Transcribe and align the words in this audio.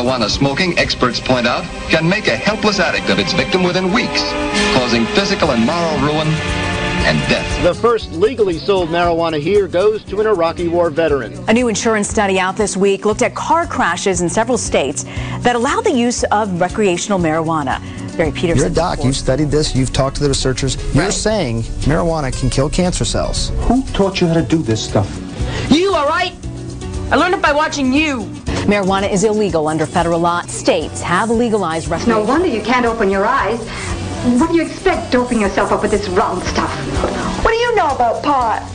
marijuana 0.00 0.30
smoking, 0.30 0.78
experts 0.78 1.20
point 1.20 1.46
out, 1.46 1.64
can 1.90 2.08
make 2.08 2.26
a 2.26 2.36
helpless 2.36 2.80
addict 2.80 3.10
of 3.10 3.18
its 3.18 3.32
victim 3.32 3.62
within 3.62 3.92
weeks, 3.92 4.22
causing 4.74 5.04
physical 5.06 5.50
and 5.50 5.64
moral 5.64 5.98
ruin 5.98 6.26
and 7.02 7.18
death. 7.28 7.62
The 7.62 7.74
first 7.74 8.12
legally 8.12 8.58
sold 8.58 8.88
marijuana 8.88 9.40
here 9.40 9.66
goes 9.68 10.02
to 10.04 10.20
an 10.20 10.26
Iraqi 10.26 10.68
war 10.68 10.90
veteran. 10.90 11.32
A 11.48 11.52
new 11.52 11.68
insurance 11.68 12.08
study 12.08 12.38
out 12.38 12.56
this 12.56 12.76
week 12.76 13.04
looked 13.04 13.22
at 13.22 13.34
car 13.34 13.66
crashes 13.66 14.20
in 14.22 14.28
several 14.28 14.58
states 14.58 15.04
that 15.40 15.54
allow 15.54 15.80
the 15.80 15.92
use 15.92 16.24
of 16.24 16.60
recreational 16.60 17.18
marijuana. 17.18 17.80
Barry 18.16 18.32
Peterson. 18.32 18.58
You're 18.58 18.66
a 18.66 18.70
doc. 18.70 19.04
You've 19.04 19.16
studied 19.16 19.50
this. 19.50 19.74
You've 19.74 19.92
talked 19.92 20.16
to 20.16 20.22
the 20.22 20.28
researchers. 20.28 20.76
You're 20.94 21.04
Right. 21.04 21.12
saying 21.12 21.62
marijuana 21.86 22.38
can 22.38 22.50
kill 22.50 22.68
cancer 22.68 23.04
cells. 23.04 23.50
Who 23.62 23.82
taught 23.92 24.20
you 24.20 24.26
how 24.26 24.34
to 24.34 24.42
do 24.42 24.58
this 24.62 24.82
stuff? 24.82 25.08
You, 27.10 27.16
all 27.16 27.22
right? 27.22 27.26
I 27.26 27.30
learned 27.30 27.34
it 27.34 27.42
by 27.42 27.52
watching 27.52 27.92
you. 27.92 28.22
Marijuana 28.66 29.10
is 29.10 29.24
illegal 29.24 29.68
under 29.68 29.86
federal 29.86 30.20
law. 30.20 30.42
States 30.42 31.00
have 31.02 31.30
legalized 31.30 31.90
No 32.06 32.22
wonder 32.22 32.46
you 32.46 32.62
can't 32.62 32.86
open 32.86 33.10
your 33.10 33.26
eyes. 33.26 33.60
What 34.38 34.50
do 34.50 34.56
you 34.56 34.62
expect 34.62 35.12
doping 35.12 35.40
yourself 35.40 35.72
up 35.72 35.82
with 35.82 35.90
this 35.90 36.08
round 36.10 36.42
stuff? 36.44 36.70
What 37.44 37.52
do 37.52 37.56
you 37.56 37.74
know 37.74 37.88
about 37.94 38.22
pot? 38.22 38.66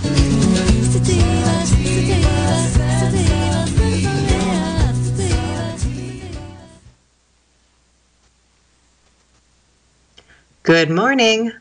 Good 10.63 10.90
morning. 10.90 11.52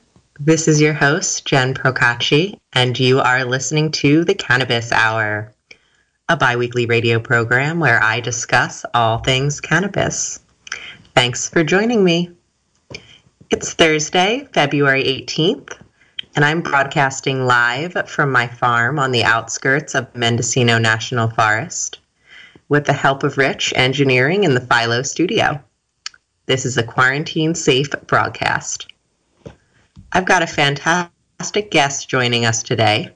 This 0.41 0.67
is 0.67 0.81
your 0.81 0.95
host, 0.95 1.45
Jen 1.45 1.75
Procacci, 1.75 2.59
and 2.73 2.99
you 2.99 3.21
are 3.21 3.45
listening 3.45 3.93
to 3.93 4.25
the 4.25 4.35
Cannabis 4.35 4.91
Hour, 4.91 5.54
a 6.31 6.37
biweekly 6.39 6.87
radio 6.87 7.21
program 7.21 7.81
where 7.81 8.03
I 8.03 8.21
discuss 8.21 8.87
all 8.95 9.19
things 9.19 9.61
cannabis. 9.61 10.41
Thanks 11.15 11.51
for 11.51 11.63
joining 11.63 12.03
me. 12.03 12.31
It's 13.51 13.75
Thursday, 13.75 14.49
February 14.55 15.05
18th, 15.05 15.79
and 16.35 16.43
I'm 16.43 16.63
broadcasting 16.63 17.45
live 17.45 18.09
from 18.09 18.33
my 18.33 18.47
farm 18.47 18.99
on 18.99 19.13
the 19.13 19.25
outskirts 19.25 19.95
of 19.95 20.15
Mendocino 20.17 20.79
National 20.79 21.29
Forest 21.29 21.99
with 22.71 22.87
the 22.87 22.95
help 22.95 23.23
of 23.23 23.37
Rich 23.37 23.75
Engineering 23.77 24.45
in 24.45 24.55
the 24.55 24.63
Philo 24.63 25.03
studio. 25.03 25.63
This 26.47 26.65
is 26.65 26.79
a 26.79 26.83
quarantine 26.83 27.55
safe 27.55 27.91
broadcast. 28.07 28.91
I've 30.11 30.25
got 30.25 30.43
a 30.43 30.47
fantastic 30.47 31.71
guest 31.71 32.09
joining 32.09 32.47
us 32.47 32.63
today. 32.63 33.15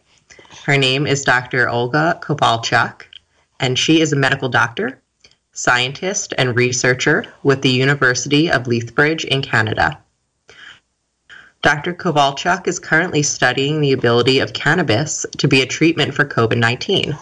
Her 0.69 0.77
name 0.77 1.06
is 1.06 1.25
Dr. 1.25 1.66
Olga 1.69 2.19
Kovalchuk, 2.20 3.02
and 3.60 3.78
she 3.78 4.00
is 4.00 4.12
a 4.12 4.16
medical 4.16 4.48
doctor, 4.48 5.00
scientist, 5.52 6.32
and 6.38 6.56
researcher 6.56 7.24
with 7.42 7.62
the 7.62 7.70
University 7.70 8.50
of 8.50 8.66
Lethbridge 8.66 9.24
in 9.24 9.42
Canada. 9.42 9.98
Dr. 11.62 11.92
Kovalchuk 11.92 12.68
is 12.68 12.78
currently 12.78 13.22
studying 13.22 13.80
the 13.80 13.92
ability 13.92 14.38
of 14.38 14.52
cannabis 14.52 15.26
to 15.38 15.48
be 15.48 15.60
a 15.60 15.66
treatment 15.66 16.14
for 16.14 16.24
COVID 16.24 16.58
19. 16.58 17.16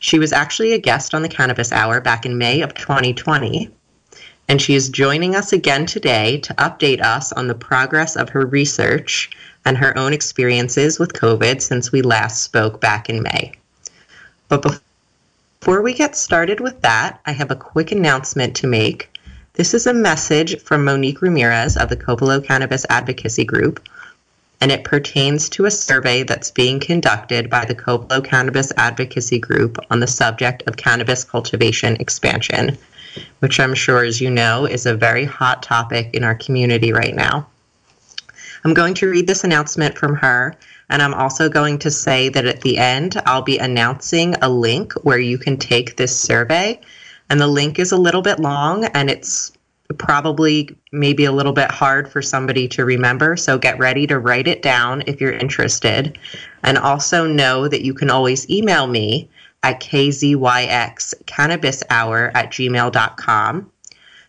She 0.00 0.18
was 0.18 0.32
actually 0.32 0.72
a 0.72 0.78
guest 0.78 1.14
on 1.14 1.22
the 1.22 1.28
Cannabis 1.28 1.72
Hour 1.72 2.00
back 2.00 2.24
in 2.24 2.38
May 2.38 2.60
of 2.60 2.74
2020 2.74 3.70
and 4.48 4.60
she 4.60 4.74
is 4.74 4.88
joining 4.88 5.36
us 5.36 5.52
again 5.52 5.84
today 5.84 6.38
to 6.38 6.54
update 6.54 7.02
us 7.02 7.32
on 7.32 7.46
the 7.46 7.54
progress 7.54 8.16
of 8.16 8.30
her 8.30 8.46
research 8.46 9.30
and 9.64 9.76
her 9.76 9.96
own 9.98 10.12
experiences 10.12 10.98
with 10.98 11.12
COVID 11.12 11.60
since 11.60 11.92
we 11.92 12.00
last 12.00 12.42
spoke 12.42 12.80
back 12.80 13.10
in 13.10 13.22
May. 13.22 13.52
But 14.48 14.80
before 15.60 15.82
we 15.82 15.94
get 15.94 16.16
started 16.16 16.60
with 16.60 16.80
that, 16.82 17.20
I 17.26 17.32
have 17.32 17.50
a 17.50 17.56
quick 17.56 17.92
announcement 17.92 18.56
to 18.56 18.66
make. 18.66 19.10
This 19.54 19.74
is 19.74 19.86
a 19.86 19.94
message 19.94 20.60
from 20.60 20.84
Monique 20.84 21.22
Ramirez 21.22 21.76
of 21.76 21.88
the 21.88 21.96
Covelo 21.96 22.44
Cannabis 22.44 22.86
Advocacy 22.88 23.44
Group, 23.44 23.86
and 24.60 24.72
it 24.72 24.84
pertains 24.84 25.48
to 25.50 25.66
a 25.66 25.70
survey 25.70 26.22
that's 26.22 26.50
being 26.50 26.80
conducted 26.80 27.50
by 27.50 27.64
the 27.64 27.74
Covelo 27.74 28.24
Cannabis 28.24 28.72
Advocacy 28.76 29.38
Group 29.38 29.78
on 29.90 30.00
the 30.00 30.06
subject 30.06 30.62
of 30.66 30.76
cannabis 30.76 31.24
cultivation 31.24 31.96
expansion 31.96 32.78
which 33.40 33.60
I'm 33.60 33.74
sure, 33.74 34.04
as 34.04 34.20
you 34.20 34.30
know, 34.30 34.66
is 34.66 34.86
a 34.86 34.94
very 34.94 35.24
hot 35.24 35.62
topic 35.62 36.10
in 36.14 36.24
our 36.24 36.34
community 36.34 36.92
right 36.92 37.14
now. 37.14 37.46
I'm 38.64 38.74
going 38.74 38.94
to 38.94 39.08
read 39.08 39.26
this 39.26 39.44
announcement 39.44 39.96
from 39.96 40.16
her, 40.16 40.54
and 40.90 41.02
I'm 41.02 41.14
also 41.14 41.48
going 41.48 41.78
to 41.80 41.90
say 41.90 42.28
that 42.30 42.46
at 42.46 42.62
the 42.62 42.78
end, 42.78 43.20
I'll 43.26 43.42
be 43.42 43.58
announcing 43.58 44.34
a 44.40 44.48
link 44.48 44.94
where 45.04 45.18
you 45.18 45.36
can 45.36 45.56
take 45.56 45.96
this 45.96 46.16
survey. 46.18 46.80
And 47.30 47.40
the 47.40 47.46
link 47.46 47.78
is 47.78 47.92
a 47.92 47.98
little 47.98 48.22
bit 48.22 48.40
long 48.40 48.86
and 48.86 49.10
it's 49.10 49.52
probably 49.98 50.74
maybe 50.92 51.26
a 51.26 51.32
little 51.32 51.52
bit 51.52 51.70
hard 51.70 52.10
for 52.10 52.22
somebody 52.22 52.66
to 52.68 52.86
remember. 52.86 53.36
So 53.36 53.58
get 53.58 53.78
ready 53.78 54.06
to 54.06 54.18
write 54.18 54.48
it 54.48 54.62
down 54.62 55.02
if 55.06 55.20
you're 55.20 55.32
interested. 55.32 56.18
And 56.62 56.78
also 56.78 57.26
know 57.26 57.68
that 57.68 57.82
you 57.82 57.92
can 57.92 58.08
always 58.10 58.48
email 58.48 58.86
me 58.86 59.28
at 59.62 59.80
kzyxcannabishour 59.80 62.30
at 62.34 62.50
gmail.com. 62.50 63.70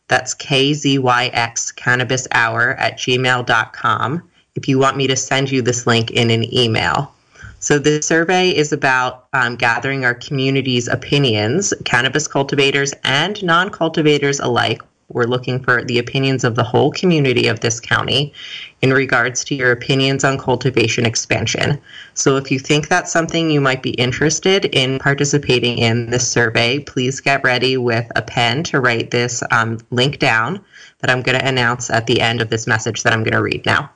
That's 0.08 0.36
kzyxcannabishour 0.36 2.80
at 2.80 2.98
gmail.com 2.98 4.29
if 4.60 4.68
you 4.68 4.78
want 4.78 4.98
me 4.98 5.08
to 5.08 5.16
send 5.16 5.50
you 5.50 5.62
this 5.62 5.88
link 5.88 6.12
in 6.12 6.30
an 6.30 6.54
email. 6.54 7.14
So 7.62 7.80
the 7.80 8.02
survey 8.02 8.50
is 8.50 8.74
about 8.74 9.28
um, 9.32 9.56
gathering 9.56 10.04
our 10.04 10.14
community's 10.14 10.88
opinions, 10.90 11.74
cannabis 11.86 12.28
cultivators 12.28 12.94
and 13.06 13.42
non-cultivators 13.42 14.40
alike. 14.42 14.82
We're 15.08 15.24
looking 15.24 15.64
for 15.64 15.84
the 15.84 15.98
opinions 15.98 16.44
of 16.44 16.56
the 16.56 16.64
whole 16.64 16.92
community 16.92 17.48
of 17.48 17.62
this 17.62 17.80
county 17.80 18.34
in 18.82 18.94
regards 18.94 19.44
to 19.46 19.56
your 19.56 19.72
opinions 19.72 20.24
on 20.24 20.38
cultivation 20.38 21.06
expansion. 21.06 21.82
So 22.14 22.36
if 22.36 22.52
you 22.52 22.60
think 22.60 22.88
that's 22.88 23.12
something 23.12 23.50
you 23.50 23.62
might 23.62 23.82
be 23.82 23.92
interested 23.92 24.66
in 24.66 25.00
participating 25.00 25.80
in 25.80 26.12
this 26.12 26.30
survey, 26.30 26.80
please 26.80 27.22
get 27.22 27.44
ready 27.44 27.76
with 27.78 28.10
a 28.16 28.22
pen 28.22 28.64
to 28.66 28.80
write 28.80 29.12
this 29.12 29.42
um, 29.52 29.80
link 29.90 30.20
down 30.20 30.64
that 31.00 31.10
I'm 31.10 31.22
going 31.22 31.40
to 31.40 31.48
announce 31.48 31.90
at 31.90 32.08
the 32.08 32.22
end 32.22 32.42
of 32.42 32.50
this 32.50 32.68
message 32.68 33.04
that 33.04 33.14
I'm 33.14 33.24
going 33.24 33.34
to 33.34 33.42
read 33.42 33.66
now. 33.66 33.90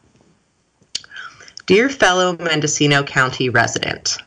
Dear 1.65 1.87
fellow 1.87 2.35
Mendocino 2.35 3.03
County 3.03 3.47
resident, 3.47 4.17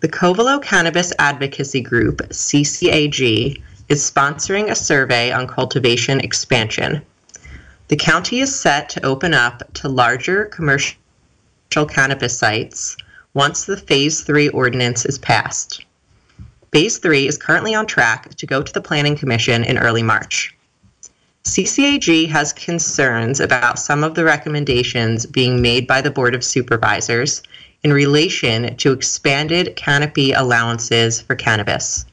the 0.00 0.08
Covelo 0.08 0.60
Cannabis 0.60 1.12
Advocacy 1.20 1.80
Group, 1.80 2.16
CCAG, 2.30 3.62
is 3.88 4.10
sponsoring 4.10 4.68
a 4.68 4.74
survey 4.74 5.30
on 5.30 5.46
cultivation 5.46 6.18
expansion. 6.18 7.00
The 7.86 7.96
county 7.96 8.40
is 8.40 8.58
set 8.58 8.88
to 8.88 9.06
open 9.06 9.34
up 9.34 9.72
to 9.74 9.88
larger 9.88 10.46
commercial 10.46 10.96
cannabis 11.88 12.36
sites 12.36 12.96
once 13.34 13.66
the 13.66 13.76
Phase 13.76 14.22
3 14.22 14.48
ordinance 14.48 15.06
is 15.06 15.18
passed. 15.18 15.84
Phase 16.72 16.98
3 16.98 17.28
is 17.28 17.38
currently 17.38 17.72
on 17.76 17.86
track 17.86 18.34
to 18.34 18.46
go 18.46 18.64
to 18.64 18.72
the 18.72 18.80
Planning 18.80 19.16
Commission 19.16 19.62
in 19.62 19.78
early 19.78 20.02
March. 20.02 20.53
CCAG 21.44 22.28
has 22.30 22.54
concerns 22.54 23.38
about 23.38 23.78
some 23.78 24.02
of 24.02 24.14
the 24.14 24.24
recommendations 24.24 25.26
being 25.26 25.60
made 25.60 25.86
by 25.86 26.00
the 26.00 26.10
Board 26.10 26.34
of 26.34 26.42
Supervisors 26.42 27.42
in 27.82 27.92
relation 27.92 28.74
to 28.78 28.92
expanded 28.92 29.76
canopy 29.76 30.32
allowances 30.32 31.20
for 31.20 31.36
cannabis. 31.36 32.06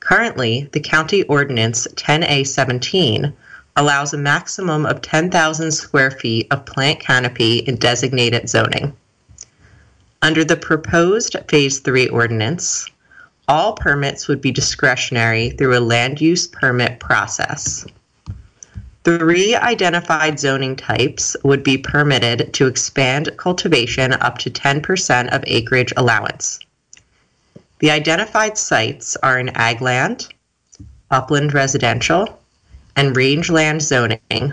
Currently, 0.00 0.68
the 0.72 0.80
county 0.80 1.22
ordinance 1.24 1.88
10A17 1.94 3.32
allows 3.74 4.12
a 4.12 4.18
maximum 4.18 4.84
of 4.84 5.00
10,000 5.00 5.72
square 5.72 6.10
feet 6.10 6.46
of 6.50 6.66
plant 6.66 7.00
canopy 7.00 7.58
in 7.60 7.76
designated 7.76 8.50
zoning. 8.50 8.94
Under 10.20 10.44
the 10.44 10.56
proposed 10.56 11.36
Phase 11.48 11.78
3 11.78 12.08
ordinance, 12.08 12.86
all 13.48 13.72
permits 13.72 14.28
would 14.28 14.42
be 14.42 14.50
discretionary 14.50 15.50
through 15.50 15.76
a 15.76 15.80
land 15.80 16.20
use 16.20 16.46
permit 16.46 17.00
process. 17.00 17.86
Three 19.04 19.54
identified 19.54 20.38
zoning 20.40 20.76
types 20.76 21.36
would 21.44 21.62
be 21.62 21.78
permitted 21.78 22.52
to 22.54 22.66
expand 22.66 23.30
cultivation 23.36 24.12
up 24.12 24.38
to 24.38 24.50
10% 24.50 25.28
of 25.28 25.44
acreage 25.46 25.92
allowance. 25.96 26.58
The 27.78 27.90
identified 27.90 28.58
sites 28.58 29.16
are 29.22 29.38
in 29.38 29.50
ag 29.50 29.80
land, 29.80 30.28
upland 31.10 31.54
residential, 31.54 32.40
and 32.96 33.16
rangeland 33.16 33.82
zoning. 33.82 34.52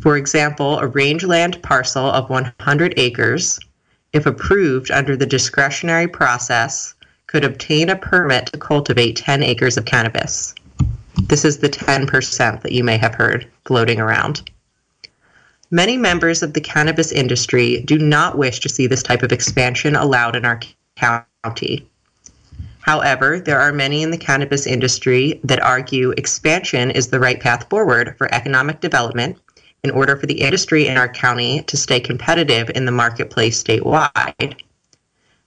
For 0.00 0.16
example, 0.16 0.78
a 0.78 0.86
rangeland 0.86 1.60
parcel 1.62 2.06
of 2.06 2.30
100 2.30 2.94
acres, 2.96 3.58
if 4.12 4.24
approved 4.24 4.92
under 4.92 5.16
the 5.16 5.26
discretionary 5.26 6.06
process, 6.06 6.94
could 7.26 7.44
obtain 7.44 7.90
a 7.90 7.96
permit 7.96 8.46
to 8.46 8.58
cultivate 8.58 9.16
10 9.16 9.42
acres 9.42 9.76
of 9.76 9.84
cannabis. 9.84 10.54
This 11.16 11.44
is 11.44 11.58
the 11.58 11.68
10% 11.68 12.62
that 12.62 12.72
you 12.72 12.84
may 12.84 12.96
have 12.96 13.14
heard 13.14 13.46
floating 13.64 14.00
around. 14.00 14.50
Many 15.70 15.96
members 15.96 16.42
of 16.42 16.54
the 16.54 16.60
cannabis 16.60 17.12
industry 17.12 17.82
do 17.82 17.98
not 17.98 18.36
wish 18.36 18.60
to 18.60 18.68
see 18.68 18.86
this 18.86 19.02
type 19.02 19.22
of 19.22 19.32
expansion 19.32 19.94
allowed 19.94 20.34
in 20.34 20.44
our 20.44 20.60
county. 20.96 21.88
However, 22.80 23.38
there 23.38 23.60
are 23.60 23.72
many 23.72 24.02
in 24.02 24.10
the 24.10 24.18
cannabis 24.18 24.66
industry 24.66 25.40
that 25.44 25.62
argue 25.62 26.10
expansion 26.16 26.90
is 26.90 27.08
the 27.08 27.20
right 27.20 27.38
path 27.38 27.68
forward 27.70 28.16
for 28.18 28.32
economic 28.34 28.80
development 28.80 29.38
in 29.84 29.90
order 29.90 30.16
for 30.16 30.26
the 30.26 30.40
industry 30.40 30.86
in 30.86 30.96
our 30.96 31.08
county 31.08 31.62
to 31.62 31.76
stay 31.76 32.00
competitive 32.00 32.70
in 32.74 32.86
the 32.86 32.92
marketplace 32.92 33.62
statewide, 33.62 34.60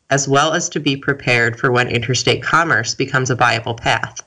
as 0.09 0.27
well 0.27 0.53
as 0.53 0.69
to 0.69 0.79
be 0.79 0.95
prepared 0.95 1.59
for 1.59 1.71
when 1.71 1.87
interstate 1.87 2.41
commerce 2.41 2.95
becomes 2.95 3.29
a 3.29 3.35
viable 3.35 3.75
path. 3.75 4.21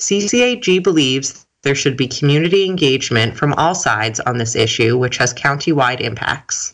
CCAG 0.00 0.82
believes 0.82 1.46
there 1.62 1.74
should 1.74 1.94
be 1.94 2.08
community 2.08 2.64
engagement 2.64 3.36
from 3.36 3.52
all 3.52 3.74
sides 3.74 4.18
on 4.20 4.38
this 4.38 4.56
issue, 4.56 4.96
which 4.96 5.18
has 5.18 5.34
county-wide 5.34 6.00
impacts. 6.00 6.72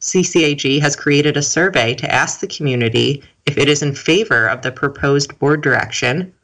CCAG 0.00 0.80
has 0.80 0.96
created 0.96 1.36
a 1.36 1.42
survey 1.42 1.94
to 1.94 2.12
ask 2.12 2.40
the 2.40 2.48
community 2.48 3.22
if 3.46 3.56
it 3.56 3.68
is 3.68 3.80
in 3.80 3.94
favor 3.94 4.48
of 4.48 4.62
the 4.62 4.72
proposed 4.72 5.38
board 5.38 5.62
direction 5.62 6.34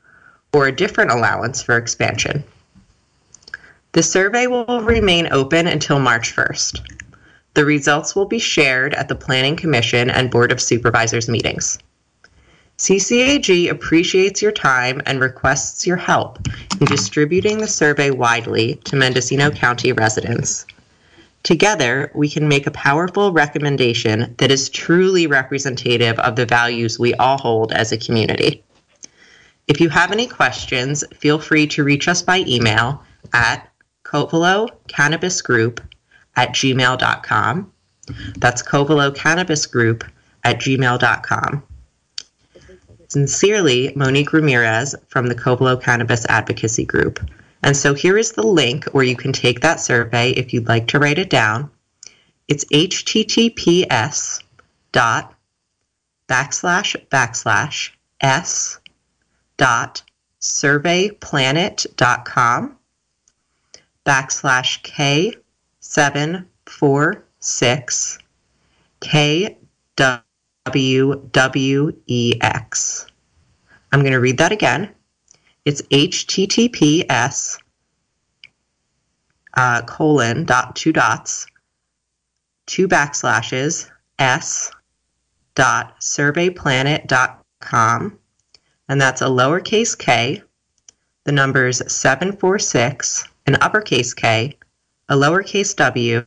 or 0.53 0.69
a 0.69 0.77
different 0.77 1.11
allowance 1.11 1.61
for 1.61 1.77
expansion. 1.77 2.45
The 3.91 4.03
survey 4.05 4.47
will 4.47 4.83
remain 4.83 5.27
open 5.33 5.67
until 5.67 5.99
March 5.99 6.37
1st. 6.37 6.81
The 7.55 7.65
results 7.65 8.15
will 8.15 8.27
be 8.27 8.39
shared 8.39 8.95
at 8.95 9.09
the 9.09 9.17
Planning 9.17 9.57
Commission 9.57 10.11
and 10.11 10.31
Board 10.31 10.53
of 10.53 10.61
Supervisors 10.61 11.29
meetings. 11.29 11.81
CCAG 12.79 13.69
appreciates 13.69 14.41
your 14.41 14.53
time 14.53 15.03
and 15.05 15.21
requests 15.21 15.85
your 15.85 15.97
help 15.97 16.39
in 16.81 16.87
distributing 16.87 17.59
the 17.59 17.67
survey 17.67 18.11
widely 18.11 18.77
to 18.85 18.95
Mendocino 18.95 19.51
County 19.51 19.91
residents. 19.91 20.65
Together, 21.43 22.13
we 22.15 22.29
can 22.29 22.47
make 22.47 22.69
a 22.69 22.71
powerful 22.71 23.33
recommendation 23.33 24.33
that 24.39 24.53
is 24.53 24.69
truly 24.69 25.27
representative 25.27 26.21
of 26.21 26.37
the 26.37 26.47
values 26.47 27.01
we 27.01 27.15
all 27.15 27.39
hold 27.39 27.73
as 27.73 27.91
a 27.91 27.99
community. 27.99 28.63
If 29.67 29.81
you 29.81 29.89
have 29.89 30.13
any 30.13 30.29
questions, 30.29 31.03
feel 31.17 31.41
free 31.41 31.67
to 31.69 31.83
reach 31.83 32.07
us 32.07 32.23
by 32.23 32.45
email 32.47 33.03
at 33.33 33.69
Covelo 34.05 34.69
Cannabis 34.87 35.43
Group 35.43 35.81
at 36.37 36.51
gmail.com. 36.51 37.73
That's 38.39 38.63
Covelo 38.63 39.13
Cannabis 39.15 39.67
Group 39.67 40.05
at 40.45 40.61
gmail.com. 40.61 41.63
Sincerely, 43.09 43.93
Monique 43.97 44.33
Ramirez 44.33 44.95
from 45.09 45.27
the 45.27 45.35
Covelo 45.35 45.83
Cannabis 45.83 46.25
Advocacy 46.27 46.85
Group. 46.85 47.19
And 47.63 47.77
so 47.77 47.95
here 47.95 48.19
is 48.19 48.33
the 48.33 48.47
link 48.47 48.85
where 48.93 49.05
you 49.05 49.17
can 49.17 49.33
take 49.33 49.61
that 49.61 49.81
survey 49.81 50.31
if 50.31 50.53
you'd 50.53 50.69
like 50.69 50.89
to 50.89 50.99
write 50.99 51.19
it 51.19 51.31
down. 51.31 51.71
It's 52.47 52.67
https 52.67 54.43
dot 54.93 55.35
backslash 56.29 56.95
backslash 57.09 57.91
s 58.21 58.79
dot 59.57 60.03
surveyplanet.com 60.41 62.77
backslash 64.07 64.83
k 64.83 65.35
seven 65.81 66.47
four 66.67 67.25
six 67.41 68.19
k 69.01 69.57
WWEX. 70.73 71.97
I'm 73.93 74.01
going 74.01 74.13
to 74.13 74.21
read 74.21 74.39
that 74.39 74.53
again. 74.53 74.91
It's 75.65 75.83
HTTPS 75.83 77.59
uh, 79.55 79.83
colon 79.83 80.45
dot 80.45 80.77
two 80.77 80.93
dots 80.93 81.47
two 82.67 82.87
backslashes 82.87 83.91
s 84.19 84.71
dot 85.55 85.99
surveyplanet.com 86.01 88.19
and 88.89 89.01
that's 89.01 89.23
a 89.23 89.27
lowercase 89.27 89.99
k 89.99 90.43
the 91.25 91.33
numbers 91.33 91.83
746 91.93 93.25
an 93.47 93.57
uppercase 93.61 94.15
k 94.15 94.57
a 95.09 95.17
lowercase 95.17 95.75
w 95.75 96.25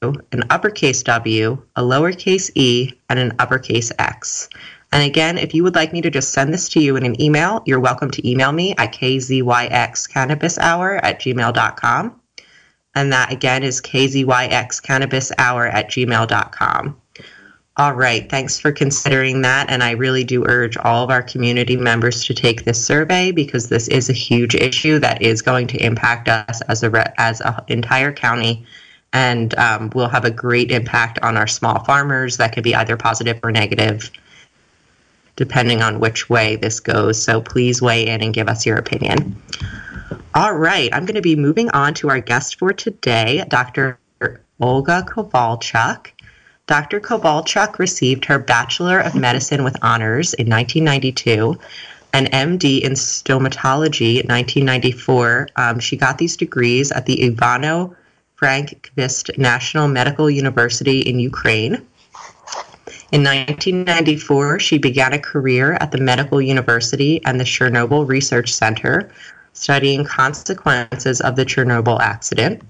an 0.00 0.44
uppercase 0.50 1.02
W, 1.02 1.60
a 1.74 1.82
lowercase 1.82 2.52
e, 2.54 2.92
and 3.08 3.18
an 3.18 3.32
uppercase 3.40 3.90
x. 3.98 4.48
And 4.92 5.02
again, 5.02 5.36
if 5.36 5.52
you 5.54 5.64
would 5.64 5.74
like 5.74 5.92
me 5.92 6.00
to 6.02 6.10
just 6.10 6.32
send 6.32 6.54
this 6.54 6.68
to 6.70 6.80
you 6.80 6.94
in 6.94 7.04
an 7.04 7.20
email, 7.20 7.64
you're 7.66 7.80
welcome 7.80 8.12
to 8.12 8.28
email 8.28 8.52
me 8.52 8.76
at 8.78 8.94
kzyxcannabishour 8.94 11.00
at 11.02 11.20
gmail.com. 11.20 12.20
And 12.94 13.12
that 13.12 13.32
again 13.32 13.64
is 13.64 13.80
kzyxcannabishour 13.80 15.74
at 15.74 15.90
gmail.com. 15.90 17.00
All 17.76 17.94
right, 17.94 18.30
thanks 18.30 18.58
for 18.58 18.72
considering 18.72 19.42
that. 19.42 19.68
And 19.68 19.82
I 19.82 19.90
really 19.92 20.24
do 20.24 20.44
urge 20.46 20.76
all 20.76 21.04
of 21.04 21.10
our 21.10 21.22
community 21.22 21.76
members 21.76 22.24
to 22.24 22.34
take 22.34 22.64
this 22.64 22.84
survey 22.84 23.30
because 23.32 23.68
this 23.68 23.88
is 23.88 24.08
a 24.08 24.14
huge 24.14 24.54
issue 24.54 25.00
that 25.00 25.22
is 25.22 25.42
going 25.42 25.66
to 25.68 25.84
impact 25.84 26.28
us 26.28 26.60
as 26.62 26.82
a 26.84 27.20
as 27.20 27.40
an 27.40 27.54
entire 27.68 28.12
county 28.12 28.66
and 29.12 29.54
um, 29.56 29.90
will 29.94 30.08
have 30.08 30.24
a 30.24 30.30
great 30.30 30.70
impact 30.70 31.18
on 31.22 31.36
our 31.36 31.46
small 31.46 31.84
farmers. 31.84 32.36
That 32.36 32.52
could 32.52 32.64
be 32.64 32.74
either 32.74 32.96
positive 32.96 33.40
or 33.42 33.50
negative, 33.50 34.10
depending 35.36 35.82
on 35.82 36.00
which 36.00 36.28
way 36.28 36.56
this 36.56 36.80
goes. 36.80 37.20
So 37.20 37.40
please 37.40 37.80
weigh 37.80 38.06
in 38.06 38.22
and 38.22 38.34
give 38.34 38.48
us 38.48 38.66
your 38.66 38.76
opinion. 38.76 39.40
All 40.34 40.54
right, 40.54 40.90
I'm 40.92 41.04
going 41.04 41.14
to 41.16 41.22
be 41.22 41.36
moving 41.36 41.70
on 41.70 41.94
to 41.94 42.10
our 42.10 42.20
guest 42.20 42.58
for 42.58 42.72
today, 42.72 43.44
Dr. 43.48 43.98
Olga 44.60 45.04
Kovalchuk. 45.08 46.08
Dr. 46.66 47.00
Kovalchuk 47.00 47.78
received 47.78 48.26
her 48.26 48.38
Bachelor 48.38 49.00
of 49.00 49.14
Medicine 49.14 49.64
with 49.64 49.76
honors 49.82 50.34
in 50.34 50.48
1992 50.48 51.58
an 52.12 52.26
MD 52.26 52.80
in 52.80 52.92
stomatology 52.92 54.20
in 54.20 54.26
1994. 54.26 55.48
Um, 55.56 55.78
she 55.78 55.96
got 55.96 56.18
these 56.18 56.36
degrees 56.36 56.90
at 56.90 57.06
the 57.06 57.16
Ivano 57.16 57.94
Frankivsk 58.40 59.36
National 59.36 59.88
Medical 59.88 60.30
University 60.30 61.00
in 61.00 61.18
Ukraine. 61.18 61.74
In 63.10 63.24
1994, 63.24 64.60
she 64.60 64.78
began 64.78 65.12
a 65.12 65.18
career 65.18 65.76
at 65.80 65.90
the 65.90 65.98
Medical 65.98 66.40
University 66.40 67.20
and 67.24 67.40
the 67.40 67.44
Chernobyl 67.44 68.06
Research 68.06 68.52
Center, 68.52 69.10
studying 69.54 70.04
consequences 70.04 71.20
of 71.20 71.34
the 71.34 71.44
Chernobyl 71.44 72.00
accident. 72.00 72.62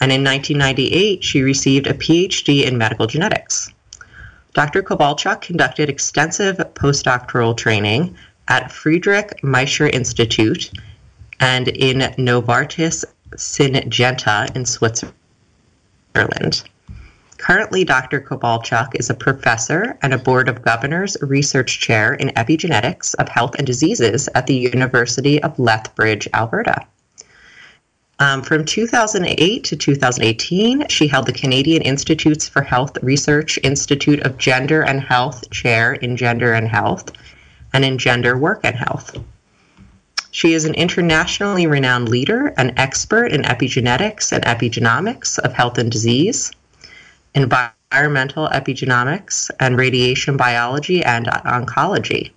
And 0.00 0.12
in 0.12 0.22
1998, 0.24 1.24
she 1.24 1.42
received 1.42 1.86
a 1.86 1.94
PhD 1.94 2.66
in 2.66 2.76
medical 2.76 3.06
genetics. 3.06 3.72
Dr. 4.54 4.82
Kovalchuk 4.82 5.40
conducted 5.40 5.88
extensive 5.88 6.56
postdoctoral 6.74 7.56
training 7.56 8.16
at 8.48 8.72
Friedrich 8.72 9.40
Miescher 9.42 9.88
Institute 9.88 10.70
and 11.38 11.68
in 11.68 11.98
Novartis 12.18 13.04
Syngenta 13.36 14.54
in 14.54 14.64
Switzerland. 14.64 15.14
Currently, 17.38 17.84
Dr. 17.84 18.20
Kovalchuk 18.20 18.90
is 18.94 19.08
a 19.08 19.14
professor 19.14 19.96
and 20.02 20.12
a 20.12 20.18
Board 20.18 20.48
of 20.48 20.62
Governors 20.62 21.16
research 21.22 21.80
chair 21.80 22.12
in 22.12 22.28
epigenetics 22.30 23.14
of 23.14 23.28
health 23.30 23.54
and 23.56 23.66
diseases 23.66 24.28
at 24.34 24.46
the 24.46 24.54
University 24.54 25.42
of 25.42 25.58
Lethbridge, 25.58 26.28
Alberta. 26.34 26.86
Um, 28.18 28.42
from 28.42 28.66
2008 28.66 29.64
to 29.64 29.76
2018, 29.76 30.88
she 30.88 31.08
held 31.08 31.24
the 31.24 31.32
Canadian 31.32 31.80
Institutes 31.80 32.46
for 32.46 32.60
Health 32.60 32.98
Research 33.02 33.58
Institute 33.62 34.20
of 34.20 34.36
Gender 34.36 34.82
and 34.82 35.00
Health 35.00 35.48
Chair 35.50 35.94
in 35.94 36.18
Gender 36.18 36.52
and 36.52 36.68
Health 36.68 37.10
and 37.72 37.82
in 37.82 37.96
Gender 37.96 38.36
Work 38.36 38.60
and 38.64 38.76
Health. 38.76 39.16
She 40.32 40.54
is 40.54 40.64
an 40.64 40.74
internationally 40.74 41.66
renowned 41.66 42.08
leader, 42.08 42.54
and 42.56 42.72
expert 42.76 43.32
in 43.32 43.42
epigenetics 43.42 44.30
and 44.30 44.44
epigenomics 44.44 45.38
of 45.38 45.52
health 45.52 45.76
and 45.76 45.90
disease, 45.90 46.52
environmental 47.34 48.48
epigenomics, 48.48 49.50
and 49.58 49.76
radiation 49.76 50.36
biology 50.36 51.02
and 51.02 51.26
oncology. 51.26 52.30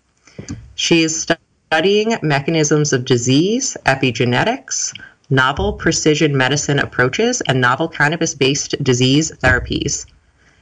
She 0.74 1.04
is 1.04 1.28
studying 1.70 2.18
mechanisms 2.24 2.94
of 2.94 3.06
disease, 3.06 3.78
epigenetics, 3.86 4.98
novel 5.30 5.74
precision 5.74 6.36
medicine 6.36 6.80
approaches, 6.80 7.42
and 7.42 7.62
novel 7.62 7.88
cannabis 7.88 8.34
based 8.34 8.84
disease 8.84 9.32
therapies. 9.44 10.08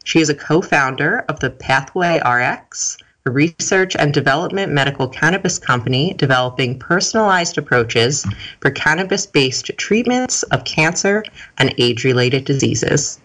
She 0.03 0.19
is 0.19 0.29
a 0.29 0.35
co 0.35 0.61
founder 0.61 1.23
of 1.29 1.39
the 1.39 1.49
Pathway 1.49 2.19
RX 2.19 2.97
a 3.25 3.31
research 3.31 3.95
and 3.95 4.13
development 4.13 4.71
medical 4.71 5.07
cannabis 5.07 5.59
company 5.59 6.13
developing 6.13 6.79
personalized 6.79 7.57
approaches 7.57 8.25
for 8.59 8.71
cannabis 8.71 9.25
based 9.25 9.71
treatments 9.77 10.43
of 10.43 10.63
cancer 10.63 11.23
and 11.57 11.73
age 11.77 12.03
related 12.03 12.45
diseases. 12.45 13.19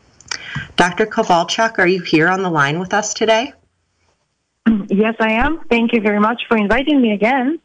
Dr. 0.76 1.06
Kovalchuk, 1.06 1.78
are 1.78 1.86
you 1.86 2.00
here 2.00 2.28
on 2.28 2.42
the 2.42 2.50
line 2.50 2.78
with 2.78 2.92
us 2.92 3.14
today? 3.14 3.52
Yes, 4.88 5.14
I 5.20 5.32
am. 5.32 5.60
Thank 5.70 5.92
you 5.92 6.00
very 6.00 6.20
much 6.20 6.42
for 6.48 6.56
inviting 6.56 7.00
me 7.00 7.12
again. 7.12 7.60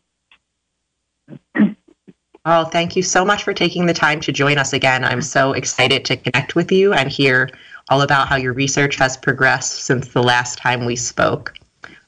Oh, 2.44 2.64
thank 2.66 2.96
you 2.96 3.04
so 3.04 3.24
much 3.24 3.44
for 3.44 3.54
taking 3.54 3.86
the 3.86 3.94
time 3.94 4.20
to 4.22 4.32
join 4.32 4.58
us 4.58 4.74
again. 4.74 5.04
I'm 5.04 5.22
so 5.22 5.54
excited 5.54 6.06
to 6.06 6.18
connect 6.18 6.56
with 6.56 6.72
you 6.72 6.92
and 6.92 7.08
hear 7.08 7.50
all 7.90 8.02
about 8.02 8.28
how 8.28 8.36
your 8.36 8.54
research 8.54 8.96
has 8.96 9.16
progressed 9.16 9.84
since 9.84 10.08
the 10.08 10.24
last 10.24 10.58
time 10.58 10.86
we 10.86 10.96
spoke. 10.96 11.54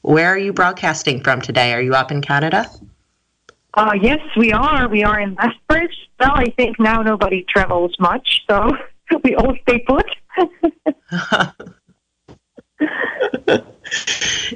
Where 0.03 0.27
are 0.27 0.37
you 0.37 0.53
broadcasting 0.53 1.23
from 1.23 1.41
today? 1.41 1.73
Are 1.73 1.81
you 1.81 1.93
up 1.93 2.11
in 2.11 2.21
Canada? 2.21 2.69
Uh, 3.73 3.93
yes, 3.99 4.19
we 4.35 4.51
are. 4.51 4.87
We 4.89 5.03
are 5.03 5.19
in 5.19 5.35
Lethbridge. 5.35 5.95
Well, 6.19 6.33
I 6.35 6.49
think 6.57 6.77
now 6.77 7.01
nobody 7.01 7.45
travels 7.47 7.95
much, 7.99 8.41
so 8.49 8.69
we 9.23 9.35
all 9.35 9.55
stay 9.63 9.79
put. 9.79 10.05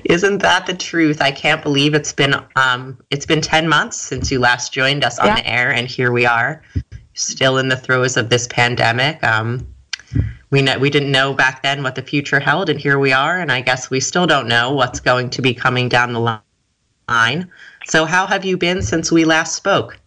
Isn't 0.04 0.40
that 0.40 0.66
the 0.66 0.76
truth? 0.78 1.22
I 1.22 1.32
can't 1.32 1.64
believe 1.64 1.94
it's 1.94 2.12
been 2.12 2.36
um, 2.58 2.98
it's 3.10 3.26
been 3.26 3.40
ten 3.42 3.70
months 3.70 3.96
since 3.96 4.30
you 4.30 4.40
last 4.40 4.74
joined 4.74 5.06
us 5.06 5.18
on 5.18 5.28
Yeah. 5.28 5.36
the 5.36 5.50
air, 5.50 5.72
and 5.72 5.88
here 5.88 6.12
we 6.12 6.26
are, 6.26 6.62
still 7.14 7.58
in 7.58 7.70
the 7.70 7.78
throes 7.78 8.18
of 8.18 8.30
this 8.30 8.48
pandemic. 8.48 9.24
Um, 9.24 9.66
we 10.50 10.62
know 10.62 10.78
we 10.80 10.90
didn't 10.90 11.12
know 11.12 11.34
back 11.34 11.62
then 11.64 11.84
what 11.84 11.96
the 11.96 12.02
future 12.02 12.40
held, 12.40 12.70
and 12.70 12.80
here 12.80 13.00
we 13.00 13.12
are, 13.14 13.40
and 13.40 13.52
I 13.52 13.62
guess 13.62 13.90
we 13.90 14.00
still 14.00 14.28
don't 14.28 14.48
know 14.48 14.74
what's 14.74 15.00
going 15.00 15.30
to 15.32 15.42
be 15.42 15.54
coming 15.54 15.90
down 15.90 16.14
the 16.14 16.40
line. 17.10 17.50
So, 17.86 18.06
how 18.06 18.26
have 18.28 18.46
you 18.46 18.58
been 18.58 18.82
since 18.82 19.12
we 19.12 19.26
last 19.26 19.56
spoke? 19.56 20.00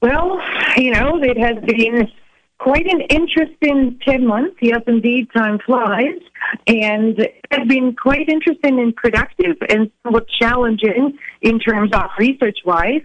Well, 0.00 0.42
you 0.76 0.90
know, 0.90 1.22
it 1.22 1.38
has 1.38 1.62
been 1.64 2.10
quite 2.58 2.86
an 2.86 3.02
interesting 3.02 3.98
10 4.06 4.26
months. 4.26 4.56
Yes, 4.60 4.82
indeed, 4.86 5.28
time 5.34 5.58
flies. 5.64 6.18
And 6.66 7.18
it 7.18 7.44
has 7.50 7.66
been 7.66 7.94
quite 7.94 8.28
interesting 8.28 8.80
and 8.80 8.94
productive 8.94 9.56
and 9.68 9.90
somewhat 10.02 10.26
challenging 10.40 11.18
in 11.40 11.58
terms 11.58 11.90
of 11.92 12.10
research 12.18 12.58
wise. 12.64 13.02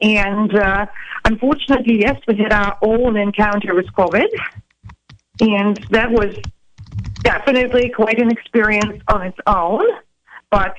And 0.00 0.54
uh, 0.56 0.86
unfortunately, 1.24 2.00
yes, 2.00 2.18
we 2.26 2.36
had 2.36 2.52
our 2.52 2.78
own 2.82 3.16
encounter 3.16 3.74
with 3.74 3.86
COVID. 3.92 4.28
And 5.40 5.76
that 5.90 6.10
was 6.10 6.34
definitely 7.22 7.90
quite 7.90 8.20
an 8.20 8.30
experience 8.30 9.02
on 9.08 9.22
its 9.22 9.38
own. 9.46 9.86
But 10.50 10.74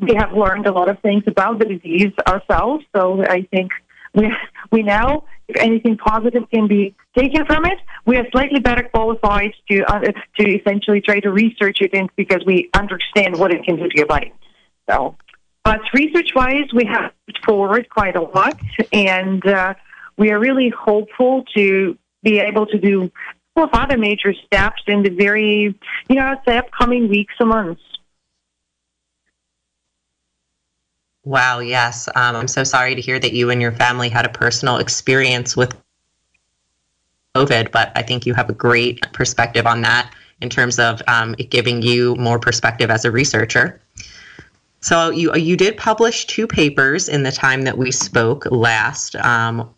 we 0.00 0.14
have 0.14 0.32
learned 0.32 0.66
a 0.66 0.72
lot 0.72 0.88
of 0.88 0.98
things 1.00 1.24
about 1.26 1.58
the 1.58 1.64
disease 1.64 2.12
ourselves. 2.26 2.84
So 2.94 3.24
I 3.24 3.42
think 3.50 3.72
we 4.14 4.32
we 4.72 4.82
now, 4.82 5.24
if 5.48 5.56
anything 5.60 5.96
positive 5.96 6.48
can 6.50 6.66
be 6.66 6.94
taken 7.16 7.46
from 7.46 7.64
it, 7.64 7.78
we 8.04 8.16
are 8.16 8.26
slightly 8.30 8.60
better 8.60 8.82
qualified 8.82 9.52
to 9.70 9.82
uh, 9.84 10.00
to 10.38 10.58
essentially 10.58 11.00
try 11.00 11.20
to 11.20 11.30
research 11.30 11.78
it 11.80 11.94
in 11.94 12.08
because 12.16 12.42
we 12.46 12.70
understand 12.74 13.38
what 13.38 13.52
it 13.52 13.64
can 13.64 13.76
do 13.76 13.88
to 13.88 13.96
your 13.96 14.06
body. 14.06 14.32
So, 14.88 15.16
but 15.64 15.80
research-wise, 15.92 16.72
we 16.72 16.84
have 16.84 17.12
moved 17.26 17.44
forward 17.44 17.88
quite 17.88 18.16
a 18.16 18.22
lot, 18.22 18.58
and 18.92 19.44
uh, 19.46 19.74
we 20.16 20.30
are 20.30 20.38
really 20.38 20.70
hopeful 20.70 21.44
to 21.56 21.98
be 22.22 22.38
able 22.38 22.66
to 22.66 22.78
do 22.78 23.10
well 23.56 23.70
other 23.72 23.96
major 23.96 24.34
steps 24.34 24.82
in 24.86 25.02
the 25.02 25.08
very, 25.08 25.74
you 26.08 26.16
know, 26.16 26.36
the 26.46 26.58
upcoming 26.58 27.08
weeks 27.08 27.34
and 27.40 27.48
months. 27.48 27.82
Wow, 31.24 31.58
yes. 31.58 32.08
Um, 32.14 32.36
I'm 32.36 32.46
so 32.46 32.62
sorry 32.62 32.94
to 32.94 33.00
hear 33.00 33.18
that 33.18 33.32
you 33.32 33.50
and 33.50 33.60
your 33.60 33.72
family 33.72 34.08
had 34.08 34.24
a 34.24 34.28
personal 34.28 34.76
experience 34.76 35.56
with 35.56 35.74
COVID, 37.34 37.72
but 37.72 37.90
I 37.96 38.02
think 38.02 38.26
you 38.26 38.34
have 38.34 38.48
a 38.48 38.52
great 38.52 39.00
perspective 39.12 39.66
on 39.66 39.80
that 39.82 40.12
in 40.40 40.48
terms 40.48 40.78
of 40.78 41.02
um, 41.08 41.34
it 41.38 41.50
giving 41.50 41.82
you 41.82 42.14
more 42.16 42.38
perspective 42.38 42.90
as 42.90 43.04
a 43.04 43.10
researcher. 43.10 43.80
So 44.80 45.10
you 45.10 45.34
you 45.34 45.56
did 45.56 45.76
publish 45.76 46.26
two 46.26 46.46
papers 46.46 47.08
in 47.08 47.24
the 47.24 47.32
time 47.32 47.62
that 47.62 47.76
we 47.76 47.90
spoke 47.90 48.46
last. 48.52 49.16
Um, 49.16 49.74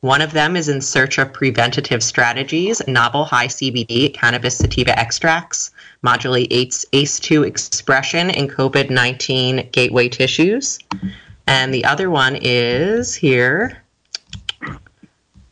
one 0.00 0.20
of 0.20 0.32
them 0.32 0.54
is 0.56 0.68
in 0.68 0.80
search 0.80 1.18
of 1.18 1.32
preventative 1.32 2.02
strategies, 2.02 2.80
novel 2.86 3.24
high 3.24 3.48
CBD 3.48 4.14
cannabis 4.14 4.56
sativa 4.56 4.96
extracts 4.96 5.72
modulate 6.02 6.52
ACE- 6.52 6.86
ACE2 6.92 7.44
expression 7.44 8.30
in 8.30 8.46
COVID 8.46 8.90
19 8.90 9.68
gateway 9.72 10.08
tissues. 10.08 10.78
And 11.48 11.74
the 11.74 11.84
other 11.84 12.10
one 12.10 12.38
is 12.40 13.14
here 13.14 13.82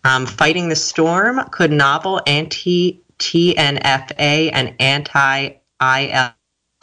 um, 0.05 0.27
Fighting 0.27 0.69
the 0.69 0.77
Storm 0.77 1.41
Could 1.51 1.73
novel 1.73 2.21
anti 2.27 3.01
TNFA 3.19 4.51
and 4.53 4.75
anti 4.79 5.51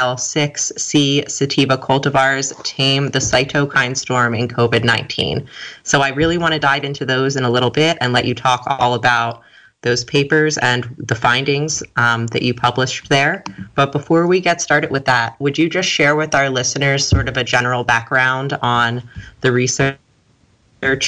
IL6C 0.03 1.29
sativa 1.29 1.77
cultivars 1.77 2.51
tame 2.63 3.09
the 3.09 3.19
cytokine 3.19 3.95
storm 3.95 4.35
in 4.35 4.47
COVID 4.47 4.83
19? 4.83 5.47
So 5.83 6.01
I 6.01 6.09
really 6.09 6.37
want 6.37 6.53
to 6.53 6.59
dive 6.59 6.83
into 6.83 7.05
those 7.05 7.35
in 7.35 7.43
a 7.43 7.49
little 7.49 7.69
bit 7.69 7.97
and 8.01 8.11
let 8.11 8.25
you 8.25 8.35
talk 8.35 8.63
all 8.67 8.93
about 8.93 9.41
those 9.81 10.03
papers 10.03 10.57
and 10.59 10.83
the 10.97 11.15
findings 11.15 11.83
um, 11.97 12.27
that 12.27 12.41
you 12.41 12.53
published 12.53 13.09
there. 13.09 13.43
But 13.75 13.91
before 13.91 14.27
we 14.27 14.39
get 14.39 14.61
started 14.61 14.91
with 14.91 15.05
that, 15.05 15.39
would 15.39 15.57
you 15.57 15.69
just 15.69 15.89
share 15.89 16.15
with 16.15 16.33
our 16.33 16.49
listeners 16.49 17.07
sort 17.07 17.27
of 17.29 17.37
a 17.37 17.43
general 17.43 17.83
background 17.83 18.57
on 18.61 19.03
the 19.41 19.51
research 19.51 19.97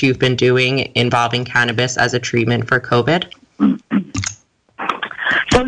you've 0.02 0.20
been 0.20 0.36
doing 0.36 0.92
involving 0.96 1.46
cannabis 1.46 1.98
as 1.98 2.14
a 2.14 2.20
treatment 2.20 2.68
for 2.68 2.80
COVID? 2.80 3.32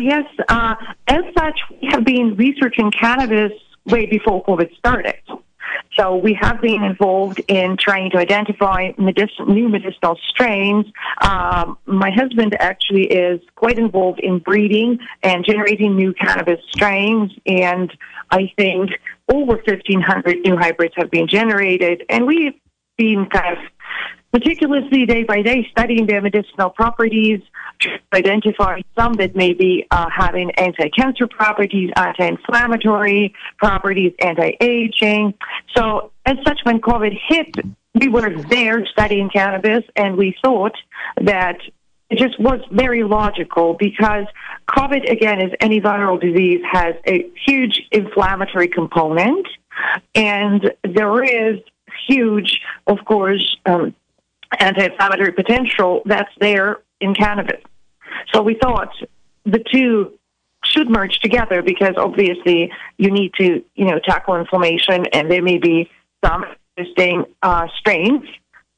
Yes, 0.00 0.24
uh, 0.48 0.74
as 1.06 1.22
such, 1.36 1.58
we 1.70 1.88
have 1.90 2.04
been 2.04 2.36
researching 2.36 2.90
cannabis 2.90 3.52
way 3.86 4.06
before 4.06 4.44
COVID 4.44 4.76
started. 4.76 5.16
So 5.98 6.16
we 6.16 6.34
have 6.40 6.60
been 6.60 6.82
involved 6.84 7.40
in 7.48 7.76
trying 7.76 8.10
to 8.12 8.18
identify 8.18 8.92
new 8.98 9.68
medicinal 9.68 10.18
strains. 10.28 10.86
Um, 11.20 11.78
my 11.86 12.10
husband 12.10 12.56
actually 12.60 13.06
is 13.06 13.40
quite 13.56 13.78
involved 13.78 14.20
in 14.20 14.38
breeding 14.38 14.98
and 15.22 15.44
generating 15.44 15.96
new 15.96 16.14
cannabis 16.14 16.60
strains, 16.70 17.32
and 17.46 17.92
I 18.30 18.52
think 18.56 18.90
over 19.32 19.56
1,500 19.56 20.38
new 20.44 20.56
hybrids 20.56 20.94
have 20.96 21.10
been 21.10 21.26
generated, 21.26 22.04
and 22.08 22.26
we've 22.26 22.54
been 22.96 23.26
kind 23.26 23.58
of 23.58 23.64
meticulously 24.32 25.06
day 25.06 25.24
by 25.24 25.42
day 25.42 25.66
studying 25.70 26.06
their 26.06 26.20
medicinal 26.20 26.70
properties 26.70 27.40
to 27.80 27.90
identify 28.12 28.80
some 28.96 29.14
that 29.14 29.34
may 29.36 29.52
be 29.52 29.86
uh, 29.90 30.08
having 30.14 30.50
anti-cancer 30.52 31.26
properties, 31.26 31.90
anti-inflammatory 31.96 33.34
properties, 33.56 34.12
anti-aging. 34.20 35.34
So 35.76 36.12
as 36.26 36.36
such, 36.46 36.60
when 36.64 36.80
COVID 36.80 37.18
hit, 37.28 37.54
we 37.94 38.08
were 38.08 38.42
there 38.50 38.84
studying 38.86 39.30
cannabis 39.30 39.84
and 39.96 40.16
we 40.16 40.36
thought 40.42 40.76
that 41.20 41.58
it 42.10 42.18
just 42.18 42.40
was 42.40 42.60
very 42.70 43.04
logical 43.04 43.74
because 43.74 44.24
COVID, 44.68 45.10
again, 45.10 45.40
as 45.40 45.50
any 45.60 45.80
viral 45.80 46.20
disease, 46.20 46.60
has 46.70 46.94
a 47.06 47.28
huge 47.46 47.82
inflammatory 47.92 48.68
component 48.68 49.46
and 50.14 50.72
there 50.82 51.22
is 51.22 51.60
huge, 52.08 52.60
of 52.86 52.98
course, 53.04 53.56
um, 53.66 53.94
anti-inflammatory 54.58 55.32
potential 55.32 56.02
that's 56.04 56.32
there 56.40 56.78
in 57.00 57.14
cannabis. 57.14 57.62
So 58.32 58.42
we 58.42 58.54
thought 58.54 58.92
the 59.44 59.62
two 59.72 60.18
should 60.64 60.90
merge 60.90 61.20
together 61.20 61.62
because 61.62 61.94
obviously 61.96 62.72
you 62.96 63.10
need 63.10 63.32
to, 63.34 63.64
you 63.74 63.84
know, 63.84 63.98
tackle 63.98 64.36
inflammation 64.36 65.06
and 65.12 65.30
there 65.30 65.42
may 65.42 65.58
be 65.58 65.90
some 66.24 66.44
interesting 66.76 67.24
uh, 67.42 67.66
strains 67.78 68.24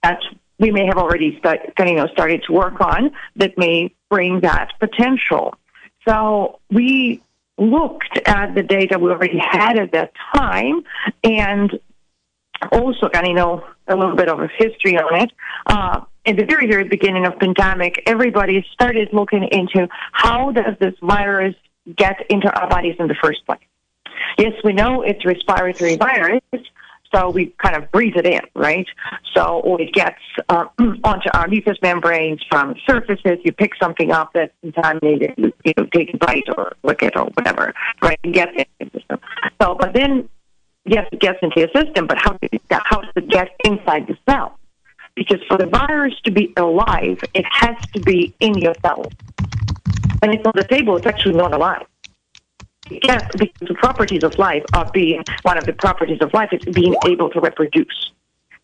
that 0.02 0.20
we 0.58 0.70
may 0.70 0.86
have 0.86 0.98
already 0.98 1.38
start, 1.38 1.60
you 1.78 1.94
know, 1.94 2.06
started 2.08 2.42
to 2.44 2.52
work 2.52 2.80
on 2.80 3.10
that 3.36 3.56
may 3.56 3.92
bring 4.10 4.40
that 4.40 4.72
potential. 4.78 5.54
So 6.06 6.60
we 6.70 7.22
looked 7.58 8.18
at 8.26 8.54
the 8.54 8.62
data 8.62 8.98
we 8.98 9.10
already 9.10 9.38
had 9.38 9.78
at 9.78 9.92
that 9.92 10.12
time 10.34 10.82
and 11.24 11.78
also 12.72 13.08
kind 13.08 13.28
of 13.28 13.34
know 13.34 13.64
a 13.90 13.97
little 13.97 14.16
bit 14.16 14.28
of 14.28 14.40
a 14.40 14.49
history 14.59 14.97
on 14.97 15.23
it. 15.23 15.32
Uh, 15.66 16.00
in 16.25 16.37
the 16.37 16.44
very, 16.44 16.66
very 16.66 16.85
beginning 16.85 17.26
of 17.26 17.38
pandemic, 17.38 18.02
everybody 18.06 18.64
started 18.73 19.09
looking 19.12 19.44
into 19.50 19.88
how 20.12 20.52
does 20.52 20.76
this 20.78 20.94
virus 21.02 21.54
get 21.97 22.26
into 22.28 22.50
our 22.52 22.68
bodies 22.68 22.97
in 22.99 23.09
the 23.09 23.16
first 23.23 23.44
place. 23.47 23.61
Yes, 24.38 24.52
we 24.62 24.73
know 24.73 25.02
it's 25.02 25.25
respiratory 25.25 25.97
virus, 25.97 26.40
so 27.12 27.30
we 27.30 27.47
kind 27.62 27.76
of 27.76 27.90
breathe 27.90 28.16
it 28.16 28.26
in, 28.26 28.40
right? 28.54 28.87
So 29.35 29.76
it 29.78 29.92
gets 29.92 30.20
uh, 30.49 30.66
onto 31.04 31.28
our 31.35 31.49
mucous 31.49 31.78
membranes 31.82 32.40
from 32.49 32.75
surfaces. 32.88 33.38
You 33.44 33.52
pick 33.52 33.73
something 33.82 34.12
up 34.12 34.30
that's 34.35 34.52
contaminated, 34.61 35.35
you 35.37 35.73
know, 35.76 35.87
take 35.92 36.14
a 36.14 36.18
bite 36.18 36.44
or 36.56 36.73
lick 36.82 37.02
it 37.02 37.16
or 37.16 37.25
whatever, 37.35 37.75
right? 38.02 38.18
And 38.23 38.35
get 38.35 38.49
it. 38.54 38.68
So, 39.61 39.75
but 39.78 39.92
then 39.94 40.28
yes, 40.84 41.06
it 41.12 41.20
gets 41.20 41.38
into 41.42 41.60
your 41.60 41.70
system, 41.75 42.06
but 42.06 42.18
how, 42.18 42.38
how 42.70 43.00
does 43.00 43.12
it 43.16 43.28
get 43.28 43.50
inside 43.64 44.06
the 44.06 44.16
cell? 44.28 44.58
Because 45.14 45.40
for 45.49 45.58
the 45.58 45.66
virus 45.66 46.14
to 46.25 46.30
be 46.30 46.52
alive, 46.56 47.20
it 47.34 47.44
has 47.50 47.76
to 47.94 48.00
be 48.00 48.34
in 48.40 48.54
your 48.54 48.75
cell. 48.80 49.04
When 50.20 50.32
it's 50.32 50.46
on 50.46 50.52
the 50.54 50.64
table, 50.64 50.96
it's 50.96 51.06
actually 51.06 51.34
not 51.34 51.52
alive. 51.52 51.87
Yes, 52.90 53.25
because 53.38 53.68
the 53.68 53.75
properties 53.75 54.25
of 54.25 54.37
life 54.38 54.64
are 54.72 54.90
being, 54.92 55.22
one 55.42 55.58
of 55.58 55.64
the 55.64 55.72
properties 55.72 56.18
of 56.20 56.32
life 56.34 56.50
is 56.52 56.64
being 56.75 56.94
able 57.06 57.30
to 57.30 57.40
reproduce. 57.40 58.10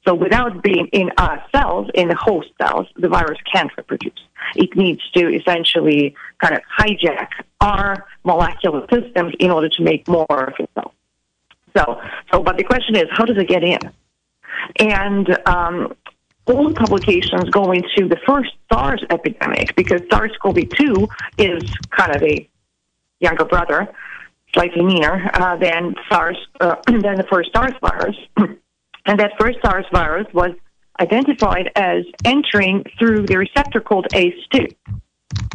So 0.07 0.15
without 0.15 0.63
being 0.63 0.87
in 0.89 1.11
our 1.19 1.45
cells, 1.55 1.91
in 1.95 2.09
the 2.09 2.15
host 2.15 2.49
cells, 2.61 2.87
the 2.97 3.09
virus 3.09 3.39
can't 3.53 3.71
reproduce. 3.77 4.21
It 4.55 4.77
needs 4.77 5.01
to 5.13 5.35
essentially 5.35 6.15
kind 6.41 6.55
of 6.55 6.63
hijack 6.79 7.29
our 7.61 8.07
molecular 8.25 8.87
systems 8.93 9.35
in 9.41 9.51
order 9.51 9.69
to 9.69 9.83
make 9.83 10.07
more 10.07 10.27
of 10.31 10.55
itself. 10.59 10.93
So, 11.77 12.01
so, 12.33 12.43
but 12.43 12.57
the 12.57 12.65
question 12.65 12.97
is, 12.97 13.05
how 13.11 13.25
does 13.25 13.37
it 13.37 13.49
get 13.49 13.63
in? 13.63 13.79
And 14.79 15.39
um, 15.47 15.95
all 16.47 16.73
publications 16.73 17.51
go 17.51 17.73
into 17.73 18.09
the 18.09 18.19
first 18.27 18.53
SARS 18.73 19.05
epidemic 19.11 19.75
because 19.77 20.01
SARS-CoV-2 20.11 21.09
is 21.39 21.63
kind 21.91 22.17
of 22.17 22.23
a 22.23 22.49
younger 23.21 23.45
brother, 23.45 23.89
slightly 24.55 24.83
meaner 24.83 25.31
uh, 25.35 25.57
than 25.57 25.95
SARS 26.09 26.37
uh, 26.61 26.77
than 26.87 27.17
the 27.17 27.27
first 27.31 27.51
SARS 27.55 27.75
virus, 27.81 28.17
and 29.07 29.21
that 29.21 29.33
first 29.39 29.59
SARS 29.65 29.87
virus 29.93 30.27
was 30.33 30.53
identified 31.01 31.71
as 31.77 32.05
entering 32.25 32.85
through 32.99 33.27
the 33.27 33.37
receptor 33.37 33.81
called 33.81 34.07
ACE2, 34.15 34.75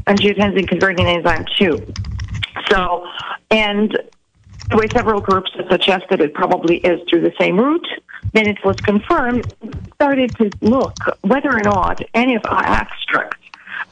angiotensin 0.06 0.68
converting 0.68 1.08
enzyme 1.08 1.46
2. 1.58 1.94
So, 2.70 3.08
and 3.50 3.98
there 4.72 4.80
were 4.80 4.88
several 4.88 5.20
groups 5.20 5.52
that 5.58 5.70
suggested 5.70 6.22
it 6.22 6.34
probably 6.34 6.78
is 6.78 7.02
through 7.10 7.22
the 7.22 7.34
same 7.38 7.60
route. 7.60 7.86
Then 8.32 8.48
it 8.48 8.64
was 8.64 8.78
confirmed, 8.78 9.54
started 9.96 10.34
to 10.38 10.50
look 10.62 10.96
whether 11.22 11.52
or 11.52 11.60
not 11.60 12.02
any 12.14 12.36
of 12.36 12.44
our 12.46 12.64
extracts 12.64 13.38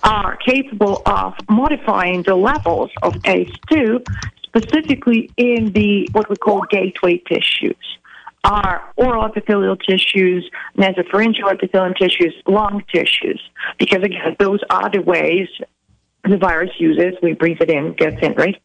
are 0.03 0.37
capable 0.37 1.01
of 1.05 1.33
modifying 1.49 2.23
the 2.23 2.35
levels 2.35 2.91
of 3.03 3.13
ACE2, 3.23 4.07
specifically 4.43 5.29
in 5.35 5.73
the 5.73 6.07
what 6.13 6.29
we 6.29 6.37
call 6.37 6.61
gateway 6.69 7.17
tissues. 7.17 7.75
Our 8.45 8.81
oral 8.95 9.25
epithelial 9.25 9.75
tissues, 9.75 10.49
nasopharyngeal 10.77 11.51
epithelial 11.51 11.93
tissues, 11.95 12.33
lung 12.47 12.85
tissues, 12.93 13.41
because 13.77 14.01
again, 14.01 14.37
those 14.39 14.61
are 14.69 14.89
the 14.89 15.01
ways 15.01 15.49
the 16.23 16.37
virus 16.37 16.71
uses. 16.79 17.15
We 17.21 17.33
breathe 17.33 17.57
it 17.59 17.69
in, 17.69 17.95
gets 17.95 18.21
in, 18.21 18.33
right? 18.35 18.61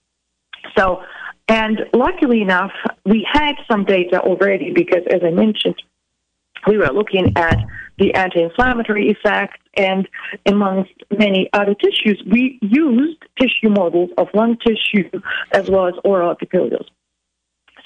So 0.78 1.02
and 1.48 1.80
luckily 1.92 2.40
enough, 2.40 2.72
we 3.04 3.26
had 3.30 3.54
some 3.70 3.84
data 3.84 4.20
already 4.20 4.72
because, 4.72 5.02
as 5.10 5.20
I 5.22 5.30
mentioned, 5.30 5.82
we 6.66 6.78
were 6.78 6.90
looking 6.92 7.32
at 7.36 7.58
the 7.98 8.14
anti-inflammatory 8.14 9.10
effect 9.10 9.58
and 9.76 10.08
amongst 10.46 10.92
many 11.16 11.48
other 11.52 11.74
tissues, 11.74 12.22
we 12.30 12.58
used 12.62 13.22
tissue 13.38 13.68
models 13.68 14.10
of 14.18 14.28
lung 14.34 14.56
tissue 14.64 15.08
as 15.52 15.68
well 15.68 15.86
as 15.86 15.94
oral 16.04 16.34
epithelials. 16.34 16.86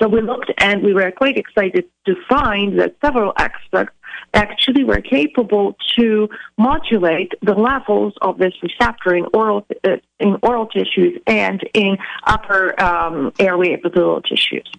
So 0.00 0.06
we 0.06 0.20
looked 0.20 0.52
and 0.58 0.82
we 0.82 0.94
were 0.94 1.10
quite 1.10 1.36
excited 1.36 1.86
to 2.06 2.14
find 2.28 2.78
that 2.78 2.94
several 3.04 3.32
extracts 3.36 3.96
actually 4.34 4.84
were 4.84 5.00
capable 5.00 5.76
to 5.98 6.28
modulate 6.56 7.32
the 7.42 7.54
levels 7.54 8.14
of 8.20 8.38
this 8.38 8.52
receptor 8.62 9.14
in 9.14 9.26
oral 9.32 9.66
uh, 9.84 9.96
in 10.20 10.36
oral 10.42 10.66
tissues 10.66 11.18
and 11.26 11.62
in 11.74 11.96
upper 12.26 12.80
um, 12.82 13.32
airway 13.38 13.72
epithelial 13.72 14.22
tissues. 14.22 14.70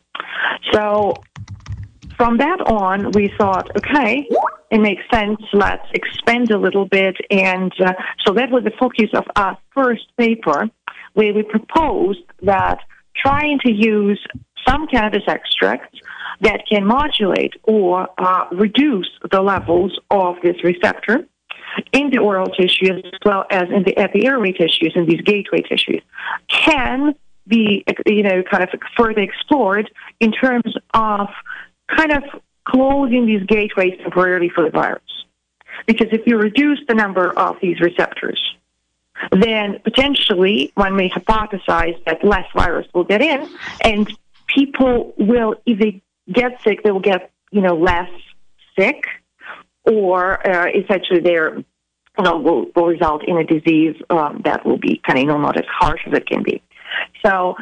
So 0.71 1.13
from 2.17 2.37
that 2.37 2.59
on, 2.61 3.11
we 3.11 3.31
thought, 3.37 3.71
okay, 3.77 4.27
it 4.71 4.79
makes 4.79 5.03
sense. 5.11 5.39
Let's 5.53 5.87
expand 5.93 6.51
a 6.51 6.57
little 6.57 6.85
bit, 6.85 7.15
and 7.31 7.71
uh, 7.79 7.93
so 8.25 8.33
that 8.33 8.51
was 8.51 8.63
the 8.65 8.73
focus 8.77 9.09
of 9.13 9.23
our 9.35 9.57
first 9.73 10.05
paper, 10.17 10.69
where 11.13 11.33
we 11.33 11.43
proposed 11.43 12.19
that 12.43 12.79
trying 13.15 13.59
to 13.59 13.71
use 13.71 14.21
some 14.67 14.87
cannabis 14.87 15.23
extracts 15.27 15.99
that 16.41 16.63
can 16.67 16.85
modulate 16.85 17.53
or 17.63 18.07
uh, 18.17 18.45
reduce 18.51 19.09
the 19.31 19.41
levels 19.41 19.99
of 20.09 20.37
this 20.41 20.63
receptor 20.63 21.27
in 21.91 22.09
the 22.09 22.17
oral 22.17 22.47
tissues 22.47 23.03
as 23.05 23.19
well 23.25 23.45
as 23.49 23.69
in 23.69 23.83
the 23.83 23.97
epi-airway 23.97 24.51
tissues, 24.53 24.93
and 24.95 25.07
these 25.07 25.21
gateway 25.21 25.61
tissues, 25.61 26.01
can 26.47 27.13
be, 27.47 27.83
you 28.05 28.23
know, 28.23 28.43
kind 28.43 28.63
of 28.63 28.69
further 28.97 29.21
explored 29.21 29.89
in 30.19 30.31
terms 30.31 30.75
of 30.93 31.27
kind 31.87 32.11
of 32.11 32.23
closing 32.65 33.25
these 33.25 33.43
gateways 33.43 33.97
temporarily 34.01 34.49
for 34.49 34.63
the 34.63 34.69
virus. 34.69 35.01
Because 35.85 36.07
if 36.11 36.25
you 36.27 36.37
reduce 36.37 36.79
the 36.87 36.93
number 36.93 37.31
of 37.37 37.57
these 37.61 37.79
receptors, 37.79 38.39
then 39.31 39.79
potentially 39.83 40.71
one 40.75 40.95
may 40.95 41.09
hypothesize 41.09 42.03
that 42.05 42.23
less 42.23 42.45
virus 42.53 42.87
will 42.93 43.03
get 43.03 43.21
in 43.21 43.49
and 43.81 44.09
people 44.47 45.13
will, 45.17 45.55
if 45.65 45.79
they 45.79 46.01
get 46.31 46.61
sick, 46.63 46.83
they 46.83 46.91
will 46.91 46.99
get, 46.99 47.31
you 47.51 47.61
know, 47.61 47.75
less 47.75 48.09
sick, 48.77 49.05
or 49.85 50.45
uh, 50.47 50.67
essentially 50.69 51.19
they're, 51.19 51.57
you 51.57 52.23
know, 52.23 52.37
will, 52.37 52.65
will 52.75 52.87
result 52.87 53.23
in 53.27 53.37
a 53.37 53.43
disease 53.43 53.95
um, 54.09 54.41
that 54.43 54.65
will 54.65 54.77
be 54.77 55.01
kind 55.05 55.17
of, 55.17 55.23
you 55.23 55.29
know, 55.29 55.37
not 55.37 55.57
as 55.57 55.65
harsh 55.67 56.01
as 56.05 56.13
it 56.13 56.27
can 56.27 56.43
be. 56.43 56.61
So, 57.25 57.55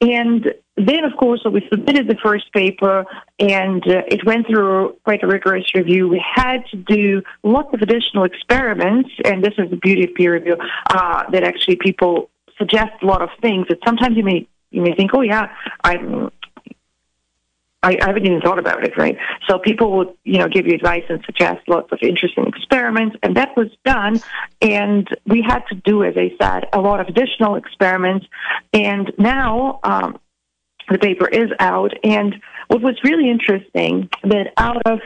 and 0.00 0.52
then, 0.76 1.04
of 1.04 1.16
course, 1.16 1.44
we 1.50 1.66
submitted 1.70 2.08
the 2.08 2.16
first 2.22 2.52
paper, 2.52 3.04
and 3.38 3.82
uh, 3.86 4.02
it 4.08 4.24
went 4.24 4.46
through 4.46 4.96
quite 5.04 5.22
a 5.22 5.26
rigorous 5.26 5.74
review. 5.74 6.08
We 6.08 6.22
had 6.34 6.66
to 6.72 6.76
do 6.76 7.22
lots 7.42 7.72
of 7.74 7.82
additional 7.82 8.24
experiments, 8.24 9.10
and 9.24 9.44
this 9.44 9.54
is 9.58 9.70
the 9.70 9.76
beauty 9.76 10.04
of 10.04 10.14
peer 10.14 10.32
review, 10.34 10.56
uh, 10.90 11.30
that 11.30 11.44
actually 11.44 11.76
people 11.76 12.30
suggest 12.58 12.92
a 13.02 13.06
lot 13.06 13.22
of 13.22 13.30
things 13.40 13.66
that 13.68 13.78
sometimes 13.84 14.16
you 14.16 14.24
may 14.24 14.46
you 14.70 14.80
may 14.80 14.94
think, 14.94 15.10
oh 15.14 15.20
yeah, 15.20 15.54
I'm 15.84 16.30
I, 17.82 17.98
I 18.00 18.06
haven't 18.06 18.26
even 18.26 18.40
thought 18.40 18.58
about 18.58 18.84
it, 18.84 18.96
right? 18.96 19.16
So 19.48 19.58
people 19.58 19.96
would, 19.96 20.14
you 20.24 20.38
know, 20.38 20.48
give 20.48 20.66
you 20.66 20.74
advice 20.74 21.04
and 21.08 21.22
suggest 21.24 21.68
lots 21.68 21.90
of 21.92 21.98
interesting 22.02 22.46
experiments, 22.46 23.16
and 23.22 23.36
that 23.36 23.56
was 23.56 23.68
done. 23.84 24.20
And 24.60 25.08
we 25.26 25.42
had 25.42 25.64
to 25.68 25.74
do, 25.74 26.04
as 26.04 26.14
I 26.16 26.32
said, 26.40 26.68
a 26.72 26.80
lot 26.80 27.00
of 27.00 27.08
additional 27.08 27.56
experiments. 27.56 28.26
And 28.72 29.12
now 29.18 29.80
um, 29.82 30.18
the 30.88 30.98
paper 30.98 31.28
is 31.28 31.50
out. 31.58 31.92
And 32.04 32.40
what 32.68 32.82
was 32.82 32.96
really 33.02 33.28
interesting 33.28 34.08
that 34.22 34.52
out 34.56 34.82
of 34.86 35.00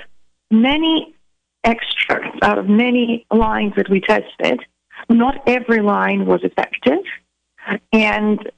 many 0.50 1.14
extracts, 1.64 2.38
out 2.42 2.58
of 2.58 2.68
many 2.68 3.26
lines 3.30 3.74
that 3.76 3.88
we 3.88 4.00
tested, 4.00 4.60
not 5.08 5.42
every 5.46 5.80
line 5.80 6.26
was 6.26 6.40
effective. 6.44 7.02
And 7.92 8.50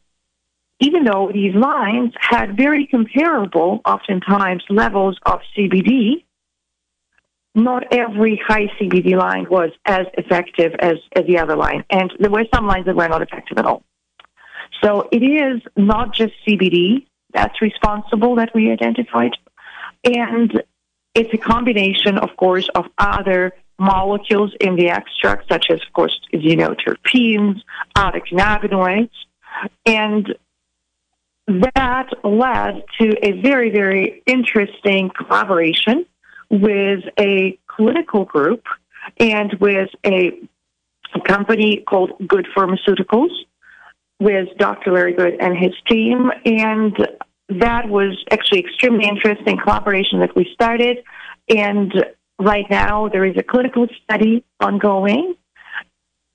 even 0.81 1.05
though 1.05 1.31
these 1.33 1.55
lines 1.55 2.13
had 2.19 2.57
very 2.57 2.87
comparable, 2.87 3.81
oftentimes, 3.85 4.63
levels 4.69 5.19
of 5.27 5.41
CBD, 5.57 6.25
not 7.55 7.93
every 7.93 8.41
high 8.47 8.69
CBD 8.81 9.17
line 9.17 9.47
was 9.51 9.71
as 9.85 10.07
effective 10.15 10.73
as, 10.79 10.97
as 11.17 11.27
the 11.27 11.39
other 11.39 11.57
line. 11.57 11.85
And 11.91 12.13
there 12.21 12.31
were 12.31 12.45
some 12.55 12.67
lines 12.67 12.87
that 12.87 12.95
were 12.95 13.09
not 13.09 13.23
effective 13.23 13.59
at 13.59 13.67
all. 13.67 13.83
So 14.83 15.09
it 15.11 15.23
is 15.23 15.61
not 15.77 16.15
just 16.15 16.35
CBD 16.47 17.07
that's 17.33 17.61
responsible 17.61 18.37
that 18.37 18.55
we 18.55 18.71
identified. 18.71 19.33
And 20.05 20.63
it's 21.15 21.33
a 21.35 21.39
combination, 21.39 22.19
of 22.19 22.37
course, 22.37 22.69
of 22.75 22.87
other 22.97 23.53
molecules 23.79 24.55
in 24.61 24.77
the 24.77 24.89
extract, 24.91 25.49
such 25.49 25.67
as, 25.71 25.81
of 25.87 25.93
course, 25.93 26.19
as 26.33 26.43
you 26.43 26.57
know, 26.57 26.75
terpenes, 26.75 27.61
other 27.97 28.21
cannabinoids. 28.21 29.11
And 29.85 30.35
that 31.49 32.11
led 32.23 32.85
to 33.01 33.27
a 33.27 33.41
very, 33.41 33.71
very 33.71 34.23
interesting 34.27 35.11
collaboration 35.17 36.05
with 36.51 37.05
a 37.19 37.59
clinical 37.67 38.25
group 38.25 38.65
and 39.19 39.55
with 39.61 39.89
a, 40.05 40.33
company 41.27 41.83
called 41.89 42.13
Good 42.29 42.47
Pharmaceuticals 42.55 43.31
with 44.21 44.49
Dr. 44.59 44.93
Larry 44.93 45.15
Good 45.15 45.37
and 45.41 45.57
his 45.57 45.73
team. 45.89 46.31
And 46.45 46.95
that 47.49 47.89
was 47.89 48.23
actually 48.31 48.61
extremely 48.61 49.09
interesting 49.09 49.59
collaboration 49.59 50.21
that 50.21 50.37
we 50.37 50.51
started. 50.53 50.99
And 51.49 51.93
right 52.39 52.67
now 52.69 53.09
there 53.09 53.25
is 53.25 53.37
a 53.39 53.43
clinical 53.43 53.87
study 54.05 54.45
ongoing 54.61 55.35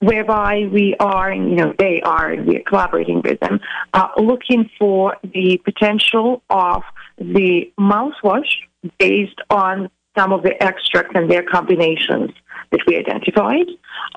whereby 0.03 0.67
we 0.71 0.95
are, 0.99 1.31
and 1.31 1.49
you 1.49 1.55
know, 1.55 1.73
they 1.77 2.01
are, 2.01 2.31
and 2.31 2.47
we 2.47 2.57
are 2.57 2.63
collaborating 2.67 3.21
with 3.23 3.39
them, 3.39 3.59
uh, 3.93 4.09
looking 4.17 4.69
for 4.77 5.17
the 5.23 5.59
potential 5.63 6.41
of 6.49 6.83
the 7.17 7.71
mouthwash 7.79 8.51
based 8.99 9.39
on 9.49 9.89
some 10.17 10.31
of 10.31 10.43
the 10.43 10.61
extracts 10.61 11.11
and 11.15 11.29
their 11.31 11.43
combinations 11.43 12.31
that 12.71 12.81
we 12.85 12.97
identified, 12.97 13.67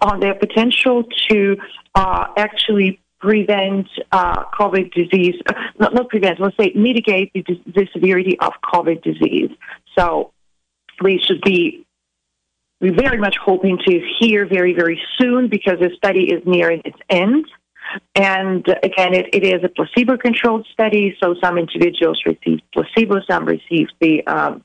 on 0.03 0.21
their 0.21 0.35
potential 0.35 1.05
to 1.29 1.57
uh, 1.95 2.27
actually 2.37 3.01
prevent 3.21 3.89
uh, 4.13 4.45
COVID 4.59 4.93
disease, 4.93 5.35
uh, 5.49 5.55
not, 5.79 5.95
not 5.95 6.09
prevent, 6.09 6.41
let's 6.41 6.57
say 6.57 6.73
mitigate 6.75 7.33
the, 7.33 7.43
the 7.67 7.89
severity 7.93 8.39
of 8.41 8.53
COVID 8.73 9.03
disease. 9.03 9.51
So 9.97 10.33
we 11.01 11.19
should 11.19 11.41
be 11.43 11.86
we're 12.81 12.95
very 12.95 13.19
much 13.19 13.37
hoping 13.43 13.79
to 13.87 14.01
hear 14.21 14.47
very, 14.47 14.75
very 14.75 15.01
soon 15.19 15.49
because 15.49 15.79
the 15.81 15.91
study 15.97 16.33
is 16.33 16.43
nearing 16.47 16.83
its 16.85 16.99
end. 17.09 17.47
And 18.15 18.67
again, 18.83 19.15
it, 19.15 19.27
it 19.33 19.45
is 19.45 19.65
a 19.65 19.69
placebo 19.69 20.17
controlled 20.17 20.67
study, 20.73 21.17
so 21.23 21.35
some 21.43 21.57
individuals 21.57 22.21
receive 22.27 22.61
placebo, 22.73 23.21
some 23.29 23.45
receive 23.45 23.89
the 24.01 24.27
um, 24.27 24.65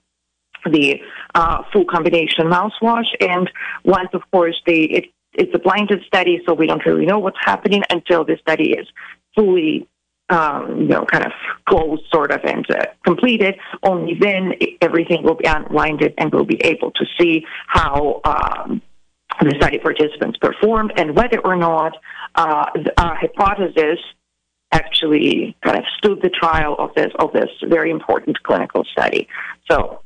the 0.66 1.02
uh, 1.34 1.64
full 1.72 1.86
combination 1.86 2.46
mouthwash. 2.46 3.08
And 3.20 3.50
once, 3.84 4.10
of 4.14 4.22
course, 4.32 4.60
the 4.66 4.86
it, 4.92 5.06
it's 5.34 5.54
a 5.54 5.60
blinded 5.60 6.04
study, 6.06 6.42
so 6.46 6.54
we 6.54 6.68
don't 6.68 6.86
really 6.86 7.06
know 7.06 7.20
what's 7.20 7.38
happening 7.40 7.84
until 7.90 8.26
the 8.26 8.38
study 8.42 8.72
is 8.74 8.88
fully 9.36 9.88
um, 10.32 10.82
you 10.82 10.88
know, 10.88 11.06
kind 11.06 11.26
of 11.26 11.32
closed 11.68 12.04
sort 12.12 12.32
of 12.32 12.40
and 12.44 12.66
uh, 12.72 12.86
completed, 13.06 13.56
only 13.84 14.16
then 14.20 14.54
everything 14.82 15.24
will 15.24 15.36
be 15.36 15.46
unwinded 15.46 16.14
and 16.18 16.32
we'll 16.32 16.46
be 16.46 16.62
able 16.64 16.92
to 16.92 17.06
see 17.20 17.46
how 17.68 18.22
um, 18.24 18.82
the 19.42 19.54
study 19.58 19.78
participants 19.78 20.38
performed 20.40 20.94
and 20.96 21.16
whether 21.16 21.40
or 21.40 21.56
not 21.56 21.98
uh, 22.36 22.66
our 22.98 23.16
hypothesis 23.16 24.00
actually 24.72 25.56
kind 25.64 25.78
of 25.78 25.84
stood 25.98 26.22
the 26.22 26.30
trial 26.30 26.76
of 26.80 26.96
this 26.96 27.12
of 27.20 27.34
this 27.34 27.50
very 27.68 27.92
important 27.92 28.42
clinical 28.44 28.86
study. 28.86 29.28
So 29.70 30.02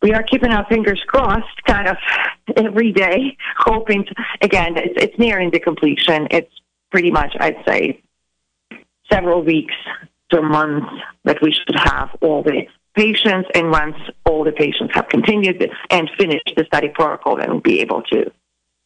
we 0.00 0.12
are 0.12 0.22
keeping 0.22 0.50
our 0.50 0.66
fingers 0.66 1.00
crossed 1.06 1.62
kind 1.66 1.88
of 1.88 1.96
every 2.56 2.90
day, 2.90 3.36
hoping 3.58 4.04
to, 4.04 4.14
again, 4.40 4.76
it's, 4.76 4.94
it's 4.96 5.18
nearing 5.18 5.50
the 5.50 5.60
completion. 5.60 6.26
It's 6.30 6.52
pretty 6.90 7.10
much, 7.10 7.36
I'd 7.38 7.62
say, 7.66 8.02
several 9.12 9.42
weeks 9.42 9.74
to 10.30 10.38
a 10.38 10.42
month 10.42 10.84
that 11.24 11.40
we 11.42 11.52
should 11.52 11.76
have 11.76 12.10
all 12.20 12.42
the 12.42 12.66
patients. 12.94 13.48
And 13.54 13.70
once 13.70 13.96
all 14.24 14.44
the 14.44 14.52
patients 14.52 14.94
have 14.94 15.08
continued 15.08 15.70
and 15.90 16.10
finished 16.18 16.52
the 16.56 16.64
study 16.64 16.88
protocol, 16.88 17.36
then 17.36 17.50
we'll 17.50 17.60
be 17.60 17.80
able 17.80 18.02
to 18.12 18.30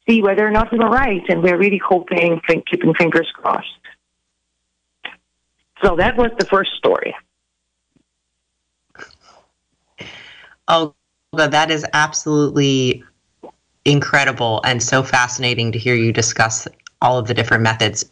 see 0.08 0.22
whether 0.22 0.46
or 0.46 0.50
not 0.50 0.72
we 0.72 0.78
were 0.78 0.90
right. 0.90 1.22
And 1.28 1.42
we're 1.42 1.58
really 1.58 1.80
hoping, 1.84 2.40
keeping 2.70 2.94
fingers 2.94 3.30
crossed. 3.34 3.68
So 5.82 5.96
that 5.96 6.16
was 6.16 6.30
the 6.38 6.46
first 6.46 6.70
story. 6.76 7.14
Oh, 10.68 10.94
that 11.32 11.70
is 11.70 11.86
absolutely 11.92 13.04
incredible 13.84 14.60
and 14.64 14.82
so 14.82 15.02
fascinating 15.02 15.70
to 15.70 15.78
hear 15.78 15.94
you 15.94 16.12
discuss 16.12 16.66
all 17.00 17.18
of 17.18 17.28
the 17.28 17.34
different 17.34 17.62
methods 17.62 18.04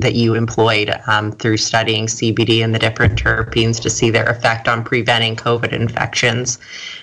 that 0.00 0.14
you 0.14 0.34
employed 0.34 0.94
um, 1.08 1.32
through 1.32 1.56
studying 1.56 2.06
CBD 2.06 2.62
and 2.62 2.72
the 2.72 2.78
different 2.78 3.18
terpenes 3.18 3.80
to 3.82 3.90
see 3.90 4.10
their 4.10 4.26
effect 4.26 4.68
on 4.68 4.84
preventing 4.84 5.34
COVID 5.34 5.72
infections. 5.72 6.60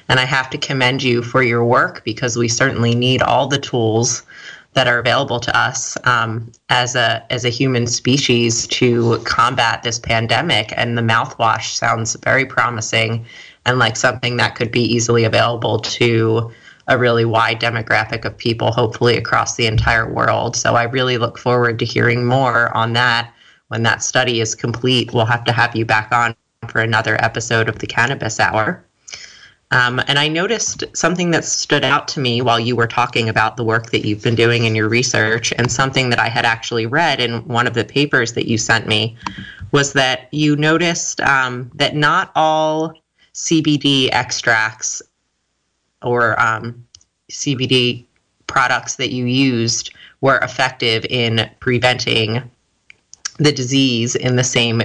And 0.08 0.18
I 0.18 0.24
have 0.24 0.50
to 0.52 0.58
commend 0.58 1.04
you 1.04 1.22
for 1.22 1.44
your 1.44 1.66
work 1.66 2.06
because 2.06 2.38
we 2.38 2.48
certainly 2.48 2.96
need 2.96 3.22
all 3.22 3.48
the 3.48 3.58
tools 3.58 4.24
that 4.76 4.88
are 4.88 4.98
available 4.98 5.42
to 5.42 5.58
us 5.58 5.98
um, 6.06 6.50
as 6.70 6.96
a 6.96 7.26
as 7.30 7.44
a 7.44 7.50
human 7.50 7.86
species 7.86 8.66
to 8.68 9.20
combat 9.26 9.84
this 9.84 10.00
pandemic. 10.00 10.74
And 10.78 10.98
the 10.98 11.02
mouthwash 11.02 11.76
sounds 11.76 12.16
very 12.24 12.46
promising 12.46 13.26
and 13.66 13.78
like 13.78 13.98
something 13.98 14.38
that 14.38 14.56
could 14.56 14.72
be 14.72 14.82
easily 14.82 15.26
available 15.26 15.80
to 15.80 16.50
a 16.88 16.98
really 16.98 17.26
wide 17.26 17.60
demographic 17.60 18.26
of 18.26 18.38
people, 18.38 18.72
hopefully 18.72 19.18
across 19.18 19.56
the 19.56 19.66
entire 19.66 20.12
world. 20.12 20.56
So 20.56 20.76
I 20.76 20.84
really 20.84 21.18
look 21.18 21.38
forward 21.38 21.80
to 21.80 21.86
hearing 21.86 22.26
more 22.26 22.76
on 22.76 22.94
that 22.94 23.34
when 23.70 23.84
that 23.84 24.04
study 24.04 24.42
is 24.42 24.54
complete. 24.56 25.14
We'll 25.14 25.26
have 25.26 25.44
to 25.46 25.52
have 25.52 25.76
you 25.76 25.86
back 25.86 26.12
on 26.14 26.36
for 26.70 26.82
another 26.82 27.22
episode 27.24 27.70
of 27.70 27.80
the 27.80 27.88
Cannabis 27.88 28.40
Hour. 28.40 28.86
Um, 29.72 30.00
and 30.08 30.20
I 30.20 30.28
noticed 30.28 30.84
something 30.94 31.32
that 31.32 31.44
stood 31.44 31.84
out 31.84 32.08
to 32.10 32.20
me 32.20 32.42
while 32.42 32.60
you 32.60 32.76
were 32.76 32.88
talking 32.88 33.28
about 33.28 33.58
the 33.58 33.64
work 33.64 33.90
that 33.90 34.06
you've 34.06 34.22
been 34.22 34.36
doing 34.36 34.66
in 34.66 34.76
your 34.76 34.88
research, 34.88 35.52
and 35.58 35.72
something 35.72 36.12
that 36.12 36.20
I 36.20 36.30
had 36.30 36.46
actually 36.46 36.86
read 36.86 37.20
in 37.20 37.46
one 37.48 37.66
of 37.66 37.74
the 37.74 37.84
papers 37.84 38.34
that 38.34 38.48
you 38.48 38.58
sent 38.58 38.88
me 38.88 39.18
was 39.72 39.94
that 39.94 40.30
you 40.32 40.56
noticed 40.56 41.20
um, 41.22 41.72
that 41.74 41.96
not 41.96 42.32
all 42.36 42.94
CBD 43.34 44.10
extracts 44.12 45.02
or 46.06 46.40
um, 46.40 46.86
CBD 47.32 48.06
products 48.48 48.96
that 48.96 49.12
you 49.12 49.26
used 49.26 49.92
were 50.22 50.38
effective 50.40 51.06
in 51.10 51.50
preventing 51.60 52.50
the 53.40 53.52
disease 53.52 54.16
in 54.16 54.36
the 54.38 54.44
same 54.44 54.82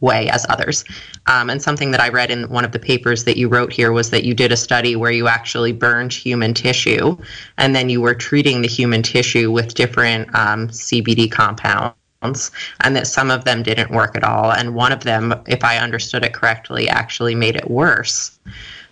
way 0.00 0.28
as 0.28 0.46
others. 0.48 0.84
Um, 1.26 1.50
and 1.50 1.60
something 1.60 1.90
that 1.90 2.00
I 2.00 2.08
read 2.08 2.30
in 2.30 2.48
one 2.48 2.64
of 2.64 2.72
the 2.72 2.78
papers 2.78 3.24
that 3.24 3.36
you 3.36 3.48
wrote 3.48 3.72
here 3.72 3.92
was 3.92 4.10
that 4.10 4.24
you 4.24 4.34
did 4.34 4.52
a 4.52 4.56
study 4.56 4.94
where 4.94 5.10
you 5.10 5.26
actually 5.26 5.72
burned 5.72 6.12
human 6.12 6.54
tissue 6.54 7.16
and 7.56 7.74
then 7.74 7.88
you 7.88 8.00
were 8.00 8.14
treating 8.14 8.62
the 8.62 8.68
human 8.68 9.02
tissue 9.02 9.50
with 9.50 9.74
different 9.74 10.32
um, 10.34 10.68
CBD 10.68 11.30
compounds. 11.30 12.50
And 12.80 12.96
that 12.96 13.06
some 13.06 13.30
of 13.30 13.44
them 13.44 13.62
didn't 13.62 13.92
work 13.92 14.16
at 14.16 14.24
all. 14.24 14.50
And 14.50 14.74
one 14.74 14.90
of 14.90 15.04
them, 15.04 15.34
if 15.46 15.62
I 15.62 15.78
understood 15.78 16.24
it 16.24 16.32
correctly, 16.34 16.88
actually 16.88 17.36
made 17.36 17.54
it 17.54 17.70
worse. 17.70 18.38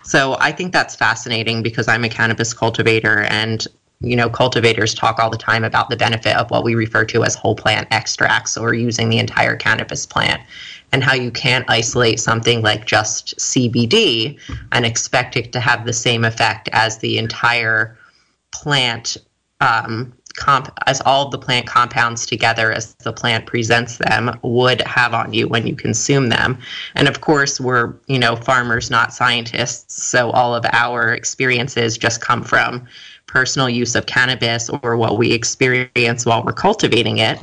So 0.06 0.36
I 0.38 0.52
think 0.52 0.72
that's 0.72 0.94
fascinating 0.94 1.62
because 1.62 1.88
I'm 1.88 2.04
a 2.04 2.08
cannabis 2.08 2.54
cultivator 2.54 3.22
and 3.22 3.66
you 4.00 4.14
know, 4.14 4.28
cultivators 4.28 4.94
talk 4.94 5.18
all 5.18 5.30
the 5.30 5.38
time 5.38 5.64
about 5.64 5.88
the 5.88 5.96
benefit 5.96 6.36
of 6.36 6.50
what 6.50 6.62
we 6.62 6.74
refer 6.74 7.04
to 7.06 7.24
as 7.24 7.34
whole 7.34 7.56
plant 7.56 7.88
extracts 7.90 8.56
or 8.56 8.74
using 8.74 9.08
the 9.08 9.18
entire 9.18 9.56
cannabis 9.56 10.04
plant 10.04 10.42
and 10.92 11.02
how 11.02 11.14
you 11.14 11.30
can't 11.30 11.68
isolate 11.68 12.20
something 12.20 12.60
like 12.62 12.84
just 12.84 13.36
CBD 13.38 14.38
and 14.72 14.84
expect 14.84 15.36
it 15.36 15.50
to 15.52 15.60
have 15.60 15.86
the 15.86 15.94
same 15.94 16.24
effect 16.24 16.68
as 16.72 16.98
the 16.98 17.16
entire 17.16 17.96
plant 18.52 19.16
um, 19.60 20.12
comp 20.36 20.70
as 20.86 21.00
all 21.02 21.26
of 21.26 21.32
the 21.32 21.38
plant 21.38 21.66
compounds 21.66 22.26
together 22.26 22.72
as 22.72 22.94
the 22.96 23.12
plant 23.12 23.46
presents 23.46 23.98
them 23.98 24.38
would 24.42 24.80
have 24.82 25.14
on 25.14 25.32
you 25.32 25.48
when 25.48 25.66
you 25.66 25.74
consume 25.74 26.28
them. 26.28 26.58
And 26.94 27.08
of 27.08 27.20
course 27.20 27.60
we're 27.60 27.94
you 28.06 28.18
know 28.18 28.36
farmers 28.36 28.90
not 28.90 29.12
scientists. 29.12 30.04
So 30.04 30.30
all 30.30 30.54
of 30.54 30.64
our 30.72 31.12
experiences 31.12 31.98
just 31.98 32.20
come 32.20 32.42
from 32.42 32.86
personal 33.26 33.68
use 33.68 33.94
of 33.94 34.06
cannabis 34.06 34.70
or 34.70 34.96
what 34.96 35.18
we 35.18 35.32
experience 35.32 36.24
while 36.24 36.44
we're 36.44 36.52
cultivating 36.52 37.18
it 37.18 37.38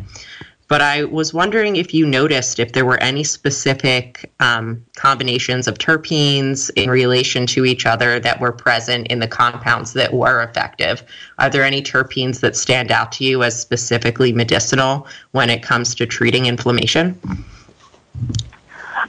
but 0.67 0.81
I 0.81 1.03
was 1.03 1.33
wondering 1.33 1.75
if 1.75 1.93
you 1.93 2.05
noticed 2.05 2.59
if 2.59 2.71
there 2.73 2.85
were 2.85 2.97
any 2.99 3.23
specific 3.23 4.31
um, 4.39 4.83
combinations 4.95 5.67
of 5.67 5.77
terpenes 5.77 6.69
in 6.75 6.89
relation 6.89 7.45
to 7.47 7.65
each 7.65 7.85
other 7.85 8.19
that 8.19 8.39
were 8.39 8.51
present 8.51 9.07
in 9.07 9.19
the 9.19 9.27
compounds 9.27 9.93
that 9.93 10.13
were 10.13 10.41
effective. 10.41 11.03
Are 11.39 11.49
there 11.49 11.63
any 11.63 11.81
terpenes 11.81 12.39
that 12.39 12.55
stand 12.55 12.91
out 12.91 13.11
to 13.13 13.23
you 13.23 13.43
as 13.43 13.59
specifically 13.59 14.33
medicinal 14.33 15.07
when 15.31 15.49
it 15.49 15.63
comes 15.63 15.93
to 15.95 16.05
treating 16.05 16.45
inflammation? 16.45 17.19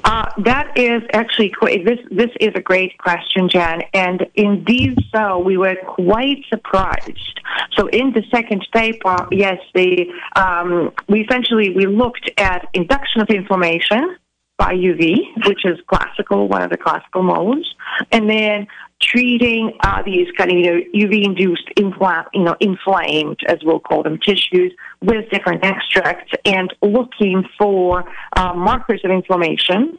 Uh, 0.02 0.28
that 0.38 0.76
is 0.76 1.02
actually 1.12 1.52
this. 1.85 1.98
This 2.11 2.30
is 2.40 2.50
a 2.54 2.61
great 2.61 2.98
question, 2.98 3.48
Jan, 3.48 3.83
and 3.92 4.26
indeed, 4.35 4.98
so 5.14 5.38
we 5.38 5.57
were 5.57 5.76
quite 5.87 6.44
surprised. 6.48 7.40
So, 7.76 7.87
in 7.88 8.12
the 8.12 8.22
second 8.30 8.66
paper, 8.72 9.28
yes, 9.30 9.59
the 9.74 10.07
um, 10.35 10.92
we 11.09 11.20
essentially 11.20 11.70
we 11.70 11.87
looked 11.87 12.30
at 12.38 12.68
induction 12.74 13.20
of 13.20 13.28
inflammation 13.28 14.16
by 14.57 14.74
UV, 14.74 15.18
which 15.46 15.64
is 15.64 15.78
classical, 15.87 16.48
one 16.48 16.62
of 16.62 16.70
the 16.70 16.76
classical 16.76 17.22
modes, 17.22 17.74
and 18.11 18.28
then 18.28 18.66
treating 19.00 19.72
uh, 19.80 20.02
these 20.02 20.28
kind 20.37 20.50
of 20.50 20.57
you 20.57 20.64
know 20.64 20.80
UV-induced 20.94 21.70
infl- 21.76 22.26
you 22.33 22.44
know 22.44 22.57
inflamed, 22.61 23.40
as 23.46 23.59
we'll 23.62 23.80
call 23.80 24.02
them, 24.02 24.18
tissues 24.18 24.72
with 25.02 25.28
different 25.30 25.64
extracts, 25.64 26.33
and 26.44 26.72
looking 26.83 27.44
for 27.59 28.04
uh, 28.37 28.54
markers 28.54 29.00
of 29.04 29.11
inflammation 29.11 29.98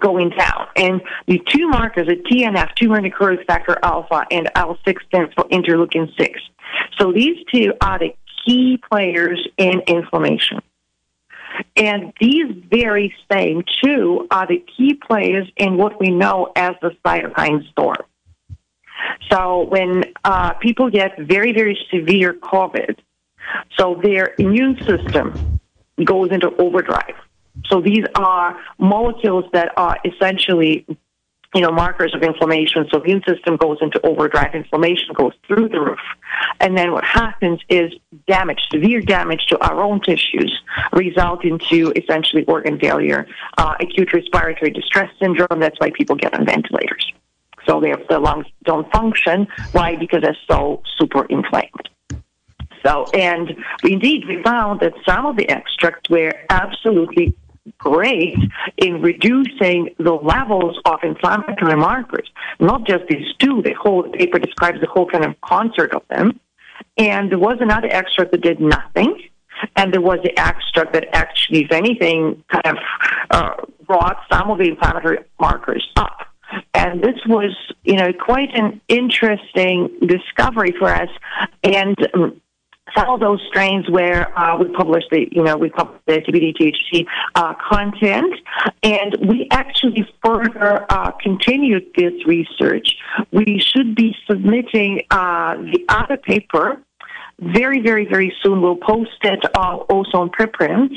going 0.00 0.30
down. 0.30 0.66
And 0.76 1.00
the 1.26 1.40
two 1.48 1.68
markers 1.68 2.08
are 2.08 2.16
TNF, 2.16 2.74
tumor 2.74 3.00
necrosis 3.00 3.44
factor 3.46 3.78
alpha, 3.82 4.26
and 4.30 4.50
IL-6 4.54 4.96
stands 5.06 5.32
for 5.34 5.44
interleukin 5.44 6.14
6. 6.18 6.40
So 6.98 7.12
these 7.12 7.38
two 7.52 7.72
are 7.80 7.98
the 7.98 8.14
key 8.44 8.78
players 8.90 9.46
in 9.56 9.80
inflammation. 9.86 10.60
And 11.76 12.12
these 12.20 12.52
very 12.70 13.14
same 13.32 13.62
two 13.82 14.26
are 14.30 14.46
the 14.46 14.62
key 14.76 14.94
players 14.94 15.48
in 15.56 15.76
what 15.76 15.98
we 15.98 16.10
know 16.10 16.52
as 16.54 16.74
the 16.82 16.90
cytokine 17.04 17.68
storm. 17.70 17.96
So 19.30 19.64
when 19.64 20.04
uh, 20.24 20.54
people 20.54 20.90
get 20.90 21.18
very, 21.18 21.52
very 21.52 21.78
severe 21.90 22.34
COVID, 22.34 22.98
so 23.78 24.00
their 24.02 24.34
immune 24.38 24.76
system 24.84 25.60
goes 26.04 26.30
into 26.30 26.54
overdrive. 26.56 27.14
So 27.66 27.80
these 27.80 28.04
are 28.14 28.58
molecules 28.78 29.44
that 29.52 29.72
are 29.76 29.98
essentially 30.04 30.86
you 31.54 31.62
know, 31.62 31.70
markers 31.70 32.14
of 32.14 32.22
inflammation. 32.22 32.86
So 32.90 33.00
immune 33.00 33.22
system 33.26 33.56
goes 33.56 33.78
into 33.80 33.98
overdrive, 34.04 34.54
inflammation 34.54 35.14
goes 35.14 35.32
through 35.46 35.70
the 35.70 35.80
roof. 35.80 35.98
And 36.60 36.76
then 36.76 36.92
what 36.92 37.04
happens 37.04 37.60
is 37.70 37.92
damage, 38.26 38.60
severe 38.70 39.00
damage 39.00 39.46
to 39.48 39.58
our 39.60 39.80
own 39.80 40.00
tissues 40.00 40.60
result 40.92 41.44
into 41.44 41.92
essentially 41.96 42.44
organ 42.44 42.78
failure, 42.78 43.26
uh, 43.56 43.74
acute 43.80 44.12
respiratory 44.12 44.70
distress 44.70 45.10
syndrome. 45.18 45.60
That's 45.60 45.78
why 45.80 45.90
people 45.92 46.16
get 46.16 46.34
on 46.34 46.44
ventilators. 46.44 47.12
So 47.66 47.80
their, 47.80 47.96
the 48.08 48.18
lungs 48.18 48.46
don't 48.64 48.90
function. 48.92 49.46
Why? 49.72 49.96
Because 49.96 50.22
they're 50.22 50.36
so 50.48 50.82
super 50.98 51.24
inflamed. 51.26 51.88
So, 52.84 53.06
and 53.14 53.56
indeed, 53.82 54.26
we 54.28 54.42
found 54.42 54.80
that 54.80 54.94
some 55.04 55.26
of 55.26 55.36
the 55.36 55.48
extracts 55.48 56.08
were 56.08 56.32
absolutely 56.50 57.36
great 57.78 58.38
in 58.76 59.02
reducing 59.02 59.90
the 59.98 60.12
levels 60.12 60.78
of 60.84 61.00
inflammatory 61.02 61.76
markers. 61.76 62.30
Not 62.60 62.86
just 62.86 63.08
these 63.08 63.26
two, 63.38 63.60
the 63.62 63.72
whole 63.72 64.04
paper 64.04 64.38
describes 64.38 64.80
the 64.80 64.86
whole 64.86 65.06
kind 65.06 65.24
of 65.24 65.40
concert 65.40 65.92
of 65.92 66.02
them. 66.08 66.38
And 66.96 67.30
there 67.30 67.38
was 67.38 67.58
another 67.60 67.88
extract 67.88 68.30
that 68.32 68.42
did 68.42 68.60
nothing. 68.60 69.20
and 69.76 69.92
there 69.92 70.00
was 70.00 70.18
the 70.22 70.38
extract 70.38 70.92
that 70.92 71.08
actually, 71.12 71.64
if 71.64 71.72
anything, 71.72 72.42
kind 72.48 72.66
of 72.66 72.76
uh, 73.30 73.54
brought 73.86 74.18
some 74.30 74.50
of 74.50 74.58
the 74.58 74.64
inflammatory 74.64 75.18
markers 75.40 75.86
up. 75.96 76.26
And 76.74 77.02
this 77.02 77.18
was, 77.26 77.54
you 77.84 77.96
know, 77.96 78.12
quite 78.12 78.54
an 78.54 78.80
interesting 78.88 79.90
discovery 80.06 80.74
for 80.78 80.88
us. 80.88 81.08
And 81.62 81.96
um, 82.14 82.40
some 82.96 83.08
of 83.10 83.20
those 83.20 83.42
strains 83.48 83.88
where 83.90 84.38
uh, 84.38 84.56
we 84.58 84.68
published 84.68 85.08
the, 85.10 85.26
you 85.32 85.42
know, 85.42 85.56
we 85.56 85.70
published 85.70 86.04
the 86.06 86.20
CBD 86.20 86.54
THC 86.56 87.06
uh, 87.34 87.54
content, 87.54 88.34
and 88.82 89.16
we 89.28 89.48
actually 89.50 90.08
further 90.24 90.86
uh, 90.88 91.10
continued 91.12 91.86
this 91.96 92.14
research. 92.26 92.96
We 93.32 93.58
should 93.58 93.94
be 93.94 94.14
submitting 94.26 95.02
uh, 95.10 95.56
the 95.56 95.84
other 95.88 96.16
paper 96.16 96.80
very, 97.38 97.82
very, 97.82 98.06
very 98.06 98.34
soon. 98.42 98.62
We'll 98.62 98.76
post 98.76 99.18
it 99.22 99.44
uh, 99.54 99.76
also 99.76 100.18
on 100.18 100.30
preprints, 100.30 100.94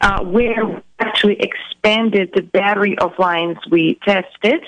uh, 0.00 0.24
where 0.24 0.64
we 0.64 0.76
actually 1.00 1.38
expanded 1.40 2.30
the 2.34 2.42
battery 2.42 2.96
of 2.98 3.12
lines 3.18 3.58
we 3.70 3.98
tested, 4.04 4.62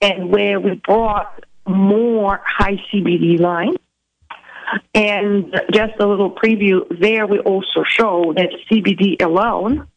and 0.00 0.30
where 0.30 0.60
we 0.60 0.74
brought 0.74 1.44
more 1.66 2.40
high 2.44 2.82
CBD 2.92 3.38
lines 3.38 3.76
and 4.94 5.54
just 5.72 5.94
a 6.00 6.06
little 6.06 6.30
preview 6.30 6.80
there, 7.00 7.26
we 7.26 7.38
also 7.40 7.84
show 7.86 8.32
that 8.36 8.50
CBD 8.70 9.22
alone 9.22 9.88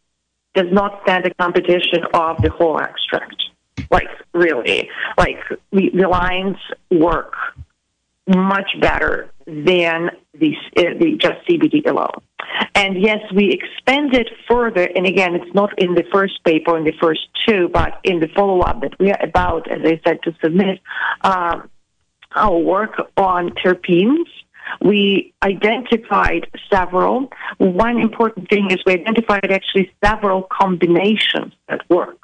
does 0.54 0.72
not 0.72 1.02
stand 1.04 1.26
a 1.26 1.34
competition 1.34 2.04
of 2.14 2.42
the 2.42 2.50
whole 2.50 2.80
extract. 2.80 3.44
Like, 3.92 4.08
really. 4.34 4.90
Like, 5.18 5.40
the, 5.72 5.92
the 5.94 6.08
lines 6.08 6.58
work 6.90 7.34
much 8.28 8.70
better 8.80 9.30
than 9.46 10.12
the, 10.34 10.54
uh, 10.78 10.82
the 11.00 11.18
just 11.20 11.46
CBD 11.48 11.88
alone. 11.88 12.22
And 12.74 13.02
yes, 13.02 13.20
we 13.34 13.52
expanded 13.52 14.30
further, 14.48 14.90
and 14.96 15.06
again, 15.06 15.36
it's 15.36 15.54
not 15.54 15.78
in 15.80 15.96
the 15.96 16.04
first 16.12 16.44
paper, 16.44 16.78
in 16.78 16.84
the 16.84 16.94
first 17.00 17.22
two, 17.48 17.70
but 17.70 18.00
in 18.04 18.20
the 18.20 18.28
follow-up 18.28 18.82
that 18.82 19.00
we 19.00 19.12
are 19.12 19.24
about, 19.24 19.70
as 19.70 19.80
I 19.84 20.00
said, 20.06 20.20
to 20.24 20.36
submit 20.44 20.80
um, 21.22 21.70
our 22.36 22.58
work 22.58 23.12
on 23.18 23.52
terpenes 23.52 24.26
we 24.82 25.34
identified 25.44 26.48
several. 26.72 27.32
One 27.58 28.00
important 28.00 28.50
thing 28.50 28.72
is 28.72 28.80
we 28.86 28.94
identified 28.94 29.52
actually 29.52 29.92
several 30.04 30.48
combinations 30.52 31.54
that 31.70 31.88
work. 31.90 32.24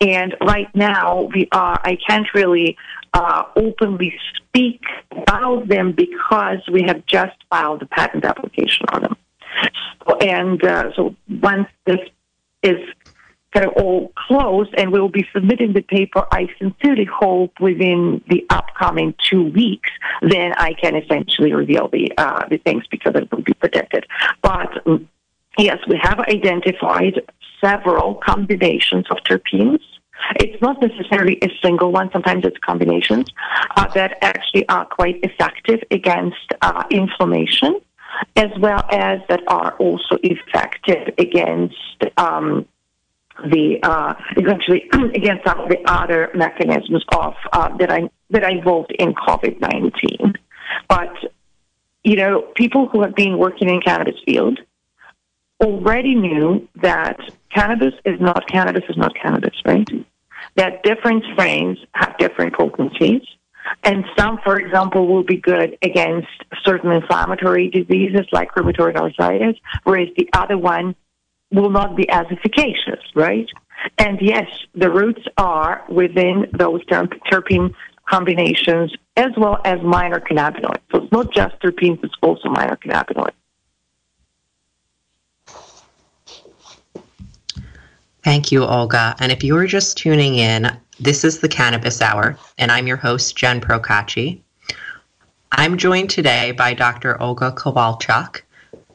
And 0.00 0.36
right 0.40 0.74
now, 0.74 1.28
we 1.34 1.48
are, 1.52 1.80
I 1.82 1.96
can't 2.06 2.26
really 2.34 2.76
uh, 3.12 3.44
openly 3.56 4.18
speak 4.36 4.82
about 5.10 5.68
them 5.68 5.92
because 5.92 6.58
we 6.70 6.82
have 6.82 7.04
just 7.06 7.36
filed 7.50 7.82
a 7.82 7.86
patent 7.86 8.24
application 8.24 8.86
on 8.92 9.02
them. 9.02 9.16
And 10.20 10.64
uh, 10.64 10.92
so 10.94 11.14
once 11.28 11.68
this 11.86 12.00
is 12.62 12.78
kind 13.52 13.66
of 13.66 13.72
all 13.74 14.12
closed, 14.26 14.74
and 14.76 14.92
we 14.92 15.00
will 15.00 15.08
be 15.08 15.26
submitting 15.32 15.72
the 15.72 15.80
paper, 15.80 16.26
I 16.32 16.48
sincerely 16.58 17.04
hope, 17.04 17.52
within 17.60 18.22
the 18.28 18.44
upcoming 18.50 19.14
two 19.30 19.44
weeks, 19.44 19.90
then 20.22 20.52
I 20.56 20.74
can 20.74 20.96
essentially 20.96 21.52
reveal 21.52 21.88
the, 21.88 22.10
uh, 22.18 22.48
the 22.48 22.58
things 22.58 22.84
because 22.90 23.14
it 23.14 23.30
will 23.30 23.42
be 23.42 23.54
protected. 23.54 24.06
But 24.42 24.84
um, 24.86 25.08
yes, 25.56 25.78
we 25.88 25.98
have 26.02 26.18
identified 26.18 27.20
several 27.62 28.14
combinations 28.16 29.04
of 29.10 29.18
terpenes. 29.28 29.80
It's 30.36 30.60
not 30.62 30.80
necessarily 30.80 31.38
a 31.42 31.48
single 31.62 31.92
one. 31.92 32.10
Sometimes 32.12 32.44
it's 32.44 32.58
combinations 32.58 33.26
uh, 33.76 33.86
that 33.94 34.18
actually 34.22 34.66
are 34.68 34.86
quite 34.86 35.18
effective 35.22 35.80
against 35.90 36.52
uh, 36.62 36.84
inflammation, 36.90 37.80
as 38.36 38.50
well 38.58 38.84
as 38.90 39.20
that 39.28 39.42
are 39.48 39.72
also 39.78 40.16
effective 40.22 41.12
against 41.18 41.76
um, 42.16 42.66
the 43.42 43.78
uh, 43.82 44.14
essentially 44.36 44.88
against 45.14 45.44
some 45.44 45.60
of 45.60 45.68
the 45.68 45.78
other 45.86 46.30
mechanisms 46.34 47.04
of 47.12 47.34
uh, 47.52 47.76
that 47.76 47.90
I 47.90 48.08
that 48.30 48.44
are 48.44 48.50
involved 48.50 48.92
in 48.98 49.14
COVID 49.14 49.60
nineteen. 49.60 50.34
But 50.88 51.12
you 52.04 52.16
know, 52.16 52.42
people 52.54 52.88
who 52.88 53.02
have 53.02 53.14
been 53.14 53.38
working 53.38 53.68
in 53.68 53.80
cannabis 53.80 54.16
field 54.24 54.60
already 55.60 56.14
knew 56.14 56.68
that 56.82 57.18
cannabis 57.54 57.94
is 58.04 58.20
not 58.20 58.46
cannabis 58.48 58.84
is 58.88 58.96
not 58.96 59.14
cannabis, 59.14 59.54
right? 59.64 59.88
That 60.56 60.82
different 60.82 61.24
strains 61.32 61.78
have 61.94 62.16
different 62.18 62.54
potencies. 62.54 63.22
And 63.82 64.04
some, 64.18 64.38
for 64.44 64.58
example, 64.58 65.06
will 65.06 65.24
be 65.24 65.36
good 65.36 65.78
against 65.82 66.28
certain 66.64 66.90
inflammatory 66.92 67.70
diseases 67.70 68.26
like 68.30 68.54
rheumatoid 68.54 68.96
arthritis, 68.96 69.56
whereas 69.84 70.08
the 70.16 70.28
other 70.34 70.58
one 70.58 70.94
will 71.50 71.70
not 71.70 71.96
be 71.96 72.08
as 72.10 72.26
efficacious, 72.30 73.02
right? 73.14 73.48
And 73.98 74.18
yes, 74.20 74.46
the 74.74 74.90
roots 74.90 75.22
are 75.38 75.84
within 75.88 76.46
those 76.52 76.84
terpene 76.86 77.74
combinations 78.08 78.94
as 79.16 79.30
well 79.36 79.58
as 79.64 79.80
minor 79.82 80.20
cannabinoids. 80.20 80.80
So 80.92 81.04
it's 81.04 81.12
not 81.12 81.32
just 81.32 81.58
terpenes, 81.60 82.02
it's 82.04 82.14
also 82.22 82.48
minor 82.48 82.76
cannabinoids. 82.76 83.32
Thank 88.24 88.50
you, 88.50 88.64
Olga. 88.64 89.14
And 89.20 89.30
if 89.30 89.44
you 89.44 89.54
are 89.58 89.66
just 89.66 89.98
tuning 89.98 90.36
in, 90.36 90.74
this 90.98 91.24
is 91.24 91.40
the 91.40 91.48
Cannabis 91.48 92.00
Hour, 92.00 92.38
and 92.56 92.72
I'm 92.72 92.86
your 92.86 92.96
host, 92.96 93.36
Jen 93.36 93.60
Procacci. 93.60 94.40
I'm 95.52 95.76
joined 95.76 96.08
today 96.08 96.52
by 96.52 96.72
Dr. 96.72 97.20
Olga 97.20 97.52
Kovalchuk, 97.52 98.40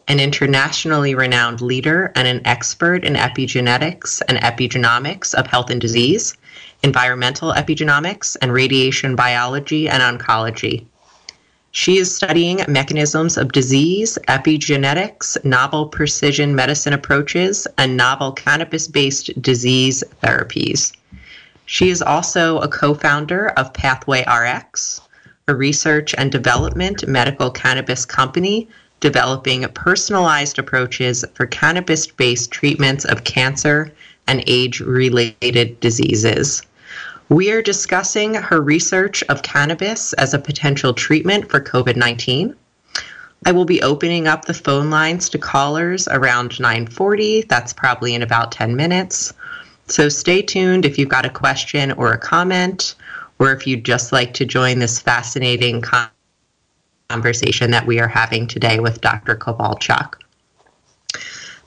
an 0.08 0.20
internationally 0.20 1.14
renowned 1.14 1.62
leader 1.62 2.12
and 2.16 2.28
an 2.28 2.42
expert 2.46 3.06
in 3.06 3.14
epigenetics 3.14 4.20
and 4.28 4.40
epigenomics 4.40 5.36
of 5.36 5.46
health 5.46 5.70
and 5.70 5.80
disease, 5.80 6.36
environmental 6.82 7.54
epigenomics, 7.54 8.36
and 8.42 8.52
radiation 8.52 9.16
biology 9.16 9.88
and 9.88 10.02
oncology. 10.02 10.88
She 11.72 11.98
is 11.98 12.16
studying 12.16 12.62
mechanisms 12.68 13.38
of 13.38 13.52
disease, 13.52 14.18
epigenetics, 14.28 15.44
novel 15.46 15.88
precision 15.88 16.56
medicine 16.56 16.94
approaches, 16.94 17.68
and 17.78 17.96
novel 17.96 18.32
cannabis 18.32 18.88
based 18.88 19.40
disease 19.40 20.04
therapies. 20.24 20.94
She 21.68 21.92
is 21.92 22.02
also 22.02 22.58
a 22.58 22.68
co 22.68 22.96
founder 22.96 23.50
of 23.50 23.72
Pathway 23.74 24.26
RX, 24.26 25.02
a 25.48 25.54
research 25.54 26.16
and 26.18 26.32
development 26.32 27.08
medical 27.08 27.52
cannabis 27.52 28.04
company 28.04 28.68
developing 29.00 29.68
personalized 29.70 30.58
approaches 30.58 31.24
for 31.36 31.46
cannabis 31.46 32.08
based 32.08 32.50
treatments 32.50 33.06
of 33.06 33.24
cancer 33.24 33.92
and 34.28 34.44
age 34.48 34.80
related 34.80 35.80
diseases. 35.80 36.64
We 37.30 37.52
are 37.52 37.62
discussing 37.62 38.34
her 38.34 38.60
research 38.60 39.24
of 39.30 39.44
cannabis 39.44 40.14
as 40.14 40.34
a 40.34 40.40
potential 40.40 40.96
treatment 40.96 41.48
for 41.48 41.60
COVID 41.60 41.96
19. 41.96 42.56
I 43.46 43.52
will 43.52 43.66
be 43.66 43.84
opening 43.84 44.28
up 44.28 44.46
the 44.46 44.54
phone 44.56 44.90
lines 44.90 45.30
to 45.30 45.38
callers 45.38 46.08
around 46.08 46.54
9:40. 46.60 47.48
That's 47.48 47.72
probably 47.72 48.16
in 48.16 48.24
about 48.24 48.52
10 48.52 48.76
minutes. 48.76 49.32
So 49.86 50.10
stay 50.10 50.42
tuned 50.42 50.86
if 50.86 50.98
you've 50.98 51.10
got 51.10 51.24
a 51.24 51.30
question 51.30 51.92
or 51.92 52.14
a 52.14 52.18
comment 52.18 52.96
or 53.38 53.52
if 53.52 53.68
you'd 53.68 53.86
just 53.86 54.12
like 54.12 54.34
to 54.34 54.46
join 54.46 54.80
this 54.80 55.00
fascinating 55.00 55.84
conversation 57.12 57.70
that 57.70 57.86
we 57.86 58.00
are 58.00 58.08
having 58.08 58.48
today 58.48 58.80
with 58.80 59.02
Dr. 59.02 59.36
Kovalchuk. 59.36 60.16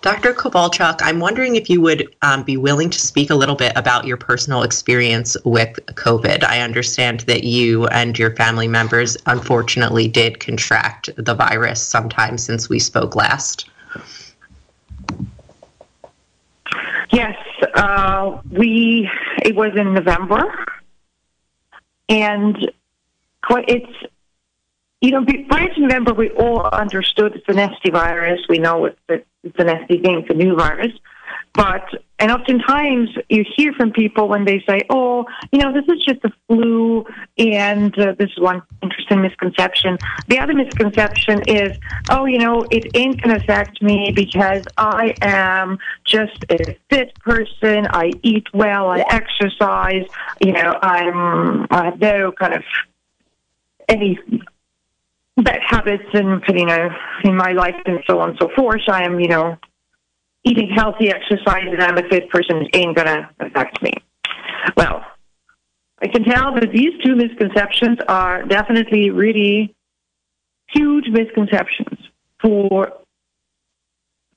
Dr. 0.02 0.34
Kovalchuk, 0.34 0.98
I'm 1.00 1.20
wondering 1.20 1.54
if 1.54 1.70
you 1.70 1.80
would 1.80 2.12
um, 2.22 2.42
be 2.42 2.56
willing 2.56 2.90
to 2.90 2.98
speak 2.98 3.30
a 3.30 3.36
little 3.36 3.54
bit 3.54 3.72
about 3.76 4.04
your 4.04 4.16
personal 4.16 4.64
experience 4.64 5.36
with 5.44 5.78
COVID. 5.86 6.42
I 6.42 6.60
understand 6.60 7.20
that 7.20 7.44
you 7.44 7.86
and 7.86 8.18
your 8.18 8.34
family 8.34 8.66
members 8.66 9.16
unfortunately 9.26 10.08
did 10.08 10.40
contract 10.40 11.08
the 11.16 11.34
virus 11.34 11.80
sometime 11.80 12.36
since 12.36 12.68
we 12.68 12.80
spoke 12.80 13.14
last. 13.14 13.70
Yes, 17.12 17.36
uh, 17.74 18.40
we. 18.50 19.08
It 19.44 19.54
was 19.54 19.76
in 19.76 19.94
November, 19.94 20.66
and 22.08 22.72
it's 23.50 24.06
you 25.00 25.10
know, 25.10 25.24
prior 25.48 25.72
to 25.74 25.80
November, 25.80 26.14
we 26.14 26.30
all 26.30 26.62
understood 26.62 27.36
it's 27.36 27.48
a 27.48 27.52
nasty 27.52 27.90
virus. 27.90 28.40
We 28.48 28.58
know 28.58 28.86
it's 29.08 29.26
it's 29.42 29.56
a 29.58 29.64
nasty 29.64 29.98
thing, 30.00 30.20
it's 30.20 30.30
a 30.30 30.34
new 30.34 30.56
virus. 30.56 30.92
But, 31.54 31.86
and 32.18 32.30
oftentimes 32.30 33.10
you 33.28 33.44
hear 33.56 33.74
from 33.74 33.92
people 33.92 34.26
when 34.26 34.46
they 34.46 34.64
say, 34.66 34.80
oh, 34.88 35.26
you 35.50 35.58
know, 35.58 35.70
this 35.70 35.84
is 35.94 36.02
just 36.02 36.24
a 36.24 36.32
flu, 36.46 37.04
and 37.36 37.96
uh, 37.98 38.14
this 38.18 38.30
is 38.30 38.40
one 38.40 38.62
interesting 38.82 39.20
misconception. 39.20 39.98
The 40.28 40.38
other 40.38 40.54
misconception 40.54 41.42
is, 41.46 41.76
oh, 42.08 42.24
you 42.24 42.38
know, 42.38 42.64
it 42.70 42.86
ain't 42.94 43.20
going 43.20 43.36
to 43.36 43.42
affect 43.42 43.82
me 43.82 44.12
because 44.14 44.64
I 44.78 45.14
am 45.20 45.78
just 46.04 46.44
a 46.48 46.78
fit 46.88 47.14
person. 47.20 47.86
I 47.90 48.12
eat 48.22 48.46
well, 48.54 48.88
I 48.88 49.04
exercise, 49.10 50.06
you 50.40 50.52
know, 50.52 50.78
I'm, 50.80 51.66
I 51.70 51.84
have 51.86 52.00
no 52.00 52.32
kind 52.32 52.54
of 52.54 52.62
any 53.88 54.18
bad 55.36 55.60
habits 55.66 56.04
and 56.12 56.42
you 56.48 56.66
know 56.66 56.90
in 57.24 57.36
my 57.36 57.52
life 57.52 57.76
and 57.86 58.00
so 58.06 58.20
on 58.20 58.30
and 58.30 58.38
so 58.40 58.50
forth. 58.54 58.82
I 58.88 59.04
am 59.04 59.18
you 59.20 59.28
know 59.28 59.56
eating 60.44 60.70
healthy, 60.74 61.10
exercise, 61.10 61.66
and 61.66 61.82
I'm 61.82 61.98
a 61.98 62.08
fit 62.08 62.28
person 62.30 62.66
ain't 62.74 62.96
gonna 62.96 63.30
affect 63.40 63.82
me. 63.82 63.92
Well, 64.76 65.04
I 66.00 66.08
can 66.08 66.24
tell 66.24 66.54
that 66.54 66.72
these 66.72 66.92
two 67.04 67.14
misconceptions 67.14 67.98
are 68.08 68.42
definitely 68.44 69.10
really 69.10 69.74
huge 70.68 71.08
misconceptions 71.08 71.98
for 72.40 72.92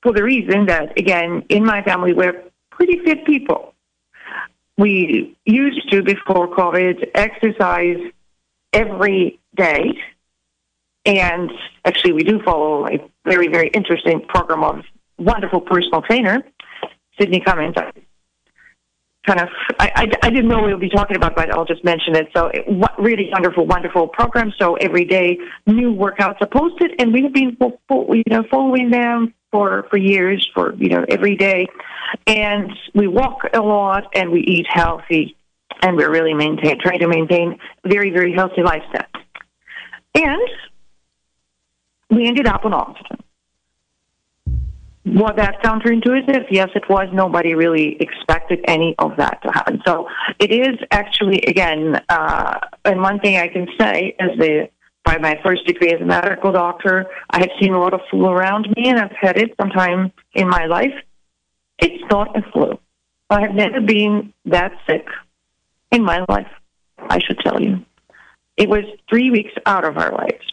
for 0.02 0.12
the 0.12 0.22
reason 0.22 0.66
that 0.66 0.98
again 0.98 1.44
in 1.48 1.64
my 1.64 1.82
family 1.82 2.12
we're 2.12 2.44
pretty 2.70 2.98
fit 3.04 3.24
people. 3.26 3.74
We 4.78 5.36
used 5.46 5.90
to 5.90 6.02
before 6.02 6.48
COVID 6.54 7.10
exercise 7.14 7.96
every 8.74 9.40
day 9.56 9.94
and 11.06 11.50
actually, 11.84 12.12
we 12.12 12.24
do 12.24 12.40
follow 12.42 12.86
a 12.86 12.98
very, 13.24 13.48
very 13.48 13.68
interesting 13.68 14.20
program 14.28 14.64
of 14.64 14.84
wonderful 15.18 15.60
personal 15.60 16.02
trainer, 16.02 16.42
Sydney 17.18 17.40
Cummings. 17.40 17.76
Kind 19.26 19.40
of, 19.40 19.48
I, 19.80 19.90
I, 19.96 20.26
I 20.26 20.30
didn't 20.30 20.48
know 20.48 20.62
we 20.62 20.72
would 20.72 20.80
be 20.80 20.88
talking 20.88 21.16
about, 21.16 21.34
but 21.34 21.50
I'll 21.50 21.64
just 21.64 21.82
mention 21.82 22.14
it. 22.14 22.28
So, 22.36 22.46
it, 22.46 22.64
really 22.98 23.28
wonderful, 23.32 23.66
wonderful 23.66 24.08
program. 24.08 24.52
So 24.58 24.74
every 24.76 25.04
day, 25.04 25.38
new 25.66 25.94
workouts 25.94 26.40
are 26.40 26.46
posted, 26.46 26.92
and 26.98 27.12
we 27.12 27.22
have 27.22 27.32
been, 27.32 27.56
you 27.60 28.22
know, 28.28 28.44
following 28.50 28.90
them 28.90 29.34
for 29.50 29.86
for 29.90 29.96
years, 29.96 30.48
for 30.54 30.74
you 30.74 30.88
know, 30.88 31.04
every 31.08 31.36
day. 31.36 31.66
And 32.26 32.70
we 32.94 33.06
walk 33.06 33.38
a 33.52 33.60
lot, 33.60 34.04
and 34.14 34.30
we 34.30 34.40
eat 34.40 34.66
healthy, 34.68 35.36
and 35.82 35.96
we're 35.96 36.10
really 36.10 36.34
maintain 36.34 36.78
trying 36.80 37.00
to 37.00 37.08
maintain 37.08 37.58
very, 37.84 38.10
very 38.10 38.32
healthy 38.32 38.62
lifestyle. 38.62 39.06
And 40.14 40.48
we 42.16 42.26
ended 42.26 42.46
up 42.46 42.64
on 42.64 42.72
oxygen. 42.72 43.18
Was 45.04 45.34
that 45.36 45.62
counterintuitive? 45.62 46.46
Yes, 46.50 46.70
it 46.74 46.88
was. 46.88 47.08
Nobody 47.12 47.54
really 47.54 47.96
expected 48.00 48.58
any 48.66 48.96
of 48.98 49.16
that 49.18 49.40
to 49.42 49.52
happen. 49.52 49.80
So 49.86 50.08
it 50.40 50.50
is 50.50 50.76
actually, 50.90 51.42
again, 51.46 52.00
uh, 52.08 52.58
and 52.84 53.00
one 53.00 53.20
thing 53.20 53.36
I 53.36 53.46
can 53.46 53.68
say 53.78 54.16
is 54.18 54.36
the 54.38 54.68
by 55.04 55.18
my 55.18 55.38
first 55.44 55.64
degree 55.64 55.92
as 55.92 56.00
a 56.00 56.04
medical 56.04 56.50
doctor, 56.50 57.06
I 57.30 57.38
have 57.38 57.50
seen 57.60 57.72
a 57.72 57.78
lot 57.78 57.94
of 57.94 58.00
flu 58.10 58.26
around 58.26 58.68
me, 58.76 58.88
and 58.88 58.98
I've 58.98 59.12
had 59.12 59.38
it 59.38 59.54
sometime 59.60 60.12
in 60.34 60.48
my 60.48 60.66
life. 60.66 60.94
It's 61.78 62.02
not 62.10 62.36
a 62.36 62.42
flu. 62.50 62.76
I 63.30 63.40
have 63.42 63.54
never 63.54 63.80
been 63.80 64.32
that 64.46 64.72
sick 64.88 65.06
in 65.92 66.02
my 66.02 66.24
life. 66.28 66.50
I 66.98 67.20
should 67.20 67.38
tell 67.38 67.62
you, 67.62 67.84
it 68.56 68.68
was 68.68 68.82
three 69.08 69.30
weeks 69.30 69.52
out 69.64 69.84
of 69.84 69.96
our 69.96 70.10
lives. 70.10 70.52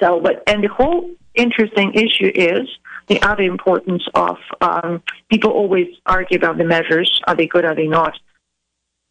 So, 0.00 0.20
but 0.20 0.42
and 0.46 0.62
the 0.62 0.68
whole 0.68 1.10
interesting 1.34 1.94
issue 1.94 2.30
is 2.34 2.68
the 3.08 3.20
other 3.22 3.42
importance 3.42 4.04
of 4.14 4.36
um, 4.60 5.02
people 5.30 5.50
always 5.50 5.88
argue 6.06 6.36
about 6.36 6.58
the 6.58 6.64
measures: 6.64 7.20
are 7.26 7.34
they 7.34 7.46
good, 7.46 7.64
are 7.64 7.74
they 7.74 7.88
not? 7.88 8.14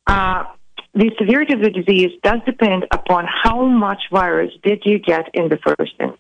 Uh, 0.06 0.46
the 0.94 1.12
severity 1.20 1.54
of 1.54 1.62
the 1.62 1.70
disease 1.70 2.12
does 2.24 2.40
depend 2.46 2.86
upon 2.92 3.26
how 3.28 3.66
much 3.66 4.04
virus 4.12 4.52
did 4.64 4.84
you 4.86 4.98
get 4.98 5.30
in 5.34 5.50
the 5.50 5.58
first 5.58 5.94
instance. 6.00 6.18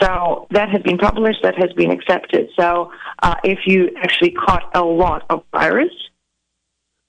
So 0.00 0.46
that 0.50 0.70
has 0.70 0.82
been 0.82 0.98
published, 0.98 1.40
that 1.42 1.56
has 1.56 1.72
been 1.74 1.90
accepted. 1.90 2.48
So 2.58 2.92
uh, 3.22 3.34
if 3.44 3.60
you 3.66 3.90
actually 3.96 4.30
caught 4.30 4.70
a 4.74 4.82
lot 4.82 5.26
of 5.28 5.42
virus, 5.52 5.92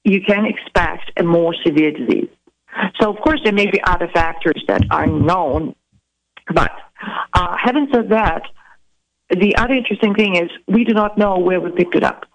you 0.03 0.21
can 0.21 0.45
expect 0.45 1.11
a 1.17 1.23
more 1.23 1.55
severe 1.65 1.91
disease. 1.91 2.29
So, 2.99 3.10
of 3.10 3.21
course, 3.21 3.39
there 3.43 3.53
may 3.53 3.69
be 3.69 3.82
other 3.84 4.08
factors 4.13 4.63
that 4.67 4.82
are 4.91 5.08
known, 5.08 5.75
but 6.53 6.71
uh, 7.34 7.56
having 7.63 7.88
said 7.93 8.10
that, 8.10 8.43
the 9.30 9.56
other 9.58 9.73
interesting 9.73 10.13
thing 10.13 10.36
is 10.36 10.49
we 10.67 10.84
do 10.84 10.93
not 10.93 11.17
know 11.17 11.38
where 11.39 11.60
we 11.60 11.71
picked 11.71 11.95
it 11.95 12.03
up. 12.03 12.25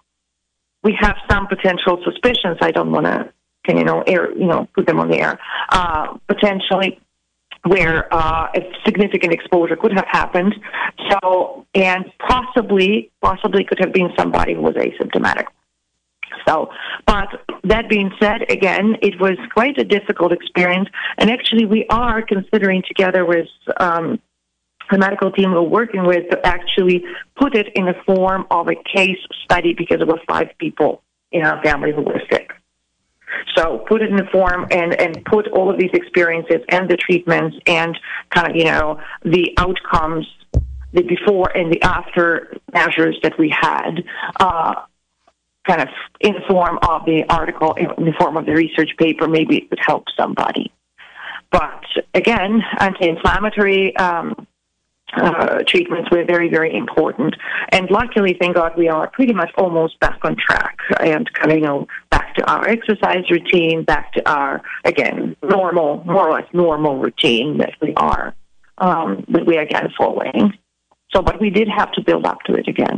We 0.83 0.97
have 0.99 1.15
some 1.29 1.47
potential 1.47 2.01
suspicions. 2.03 2.57
I 2.61 2.71
don't 2.71 2.91
want 2.91 3.05
to, 3.05 3.31
you 3.67 3.83
know, 3.83 4.01
air, 4.01 4.31
you 4.37 4.45
know, 4.45 4.67
put 4.75 4.85
them 4.85 4.99
on 4.99 5.09
the 5.09 5.19
air. 5.19 5.39
Uh, 5.69 6.17
potentially, 6.27 6.99
where 7.65 8.13
uh, 8.13 8.49
a 8.53 8.59
significant 8.85 9.33
exposure 9.33 9.75
could 9.75 9.93
have 9.93 10.05
happened. 10.09 10.53
So, 11.09 11.65
and 11.73 12.05
possibly, 12.19 13.11
possibly 13.21 13.63
could 13.63 13.79
have 13.79 13.93
been 13.93 14.09
somebody 14.17 14.53
who 14.53 14.61
was 14.61 14.75
asymptomatic. 14.75 15.45
So, 16.47 16.69
but 17.05 17.29
that 17.63 17.89
being 17.89 18.11
said, 18.19 18.49
again, 18.49 18.97
it 19.01 19.19
was 19.19 19.37
quite 19.53 19.77
a 19.77 19.83
difficult 19.83 20.31
experience. 20.31 20.89
And 21.17 21.29
actually, 21.29 21.65
we 21.65 21.85
are 21.89 22.21
considering 22.21 22.83
together 22.87 23.25
with 23.25 23.47
um, 23.79 24.19
the 24.91 24.97
medical 24.97 25.31
team 25.31 25.51
we're 25.51 25.61
working 25.61 26.05
with 26.05 26.29
to 26.29 26.45
actually 26.45 27.03
put 27.35 27.55
it 27.55 27.67
in 27.75 27.85
the 27.85 27.95
form 28.05 28.45
of 28.51 28.67
a 28.67 28.75
case 28.75 29.17
study 29.43 29.73
because 29.73 29.97
there 29.97 30.07
were 30.07 30.19
five 30.27 30.49
people 30.57 31.01
in 31.31 31.43
our 31.43 31.61
family 31.63 31.91
who 31.91 32.01
were 32.01 32.21
sick. 32.31 32.51
So 33.55 33.83
put 33.87 34.01
it 34.01 34.09
in 34.09 34.17
the 34.17 34.27
form 34.31 34.67
and, 34.71 34.93
and 34.99 35.23
put 35.25 35.47
all 35.47 35.69
of 35.69 35.79
these 35.79 35.89
experiences 35.93 36.61
and 36.69 36.89
the 36.89 36.97
treatments 36.97 37.57
and 37.65 37.97
kind 38.29 38.49
of, 38.49 38.55
you 38.55 38.65
know, 38.65 38.99
the 39.23 39.53
outcomes, 39.57 40.27
the 40.93 41.01
before 41.01 41.55
and 41.55 41.71
the 41.71 41.81
after 41.81 42.55
measures 42.71 43.17
that 43.23 43.37
we 43.39 43.49
had, 43.49 44.03
uh, 44.39 44.75
kind 45.67 45.81
of 45.81 45.87
in 46.19 46.33
the 46.33 46.41
form 46.47 46.77
of 46.87 47.05
the 47.05 47.23
article, 47.29 47.73
in 47.73 48.05
the 48.05 48.13
form 48.19 48.37
of 48.37 48.45
the 48.45 48.53
research 48.53 48.91
paper, 48.97 49.27
maybe 49.27 49.57
it 49.57 49.69
would 49.69 49.79
help 49.85 50.05
somebody. 50.17 50.71
But 51.51 51.83
again, 52.13 52.61
anti-inflammatory 52.79 53.95
um, 53.97 54.47
uh, 55.15 55.59
treatments 55.67 56.09
were 56.11 56.23
very, 56.25 56.49
very 56.49 56.75
important. 56.75 57.35
And 57.69 57.89
luckily, 57.91 58.35
thank 58.39 58.55
God, 58.55 58.73
we 58.75 58.89
are 58.89 59.07
pretty 59.07 59.33
much 59.33 59.51
almost 59.57 59.99
back 59.99 60.19
on 60.23 60.35
track 60.35 60.77
and 60.99 61.31
kind 61.33 61.51
of, 61.51 61.57
you 61.59 61.63
know, 61.63 61.87
back 62.09 62.33
to 62.35 62.51
our 62.51 62.67
exercise 62.67 63.29
routine, 63.29 63.83
back 63.83 64.13
to 64.13 64.29
our, 64.29 64.61
again, 64.83 65.35
normal, 65.43 66.03
more 66.05 66.29
or 66.29 66.33
less 66.33 66.47
normal 66.53 66.97
routine 66.97 67.59
that 67.59 67.73
we 67.81 67.93
are, 67.95 68.33
um, 68.79 69.23
that 69.29 69.45
we 69.45 69.57
are 69.57 69.61
again 69.61 69.89
following. 69.95 70.53
So, 71.13 71.21
but 71.21 71.39
we 71.39 71.51
did 71.51 71.69
have 71.69 71.91
to 71.91 72.01
build 72.01 72.25
up 72.25 72.41
to 72.47 72.55
it 72.55 72.67
again. 72.67 72.97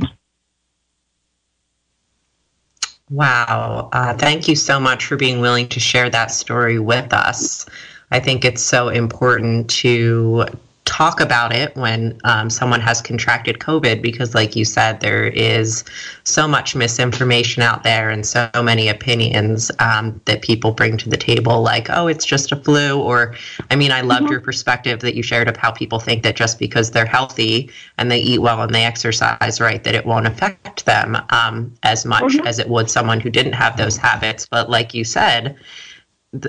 Wow. 3.09 3.89
Uh, 3.93 4.13
thank 4.15 4.47
you 4.47 4.55
so 4.55 4.79
much 4.79 5.05
for 5.05 5.15
being 5.15 5.39
willing 5.39 5.67
to 5.69 5.79
share 5.79 6.09
that 6.09 6.31
story 6.31 6.79
with 6.79 7.13
us. 7.13 7.65
I 8.11 8.19
think 8.19 8.43
it's 8.43 8.63
so 8.63 8.89
important 8.89 9.69
to 9.71 10.45
talk 10.85 11.19
about 11.19 11.51
it 11.51 11.75
when 11.75 12.17
um, 12.23 12.49
someone 12.49 12.79
has 12.79 13.01
contracted 13.01 13.59
COVID 13.59 14.01
because, 14.01 14.35
like 14.35 14.55
you 14.55 14.63
said, 14.63 15.01
there 15.01 15.25
is 15.25 15.83
so 16.23 16.47
much 16.47 16.75
misinformation 16.75 17.63
out 17.63 17.83
there 17.83 18.09
and 18.09 18.25
so 18.25 18.49
many 18.63 18.87
opinions 18.87 19.71
um, 19.79 20.21
that 20.25 20.41
people 20.41 20.71
bring 20.71 20.95
to 20.97 21.09
the 21.09 21.17
table, 21.17 21.61
like, 21.61 21.87
oh, 21.89 22.07
it's 22.07 22.25
just 22.25 22.51
a 22.51 22.55
flu. 22.55 23.01
Or, 23.01 23.35
I 23.71 23.75
mean, 23.75 23.91
I 23.91 24.01
loved 24.01 24.23
mm-hmm. 24.23 24.33
your 24.33 24.41
perspective 24.41 24.99
that 24.99 25.15
you 25.15 25.23
shared 25.23 25.49
of 25.49 25.57
how 25.57 25.71
people 25.71 25.99
think 25.99 26.23
that 26.23 26.35
just 26.35 26.59
because 26.59 26.91
they're 26.91 27.05
healthy 27.05 27.69
and 27.97 28.11
they 28.11 28.19
eat 28.19 28.39
well 28.39 28.61
and 28.61 28.73
they 28.73 28.85
exercise 28.85 29.59
right, 29.59 29.83
that 29.83 29.95
it 29.95 30.05
won't 30.05 30.27
affect 30.27 30.85
them 30.85 31.17
um, 31.31 31.73
as 31.83 32.05
much 32.05 32.33
mm-hmm. 32.33 32.47
as 32.47 32.59
it 32.59 32.69
would 32.69 32.89
someone 32.89 33.19
who 33.19 33.31
didn't 33.31 33.53
have 33.53 33.75
those 33.75 33.97
habits. 33.97 34.45
But, 34.45 34.69
like 34.69 34.93
you 34.93 35.03
said, 35.03 35.57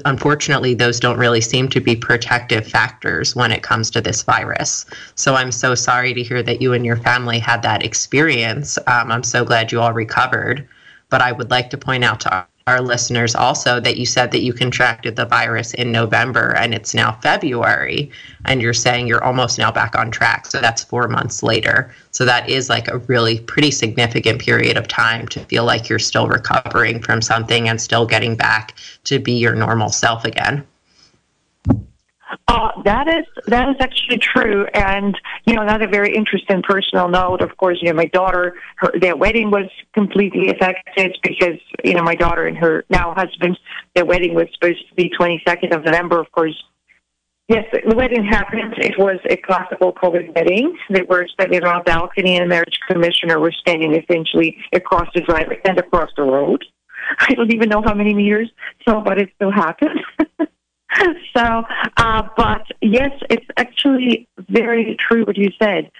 unfortunately, 0.05 0.75
those 0.75 1.01
don't 1.01 1.18
really 1.18 1.40
seem 1.40 1.68
to 1.68 1.81
be 1.81 1.96
protective 1.96 2.66
factors 2.66 3.37
when 3.37 3.53
it 3.53 3.62
comes 3.62 3.90
to 3.90 4.01
this 4.01 4.22
virus. 4.22 4.87
So 5.14 5.35
I'm 5.35 5.53
so 5.53 5.75
sorry 5.75 6.14
to 6.14 6.22
hear 6.22 6.42
that 6.42 6.61
you 6.61 6.72
and 6.72 6.85
your 6.85 6.96
family 6.96 7.38
had 7.38 7.62
that 7.62 7.85
experience. 7.85 8.79
Um, 8.87 9.12
I'm 9.12 9.22
so 9.22 9.44
glad 9.44 9.72
you 9.72 9.81
all 9.81 9.92
recovered. 9.92 10.66
But 11.09 11.22
I 11.22 11.33
would 11.33 11.51
like 11.51 11.70
to 11.70 11.79
point 11.79 12.03
out 12.03 12.20
to 12.20 12.46
our 12.66 12.81
listeners 12.81 13.37
also 13.37 13.79
that 13.79 13.96
you 13.96 14.05
said 14.05 14.33
that 14.33 14.42
you 14.42 14.52
contracted 14.52 15.14
the 15.14 15.24
virus 15.24 15.72
in 15.74 15.92
November 15.92 16.52
and 16.57 16.74
it's 16.74 16.94
now 16.94 17.12
February, 17.22 18.11
and 18.44 18.61
you're 18.61 18.74
saying 18.74 19.07
you're 19.07 19.22
almost 19.22 19.57
now 19.57 19.70
back 19.70 19.96
on 19.96 20.11
track. 20.11 20.46
So 20.46 20.61
that's 20.61 20.83
four 20.83 21.07
months 21.07 21.44
later. 21.44 21.94
So 22.11 22.24
that 22.24 22.48
is 22.48 22.68
like 22.68 22.88
a 22.88 22.98
really 22.98 23.38
pretty 23.38 23.70
significant 23.70 24.40
period 24.40 24.76
of 24.76 24.88
time 24.88 25.29
to 25.29 25.40
feel 25.44 25.64
like 25.64 25.88
you're 25.88 26.00
still 26.00 26.26
recovering 26.26 27.00
from 27.00 27.22
something 27.22 27.68
and 27.68 27.81
still 27.81 28.05
getting 28.05 28.35
back 28.35 28.74
to 29.05 29.20
be 29.20 29.34
your 29.34 29.55
normal 29.55 29.91
self 29.91 30.24
again. 30.24 30.66
Uh, 32.49 32.70
that 32.85 33.07
is 33.09 33.24
that 33.47 33.68
is 33.68 33.77
actually 33.79 34.18
true, 34.18 34.66
and 34.74 35.16
you 35.47 35.55
know 35.55 35.62
another 35.62 35.87
very 35.87 36.14
interesting 36.14 36.61
personal 36.62 37.09
note. 37.09 37.41
Of 37.41 37.57
course, 37.57 37.79
you 37.81 37.89
know 37.89 37.95
my 37.95 38.07
daughter, 38.07 38.55
her 38.77 38.91
their 39.01 39.16
wedding 39.16 39.51
was 39.51 39.70
completely 39.95 40.51
affected 40.51 41.16
because 41.22 41.59
you 41.85 41.95
know 41.95 42.03
my 42.03 42.16
daughter 42.16 42.47
and 42.47 42.57
her 42.59 42.85
now 42.91 43.14
husband, 43.14 43.59
their 43.95 44.05
wedding 44.05 44.35
was 44.35 44.47
supposed 44.55 44.89
to 44.89 44.95
be 44.97 45.09
twenty 45.16 45.41
second 45.47 45.72
of 45.72 45.85
November. 45.85 46.18
Of 46.18 46.33
course, 46.33 46.61
yes, 47.49 47.64
the 47.72 47.95
wedding 47.95 48.24
happened. 48.24 48.74
It 48.79 48.99
was 48.99 49.20
a 49.31 49.37
classical 49.37 49.93
COVID 49.93 50.35
wedding. 50.35 50.77
They 50.91 51.03
were 51.03 51.29
standing 51.29 51.62
on 51.62 51.81
a 51.81 51.85
balcony, 51.85 52.37
and 52.37 52.45
the 52.45 52.49
marriage 52.49 52.79
commissioner 52.89 53.39
was 53.39 53.55
standing 53.61 53.95
essentially 53.95 54.57
across 54.72 55.09
the 55.14 55.20
driveway 55.20 55.61
and 55.64 55.79
across 55.79 56.11
the 56.16 56.24
road. 56.24 56.64
I 57.20 57.35
don't 57.35 57.53
even 57.53 57.68
know 57.68 57.83
how 57.85 57.95
many 57.95 58.14
meters, 58.14 58.51
so 58.87 59.01
but 59.01 59.20
it 59.20 59.31
still 59.37 59.53
happened. 59.53 60.01
so, 61.37 61.62
uh, 61.97 62.22
but 62.37 62.66
yes, 62.80 63.11
it's 63.30 63.47
actually 63.57 64.28
very 64.49 64.97
true 65.09 65.24
what 65.24 65.37
you 65.37 65.51
said. 65.61 65.91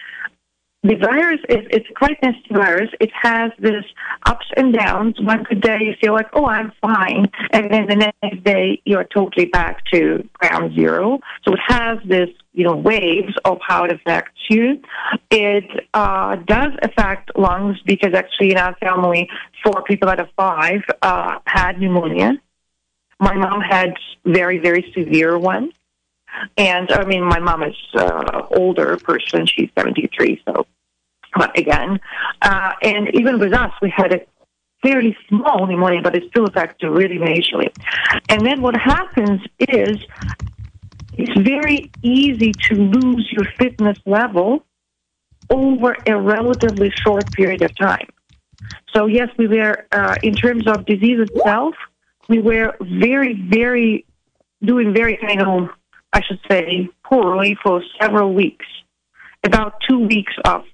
The 0.83 0.95
virus 0.95 1.41
is 1.49 1.67
it's 1.71 1.89
quite 1.97 2.17
nasty 2.23 2.55
virus. 2.55 2.91
It 3.01 3.11
has 3.21 3.51
this 3.59 3.85
ups 4.25 4.47
and 4.57 4.73
downs. 4.73 5.21
One 5.21 5.43
good 5.43 5.61
day 5.61 5.79
you 5.81 5.95
feel 6.01 6.13
like, 6.13 6.29
oh, 6.33 6.47
I'm 6.47 6.71
fine, 6.81 7.27
and 7.51 7.73
then 7.73 7.89
the 7.89 7.97
next 8.23 8.45
day 8.45 8.81
you're 8.85 9.09
totally 9.13 9.47
back 9.47 9.85
to 9.93 10.29
ground 10.35 10.77
zero. 10.77 11.19
So 11.45 11.55
it 11.55 11.61
has 11.67 11.99
this, 12.07 12.29
you 12.53 12.65
know, 12.65 12.77
waves 12.77 13.35
of 13.45 13.59
how 13.67 13.83
it 13.85 13.93
affects 13.93 14.39
you. 14.49 14.81
It 15.31 15.89
uh, 15.93 16.37
does 16.47 16.73
affect 16.83 17.37
lungs 17.37 17.79
because 17.85 18.15
actually 18.15 18.53
in 18.53 18.59
our 18.59 18.77
family, 18.77 19.29
four 19.65 19.83
people 19.83 20.09
out 20.09 20.21
of 20.21 20.29
five 20.37 20.83
uh, 21.03 21.39
had 21.47 21.81
pneumonia. 21.81 22.35
My 23.19 23.35
mom 23.35 23.61
had 23.61 23.95
very, 24.25 24.59
very 24.59 24.93
severe 24.97 25.39
one. 25.39 25.73
And 26.59 26.93
I 26.93 27.05
mean, 27.05 27.25
my 27.25 27.39
mom 27.39 27.63
is 27.63 27.77
uh, 27.95 28.43
older 28.51 28.99
person; 28.99 29.47
she's 29.47 29.71
seventy-three. 29.79 30.43
So, 30.47 30.67
but 31.35 31.59
again, 31.59 31.99
uh, 32.43 32.73
and 32.83 33.15
even 33.15 33.39
with 33.39 33.55
us, 33.55 33.73
we 33.81 33.91
had 33.91 34.13
a 34.13 34.21
fairly 34.83 35.17
small 35.29 35.67
pneumonia, 35.67 36.03
but 36.03 36.15
it 36.15 36.25
still 36.29 36.45
affects 36.45 36.83
you 36.83 36.91
really 36.91 37.17
majorly. 37.17 37.75
And 38.29 38.45
then 38.45 38.61
what 38.61 38.77
happens 38.77 39.41
is 39.59 39.97
it's 41.15 41.41
very 41.41 41.91
easy 42.03 42.53
to 42.53 42.75
lose 42.75 43.27
your 43.33 43.47
fitness 43.59 43.99
level 44.05 44.63
over 45.49 45.97
a 46.07 46.21
relatively 46.21 46.93
short 47.03 47.33
period 47.33 47.63
of 47.63 47.75
time. 47.77 48.09
So 48.95 49.07
yes, 49.07 49.31
we 49.39 49.47
were 49.49 49.87
uh, 49.91 50.17
in 50.23 50.35
terms 50.35 50.67
of 50.67 50.85
disease 50.85 51.21
itself 51.21 51.75
we 52.29 52.41
were 52.41 52.75
very, 52.81 53.35
very 53.35 54.05
doing 54.63 54.93
very 54.95 55.17
kind 55.17 55.41
I 56.13 56.23
should 56.23 56.41
say, 56.51 56.89
poorly 57.05 57.57
for 57.63 57.83
several 58.01 58.33
weeks. 58.33 58.67
About 59.45 59.75
two 59.89 59.99
weeks 59.99 60.33
of 60.45 60.65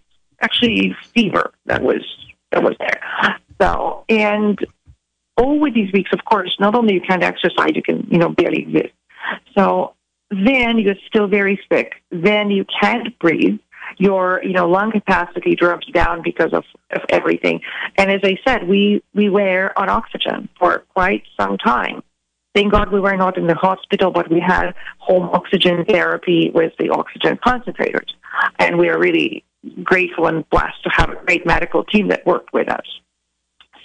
actually 0.40 0.96
fever 1.14 1.52
that 1.66 1.82
was 1.82 2.02
that 2.52 2.62
was 2.62 2.74
there. 2.78 3.00
So 3.60 4.04
and 4.08 4.58
over 5.36 5.70
these 5.70 5.92
weeks, 5.92 6.10
of 6.12 6.24
course, 6.24 6.56
not 6.58 6.74
only 6.74 6.94
you 6.94 7.00
can't 7.00 7.22
exercise, 7.22 7.72
you 7.74 7.82
can 7.82 8.06
you 8.10 8.18
know 8.18 8.28
barely 8.30 8.62
exist. 8.62 8.94
So 9.56 9.94
then 10.30 10.78
you're 10.78 10.94
still 11.06 11.26
very 11.26 11.60
sick. 11.70 12.02
Then 12.10 12.50
you 12.50 12.64
can't 12.80 13.18
breathe 13.18 13.58
your 14.02 14.42
you 14.42 14.52
know 14.52 14.68
lung 14.68 14.90
capacity 14.90 15.54
drops 15.54 15.86
down 15.92 16.22
because 16.22 16.52
of, 16.52 16.64
of 16.90 17.02
everything. 17.08 17.60
And 17.96 18.10
as 18.10 18.20
I 18.24 18.36
said, 18.44 18.66
we 18.68 19.02
we 19.14 19.28
were 19.28 19.72
on 19.76 19.88
oxygen 19.88 20.48
for 20.58 20.80
quite 20.94 21.22
some 21.38 21.56
time. 21.56 22.02
Thank 22.54 22.72
God 22.72 22.92
we 22.92 23.00
were 23.00 23.16
not 23.16 23.38
in 23.38 23.46
the 23.46 23.54
hospital, 23.54 24.10
but 24.10 24.30
we 24.30 24.40
had 24.40 24.72
home 24.98 25.30
oxygen 25.32 25.84
therapy 25.84 26.50
with 26.52 26.72
the 26.78 26.90
oxygen 26.90 27.38
concentrators, 27.46 28.10
and 28.58 28.76
we 28.76 28.88
are 28.88 28.98
really 28.98 29.44
grateful 29.84 30.26
and 30.26 30.48
blessed 30.50 30.82
to 30.82 30.90
have 30.92 31.10
a 31.10 31.24
great 31.24 31.46
medical 31.46 31.84
team 31.84 32.08
that 32.08 32.26
worked 32.26 32.52
with 32.52 32.68
us. 32.68 32.88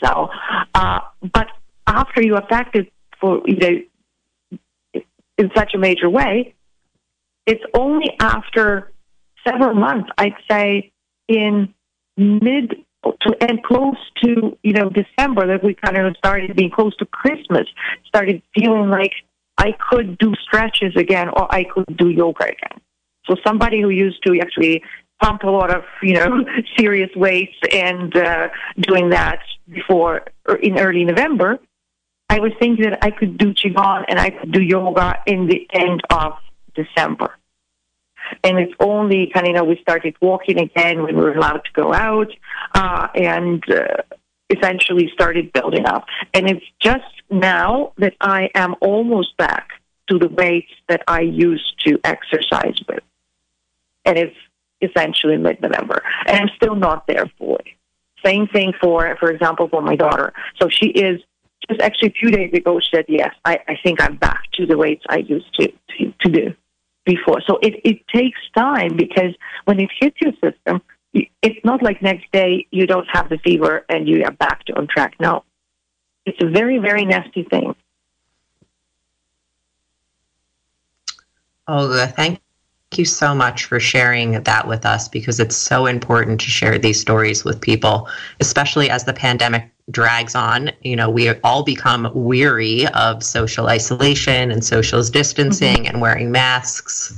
So, 0.04 0.30
uh, 0.74 1.00
but 1.32 1.48
after 1.86 2.24
you 2.24 2.38
affected 2.38 2.90
for 3.22 3.42
you 3.46 3.58
know 3.58 5.02
in 5.38 5.52
such 5.56 5.76
a 5.76 5.78
major 5.78 6.10
way, 6.10 6.56
it's 7.46 7.64
only 7.76 8.10
after 8.20 8.92
several 9.48 9.74
months, 9.74 10.10
I'd 10.18 10.36
say 10.50 10.92
in 11.28 11.74
mid 12.18 12.76
to 13.04 13.36
and 13.42 13.64
close 13.64 13.98
to 14.24 14.58
you 14.64 14.74
know 14.74 14.90
December 14.90 15.48
that 15.48 15.64
we 15.64 15.74
kind 15.74 15.98
of 15.98 16.16
started 16.18 16.56
being 16.56 16.72
close 16.72 16.96
to 16.98 17.06
Christmas, 17.06 17.68
started 18.06 18.42
feeling 18.56 18.90
like 18.90 19.14
I 19.58 19.74
could 19.90 20.18
do 20.18 20.34
stretches 20.42 20.96
again 20.96 21.30
or 21.30 21.54
I 21.54 21.64
could 21.64 21.98
do 21.98 22.10
yoga 22.10 22.46
again. 22.46 22.82
So 23.26 23.36
somebody 23.46 23.82
who 23.82 23.90
used 23.90 24.24
to 24.26 24.40
actually 24.40 24.84
pump 25.22 25.44
a 25.44 25.50
lot 25.50 25.74
of 25.76 25.84
you 26.02 26.14
know 26.14 26.44
serious 26.78 27.10
weights 27.16 27.58
and 27.72 28.16
uh, 28.16 28.50
doing 28.80 29.10
that 29.10 29.40
before 29.70 30.26
in 30.62 30.78
early 30.78 31.06
November, 31.06 31.60
I 32.30 32.40
was 32.40 32.52
thinking 32.60 32.90
that 32.90 33.04
I 33.04 33.12
could 33.12 33.38
do 33.38 33.54
qigong 33.54 34.06
and 34.08 34.20
I 34.20 34.32
could 34.32 34.52
do 34.52 34.62
yoga 34.62 35.20
in 35.26 35.48
the 35.48 35.68
end 35.72 36.02
of 36.10 36.34
December. 36.76 37.34
And 38.44 38.60
it's 38.60 38.74
only 38.80 39.32
kind 39.34 39.46
of, 39.46 39.50
you 39.50 39.54
know, 39.54 39.64
we 39.64 39.78
started 39.82 40.16
walking 40.22 40.60
again 40.60 41.04
when 41.04 41.16
we 41.16 41.22
were 41.22 41.34
allowed 41.34 41.64
to 41.66 41.72
go 41.74 41.94
out 41.94 42.32
uh, 42.74 43.08
and 43.16 43.64
uh, 43.72 44.04
essentially 44.50 45.10
started 45.14 45.52
building 45.54 45.86
up. 45.86 46.06
And 46.34 46.50
it's 46.50 46.66
just 46.82 47.04
now 47.30 47.94
that 47.98 48.16
I 48.22 48.50
am 48.56 48.76
almost 48.82 49.36
back 49.38 49.70
to 50.10 50.18
the 50.18 50.30
weights 50.30 50.72
that 50.88 51.04
I 51.08 51.22
used 51.22 51.74
to 51.86 52.00
exercise 52.04 52.80
with. 52.88 53.04
And 54.06 54.18
it's 54.18 54.36
essentially 54.82 55.38
mid 55.38 55.62
November. 55.62 56.02
And 56.26 56.38
I'm 56.38 56.50
still 56.56 56.76
not 56.76 57.08
there 57.08 57.30
fully. 57.38 57.78
Same 58.26 58.48
thing 58.48 58.74
for, 58.82 59.16
for 59.20 59.30
example, 59.30 59.68
for 59.68 59.82
my 59.82 59.96
daughter. 59.96 60.34
So 60.62 60.70
she 60.70 60.88
is 60.88 61.22
just 61.70 61.82
actually 61.82 62.10
a 62.10 62.14
few 62.14 62.32
days 62.32 62.54
ago, 62.54 62.80
she 62.80 62.88
said, 62.96 63.06
yes, 63.08 63.34
I, 63.44 63.60
I 63.68 63.78
think 63.84 64.02
I'm 64.02 64.16
back 64.16 64.44
to 64.54 64.66
the 64.66 64.78
weights 64.78 65.04
I 65.10 65.18
used 65.18 65.54
to, 65.60 65.68
to, 65.68 66.14
to 66.22 66.32
do 66.32 66.56
before. 67.08 67.42
So 67.48 67.58
it, 67.64 67.82
it 67.84 68.08
takes 68.08 68.40
time 68.56 68.96
because 68.96 69.34
when 69.66 69.80
it 69.80 69.90
hits 70.00 70.18
your 70.22 70.34
system, 70.34 70.82
it's 71.14 71.66
not 71.66 71.82
like 71.82 72.02
next 72.04 72.32
day 72.32 72.68
you 72.70 72.86
don't 72.86 73.08
have 73.12 73.30
the 73.30 73.40
fever 73.40 73.84
and 73.90 74.08
you 74.08 74.24
are 74.24 74.32
back 74.32 74.66
to 74.66 74.78
on 74.78 74.88
track. 74.88 75.16
No, 75.20 75.44
it's 76.26 76.38
a 76.44 76.50
very, 76.50 76.78
very 76.78 77.06
nasty 77.06 77.44
thing. 77.44 77.76
Oh, 81.68 81.84
Olga, 81.84 82.08
thank 82.08 82.40
you 82.96 83.06
so 83.06 83.36
much 83.36 83.66
for 83.66 83.80
sharing 83.80 84.42
that 84.44 84.68
with 84.68 84.86
us 84.86 85.08
because 85.10 85.40
it's 85.40 85.56
so 85.56 85.86
important 85.86 86.40
to 86.40 86.48
share 86.50 86.78
these 86.78 87.00
stories 87.00 87.44
with 87.44 87.60
people, 87.60 88.08
especially 88.40 88.90
as 88.90 89.04
the 89.04 89.14
pandemic 89.14 89.70
drags 89.92 90.36
on, 90.36 90.72
you 90.82 90.96
know, 90.96 91.10
we 91.10 91.30
all 91.42 91.64
become 91.64 92.10
weary 92.14 92.88
of 92.88 93.24
social 93.24 93.68
isolation 93.68 94.52
and 94.52 94.64
social 94.64 95.02
distancing 95.04 95.78
mm-hmm. 95.78 95.88
and 95.88 96.02
wearing 96.02 96.32
masks. 96.32 97.14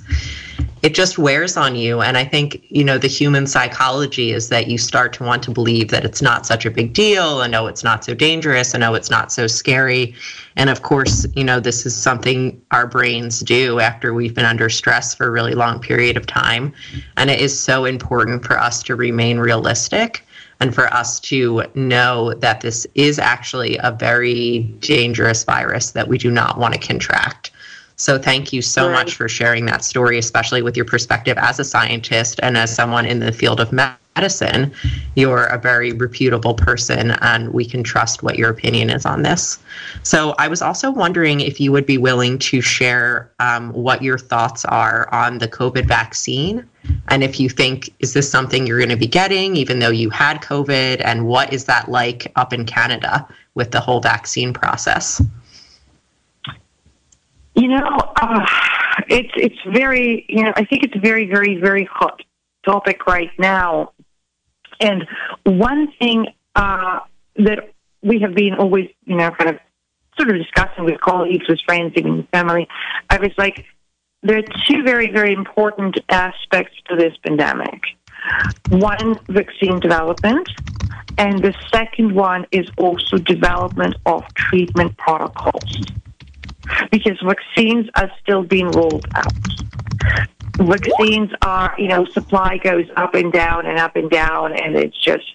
It 0.81 0.95
just 0.95 1.17
wears 1.17 1.57
on 1.57 1.75
you. 1.75 2.01
And 2.01 2.17
I 2.17 2.23
think, 2.23 2.63
you 2.69 2.85
know, 2.85 2.97
the 2.97 3.07
human 3.07 3.47
psychology 3.47 4.31
is 4.31 4.47
that 4.47 4.67
you 4.67 4.77
start 4.77 5.11
to 5.13 5.23
want 5.23 5.43
to 5.43 5.51
believe 5.51 5.89
that 5.89 6.05
it's 6.05 6.21
not 6.21 6.45
such 6.45 6.65
a 6.65 6.71
big 6.71 6.93
deal 6.93 7.41
and 7.41 7.51
no, 7.51 7.67
it's 7.67 7.83
not 7.83 8.05
so 8.05 8.13
dangerous 8.13 8.73
and 8.73 8.81
no, 8.81 8.93
it's 8.93 9.09
not 9.09 9.29
so 9.31 9.45
scary. 9.45 10.15
And 10.55 10.69
of 10.69 10.81
course, 10.81 11.27
you 11.35 11.43
know, 11.43 11.59
this 11.59 11.85
is 11.85 11.95
something 11.95 12.61
our 12.71 12.87
brains 12.87 13.41
do 13.41 13.79
after 13.79 14.13
we've 14.13 14.33
been 14.33 14.45
under 14.45 14.69
stress 14.69 15.13
for 15.13 15.27
a 15.27 15.31
really 15.31 15.53
long 15.53 15.79
period 15.79 16.15
of 16.15 16.25
time. 16.27 16.73
And 17.17 17.29
it 17.29 17.41
is 17.41 17.57
so 17.57 17.83
important 17.83 18.45
for 18.45 18.57
us 18.57 18.81
to 18.83 18.95
remain 18.95 19.39
realistic 19.39 20.25
and 20.61 20.73
for 20.73 20.93
us 20.93 21.19
to 21.21 21.63
know 21.75 22.33
that 22.35 22.61
this 22.61 22.87
is 22.95 23.19
actually 23.19 23.77
a 23.77 23.91
very 23.91 24.59
dangerous 24.79 25.43
virus 25.43 25.91
that 25.91 26.07
we 26.07 26.17
do 26.17 26.31
not 26.31 26.57
want 26.57 26.73
to 26.73 26.79
contract. 26.79 27.51
So, 27.99 28.17
thank 28.17 28.53
you 28.53 28.61
so 28.61 28.87
right. 28.87 28.93
much 28.93 29.15
for 29.15 29.27
sharing 29.27 29.65
that 29.65 29.83
story, 29.83 30.17
especially 30.17 30.61
with 30.61 30.77
your 30.77 30.85
perspective 30.85 31.37
as 31.37 31.59
a 31.59 31.65
scientist 31.65 32.39
and 32.41 32.57
as 32.57 32.73
someone 32.73 33.05
in 33.05 33.19
the 33.19 33.33
field 33.33 33.59
of 33.59 33.73
medicine. 33.73 34.71
You're 35.15 35.47
a 35.47 35.59
very 35.59 35.91
reputable 35.91 36.53
person, 36.53 37.11
and 37.19 37.53
we 37.53 37.65
can 37.65 37.83
trust 37.83 38.23
what 38.23 38.37
your 38.37 38.49
opinion 38.49 38.89
is 38.89 39.05
on 39.05 39.23
this. 39.23 39.59
So, 40.03 40.33
I 40.39 40.47
was 40.47 40.61
also 40.61 40.89
wondering 40.89 41.41
if 41.41 41.59
you 41.59 41.73
would 41.73 41.85
be 41.85 41.97
willing 41.97 42.39
to 42.39 42.61
share 42.61 43.29
um, 43.39 43.73
what 43.73 44.01
your 44.01 44.17
thoughts 44.17 44.63
are 44.63 45.13
on 45.13 45.39
the 45.39 45.49
COVID 45.49 45.85
vaccine 45.85 46.65
and 47.09 47.23
if 47.23 47.39
you 47.39 47.49
think, 47.49 47.93
is 47.99 48.13
this 48.13 48.29
something 48.29 48.65
you're 48.65 48.79
going 48.79 48.89
to 48.89 48.95
be 48.95 49.07
getting, 49.07 49.55
even 49.55 49.79
though 49.79 49.89
you 49.89 50.09
had 50.09 50.41
COVID? 50.41 51.01
And 51.03 51.27
what 51.27 51.51
is 51.51 51.65
that 51.65 51.89
like 51.89 52.31
up 52.35 52.53
in 52.53 52.65
Canada 52.65 53.27
with 53.55 53.71
the 53.71 53.79
whole 53.79 53.99
vaccine 53.99 54.53
process? 54.53 55.21
You 57.59 57.67
know, 57.67 57.97
uh, 58.15 58.45
it's 59.09 59.33
it's 59.35 59.59
very 59.67 60.25
you 60.29 60.43
know 60.43 60.53
I 60.55 60.63
think 60.63 60.83
it's 60.83 60.95
very 60.95 61.25
very 61.25 61.59
very 61.59 61.83
hot 61.91 62.21
topic 62.65 63.05
right 63.05 63.31
now, 63.37 63.91
and 64.79 65.05
one 65.43 65.91
thing 65.99 66.27
uh, 66.55 66.99
that 67.35 67.73
we 68.01 68.19
have 68.19 68.33
been 68.33 68.53
always 68.53 68.87
you 69.03 69.17
know 69.17 69.29
kind 69.31 69.49
of 69.49 69.59
sort 70.17 70.29
of 70.29 70.37
discussing 70.37 70.85
with 70.85 71.01
colleagues, 71.01 71.49
with 71.49 71.59
friends, 71.65 71.93
even 71.97 72.27
family, 72.31 72.65
I 73.09 73.17
was 73.17 73.31
like, 73.37 73.65
there 74.21 74.37
are 74.37 74.43
two 74.67 74.83
very, 74.83 75.11
very 75.11 75.33
important 75.33 75.97
aspects 76.09 76.75
to 76.89 76.95
this 76.95 77.13
pandemic. 77.25 77.81
One, 78.69 79.17
vaccine 79.29 79.79
development, 79.79 80.49
and 81.17 81.41
the 81.41 81.53
second 81.73 82.13
one 82.13 82.45
is 82.51 82.69
also 82.77 83.17
development 83.17 83.95
of 84.05 84.23
treatment 84.33 84.97
protocols. 84.97 85.83
Because 86.91 87.19
vaccines 87.23 87.87
are 87.95 88.11
still 88.21 88.43
being 88.43 88.71
rolled 88.71 89.05
out. 89.15 89.33
Vaccines 90.57 91.31
are, 91.41 91.73
you 91.77 91.87
know, 91.87 92.05
supply 92.05 92.57
goes 92.57 92.85
up 92.97 93.13
and 93.15 93.31
down 93.31 93.65
and 93.65 93.79
up 93.79 93.95
and 93.95 94.09
down, 94.09 94.53
and 94.53 94.75
it's 94.75 94.97
just, 95.01 95.31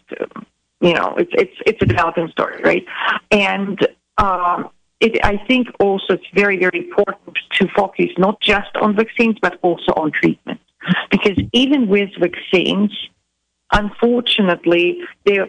you 0.80 0.92
know, 0.92 1.14
it's 1.16 1.32
it's 1.32 1.56
it's 1.66 1.82
a 1.82 1.86
developing 1.86 2.28
story, 2.28 2.60
right? 2.62 2.84
And 3.30 3.86
um, 4.18 4.70
it, 5.00 5.24
I 5.24 5.36
think 5.46 5.68
also 5.80 6.14
it's 6.14 6.26
very, 6.34 6.58
very 6.58 6.78
important 6.78 7.38
to 7.52 7.68
focus 7.76 8.10
not 8.18 8.40
just 8.40 8.74
on 8.76 8.96
vaccines, 8.96 9.36
but 9.40 9.58
also 9.62 9.92
on 9.96 10.12
treatment. 10.12 10.60
Because 11.10 11.38
even 11.52 11.88
with 11.88 12.10
vaccines, 12.18 12.92
unfortunately, 13.72 15.00
there 15.24 15.48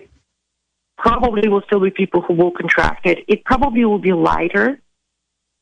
probably 0.97 1.47
will 1.49 1.61
still 1.63 1.79
be 1.79 1.91
people 1.91 2.21
who 2.21 2.33
will 2.33 2.51
contract 2.51 3.05
it. 3.05 3.25
It 3.27 3.43
probably 3.43 3.85
will 3.85 3.99
be 3.99 4.13
lighter 4.13 4.79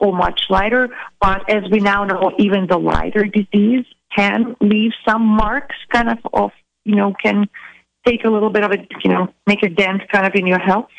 or 0.04 0.12
much 0.14 0.42
lighter, 0.50 0.90
but 1.22 1.50
as 1.50 1.64
we 1.72 1.80
now 1.80 2.04
know, 2.04 2.32
even 2.38 2.68
the 2.68 2.78
lighter 2.78 3.24
disease 3.24 3.86
can 4.16 4.56
leave 4.60 4.92
some 5.08 5.24
marks 5.24 5.76
kind 5.92 6.10
of 6.10 6.20
of, 6.34 6.52
you 6.84 6.96
know, 6.96 7.14
can 7.24 7.50
take 8.06 8.26
a 8.26 8.30
little 8.30 8.50
bit 8.50 8.64
of 8.64 8.72
a, 8.72 8.80
you 9.04 9.10
know, 9.14 9.34
make 9.48 9.64
a 9.64 9.70
dent 9.70 10.02
kind 10.12 10.26
of 10.28 10.34
in 10.36 10.46
your 10.46 10.60
health. 10.60 10.90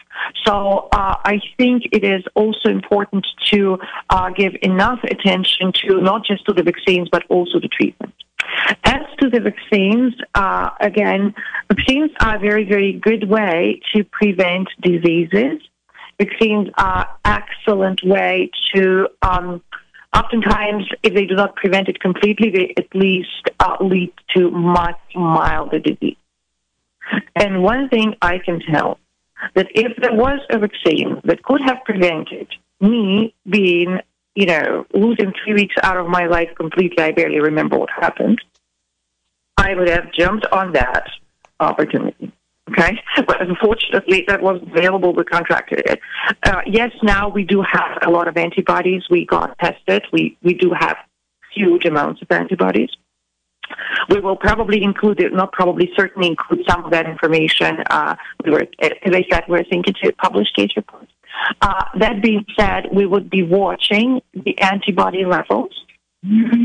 So 0.46 0.88
uh, 0.90 1.16
I 1.24 1.40
think 1.58 1.82
it 1.92 2.02
is 2.02 2.22
also 2.34 2.70
important 2.70 3.26
to 3.52 3.78
uh, 4.08 4.30
give 4.30 4.52
enough 4.62 5.00
attention 5.04 5.72
to 5.82 6.00
not 6.00 6.24
just 6.24 6.46
to 6.46 6.54
the 6.54 6.62
vaccines, 6.62 7.08
but 7.10 7.22
also 7.28 7.60
the 7.60 7.68
treatment. 7.68 8.14
As 8.84 9.04
to 9.20 9.28
the 9.28 9.40
vaccines, 9.40 10.14
uh, 10.34 10.70
again, 10.80 11.34
vaccines 11.68 12.10
are 12.20 12.36
a 12.36 12.38
very, 12.38 12.64
very 12.64 12.92
good 12.92 13.28
way 13.28 13.80
to 13.94 14.04
prevent 14.04 14.68
diseases. 14.80 15.60
Vaccines 16.18 16.68
are 16.76 17.08
excellent 17.24 18.00
way 18.04 18.50
to, 18.74 19.08
um, 19.22 19.62
oftentimes, 20.14 20.84
if 21.02 21.14
they 21.14 21.26
do 21.26 21.34
not 21.34 21.56
prevent 21.56 21.88
it 21.88 22.00
completely, 22.00 22.50
they 22.50 22.74
at 22.76 22.94
least 22.94 23.50
uh, 23.60 23.76
lead 23.80 24.12
to 24.36 24.50
much 24.50 25.00
milder 25.14 25.78
disease. 25.78 26.16
And 27.34 27.62
one 27.62 27.88
thing 27.88 28.14
I 28.22 28.38
can 28.38 28.60
tell 28.60 28.98
that 29.54 29.66
if 29.74 29.92
there 30.00 30.14
was 30.14 30.40
a 30.50 30.58
vaccine 30.58 31.20
that 31.24 31.42
could 31.42 31.60
have 31.62 31.78
prevented 31.84 32.48
me 32.80 33.34
being, 33.48 33.98
you 34.34 34.46
know, 34.46 34.86
losing 34.94 35.32
three 35.44 35.54
weeks 35.54 35.74
out 35.82 35.96
of 35.96 36.06
my 36.06 36.26
life 36.26 36.50
completely, 36.56 37.02
I 37.02 37.12
barely 37.12 37.40
remember 37.40 37.78
what 37.78 37.90
happened, 37.90 38.40
I 39.56 39.74
would 39.74 39.88
have 39.88 40.12
jumped 40.12 40.46
on 40.46 40.72
that 40.72 41.06
opportunity. 41.60 42.32
Okay, 42.70 42.98
but 43.26 43.42
unfortunately, 43.42 44.24
that 44.26 44.40
wasn't 44.40 44.70
available. 44.74 45.12
We 45.12 45.24
contracted 45.24 45.80
it. 45.80 46.00
Uh, 46.44 46.62
yes, 46.66 46.90
now 47.02 47.28
we 47.28 47.44
do 47.44 47.60
have 47.60 47.98
a 48.02 48.10
lot 48.10 48.26
of 48.26 48.38
antibodies. 48.38 49.02
We 49.10 49.26
got 49.26 49.58
tested. 49.58 50.04
We 50.12 50.38
we 50.42 50.54
do 50.54 50.72
have 50.78 50.96
huge 51.54 51.84
amounts 51.84 52.22
of 52.22 52.30
antibodies. 52.30 52.90
We 54.10 54.20
will 54.20 54.36
probably 54.36 54.82
include 54.82 55.20
it, 55.20 55.32
not 55.32 55.52
probably, 55.52 55.90
certainly 55.96 56.28
include 56.28 56.64
some 56.68 56.84
of 56.84 56.90
that 56.90 57.06
information. 57.08 57.78
Uh, 57.90 58.14
we 58.44 58.50
were, 58.50 58.66
as 58.80 58.92
I 59.04 59.24
said, 59.30 59.44
we're 59.48 59.64
thinking 59.64 59.94
to 60.02 60.12
publish 60.12 60.52
case 60.52 60.70
reports. 60.76 61.10
Uh, 61.60 61.84
that 61.98 62.22
being 62.22 62.44
said, 62.58 62.88
we 62.92 63.06
would 63.06 63.30
be 63.30 63.42
watching 63.42 64.20
the 64.34 64.58
antibody 64.60 65.24
levels 65.24 65.72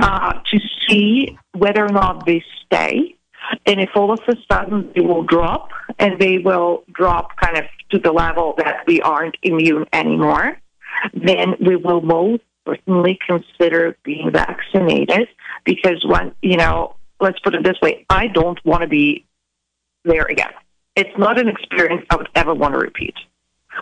uh, 0.02 0.34
to 0.46 0.60
see 0.88 1.38
whether 1.54 1.86
or 1.86 1.90
not 1.90 2.26
they 2.26 2.44
stay. 2.66 3.16
And 3.66 3.80
if 3.80 3.90
all 3.96 4.12
of 4.12 4.20
a 4.28 4.36
sudden 4.52 4.92
they 4.96 5.02
will 5.02 5.24
drop 5.24 5.70
and 5.98 6.20
they 6.20 6.38
will 6.38 6.84
drop 6.92 7.36
kind 7.38 7.58
of 7.58 7.66
to 7.92 8.00
the 8.00 8.12
level 8.12 8.54
that 8.58 8.86
we 8.86 9.02
aren't 9.02 9.36
immune 9.42 9.86
anymore, 9.94 10.60
then 11.14 11.56
we 11.66 11.76
will 11.76 12.02
most 12.02 12.44
certainly 12.68 13.18
consider 13.26 13.98
being 14.04 14.32
vaccinated 14.32 15.28
because 15.64 16.04
one, 16.06 16.34
you 16.42 16.58
know, 16.58 16.96
let's 17.20 17.40
put 17.40 17.56
it 17.56 17.64
this 17.64 17.78
way, 17.82 18.06
I 18.10 18.28
don't 18.28 18.64
want 18.66 18.82
to 18.82 18.88
be 18.88 19.26
there 20.04 20.26
again. 20.26 20.52
It's 20.96 21.18
not 21.18 21.40
an 21.40 21.48
experience 21.48 22.06
I 22.10 22.16
would 22.16 22.30
ever 22.36 22.54
want 22.54 22.74
to 22.74 22.80
repeat. 22.80 23.16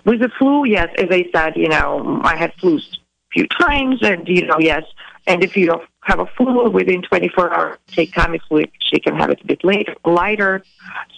With 0.06 0.20
the 0.20 0.30
flu, 0.38 0.66
yes, 0.66 0.90
as 0.98 1.08
I 1.10 1.26
said, 1.34 1.56
you 1.56 1.70
know, 1.70 2.22
I 2.24 2.36
had 2.36 2.54
flus 2.58 2.82
a 2.82 2.98
few 3.34 3.48
times, 3.48 4.00
and 4.02 4.28
you 4.28 4.46
know, 4.46 4.58
yes, 4.60 4.84
and 5.28 5.44
if 5.44 5.56
you 5.56 5.80
have 6.02 6.20
a 6.20 6.26
flu 6.38 6.70
within 6.70 7.02
24 7.02 7.54
hours, 7.54 7.78
take 7.88 8.14
Tamiflu, 8.14 8.70
she 8.80 9.00
can 9.00 9.16
have 9.16 9.30
it 9.30 9.42
a 9.42 9.46
bit 9.46 9.64
later, 9.64 9.96
lighter. 10.06 10.64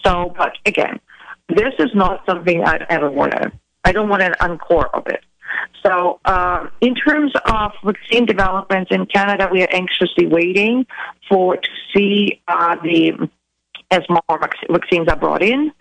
So, 0.04 0.34
but 0.36 0.58
again, 0.66 1.00
this 1.48 1.74
is 1.78 1.90
not 1.94 2.24
something 2.26 2.62
I'd 2.64 2.86
ever 2.88 3.10
want 3.10 3.32
to. 3.32 3.52
I 3.84 3.92
don't 3.92 4.08
want 4.08 4.22
an 4.22 4.34
encore 4.40 4.94
of 4.94 5.06
it. 5.06 5.24
So, 5.84 6.20
uh, 6.24 6.68
in 6.80 6.94
terms 6.94 7.32
of 7.46 7.72
vaccine 7.84 8.26
developments 8.26 8.90
in 8.90 9.06
Canada, 9.06 9.48
we 9.50 9.62
are 9.62 9.68
anxiously 9.72 10.26
waiting 10.26 10.86
for 11.28 11.56
to 11.56 11.68
see 11.94 12.40
uh, 12.48 12.76
the 12.82 13.30
as 13.92 14.02
more 14.08 14.38
vaccines 14.70 15.08
are 15.08 15.16
brought 15.16 15.42
in 15.42 15.72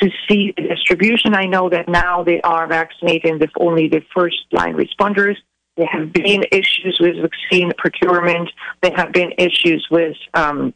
to 0.00 0.10
see 0.26 0.54
the 0.56 0.62
distribution. 0.62 1.34
I 1.34 1.44
know 1.44 1.68
that 1.68 1.88
now 1.88 2.22
they 2.22 2.40
are 2.40 2.66
vaccinating 2.66 3.38
with 3.38 3.50
only 3.60 3.88
the 3.88 4.00
first 4.14 4.38
line 4.52 4.74
responders. 4.74 5.36
There 5.78 5.86
have 5.86 6.12
been 6.12 6.44
issues 6.50 6.98
with 7.00 7.16
vaccine 7.22 7.72
procurement. 7.78 8.50
There 8.82 8.94
have 8.96 9.12
been 9.12 9.32
issues 9.38 9.86
with 9.90 10.16
um, 10.34 10.74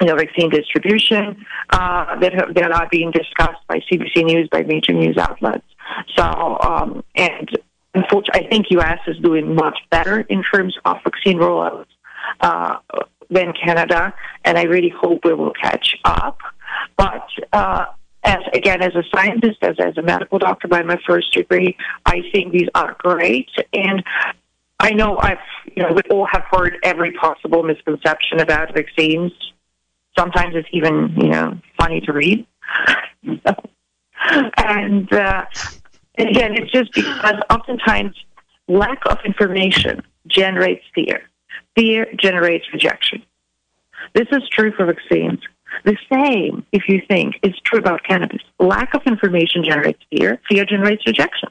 you 0.00 0.06
know, 0.06 0.16
vaccine 0.16 0.50
distribution 0.50 1.46
uh, 1.70 2.18
that, 2.20 2.34
have, 2.34 2.54
that 2.54 2.70
are 2.70 2.86
being 2.90 3.10
discussed 3.10 3.66
by 3.68 3.80
CBC 3.90 4.24
News, 4.24 4.48
by 4.50 4.62
major 4.62 4.92
news 4.92 5.16
outlets. 5.16 5.64
So, 6.14 6.58
um, 6.60 7.02
and 7.14 7.48
unfortunately, 7.94 8.46
I 8.46 8.50
think 8.50 8.70
U.S. 8.70 8.98
is 9.06 9.16
doing 9.18 9.54
much 9.54 9.78
better 9.90 10.20
in 10.20 10.42
terms 10.42 10.76
of 10.84 10.98
vaccine 11.04 11.38
rollouts 11.38 11.86
uh, 12.40 12.76
than 13.30 13.54
Canada, 13.54 14.12
and 14.44 14.58
I 14.58 14.64
really 14.64 14.90
hope 14.90 15.24
we 15.24 15.32
will 15.32 15.52
catch 15.52 15.96
up. 16.04 16.40
But 16.98 17.26
uh, 17.52 17.86
as 18.24 18.40
again, 18.52 18.82
as 18.82 18.94
a 18.94 19.02
scientist, 19.14 19.58
as 19.62 19.76
as 19.78 19.96
a 19.96 20.02
medical 20.02 20.38
doctor 20.38 20.68
by 20.68 20.82
my 20.82 20.98
first 21.06 21.32
degree, 21.32 21.76
I 22.06 22.22
think 22.32 22.52
these 22.52 22.68
are 22.74 22.96
great, 22.98 23.50
and 23.72 24.02
I 24.80 24.90
know 24.90 25.18
I've 25.18 25.38
you 25.76 25.82
know 25.82 25.92
we 25.92 26.02
all 26.10 26.26
have 26.26 26.44
heard 26.50 26.76
every 26.82 27.12
possible 27.12 27.62
misconception 27.62 28.40
about 28.40 28.74
vaccines. 28.74 29.32
Sometimes 30.18 30.54
it's 30.54 30.68
even 30.72 31.14
you 31.16 31.28
know 31.28 31.58
funny 31.78 32.00
to 32.02 32.12
read. 32.12 32.46
and 34.56 35.12
uh, 35.12 35.44
again, 36.18 36.54
it's 36.54 36.72
just 36.72 36.92
because 36.92 37.34
oftentimes 37.50 38.16
lack 38.68 39.02
of 39.06 39.18
information 39.24 40.02
generates 40.26 40.84
fear. 40.94 41.22
Fear 41.76 42.06
generates 42.18 42.64
rejection. 42.72 43.22
This 44.14 44.28
is 44.32 44.48
true 44.50 44.72
for 44.72 44.86
vaccines. 44.86 45.40
The 45.84 45.96
same, 46.12 46.64
if 46.72 46.84
you 46.88 47.02
think, 47.08 47.34
is 47.42 47.54
true 47.64 47.78
about 47.78 48.04
cannabis. 48.04 48.42
Lack 48.58 48.94
of 48.94 49.02
information 49.06 49.64
generates 49.64 50.00
fear. 50.10 50.40
Fear 50.48 50.64
generates 50.66 51.06
rejection, 51.06 51.48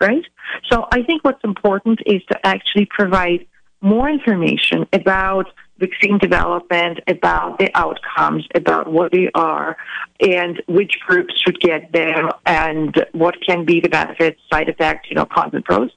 right? 0.00 0.24
So 0.70 0.86
I 0.92 1.02
think 1.02 1.24
what's 1.24 1.42
important 1.44 2.00
is 2.06 2.22
to 2.30 2.46
actually 2.46 2.86
provide 2.86 3.46
more 3.80 4.08
information 4.08 4.86
about 4.92 5.46
vaccine 5.78 6.18
development, 6.18 7.00
about 7.08 7.58
the 7.58 7.70
outcomes, 7.74 8.46
about 8.54 8.90
what 8.90 9.12
they 9.12 9.28
are, 9.34 9.76
and 10.20 10.62
which 10.66 10.98
groups 11.06 11.34
should 11.44 11.60
get 11.60 11.92
them, 11.92 12.30
and 12.46 13.04
what 13.12 13.34
can 13.46 13.64
be 13.64 13.80
the 13.80 13.88
benefits, 13.88 14.40
side 14.52 14.68
effects, 14.68 15.08
you 15.10 15.16
know, 15.16 15.26
cons 15.26 15.52
and 15.52 15.64
pros. 15.64 15.90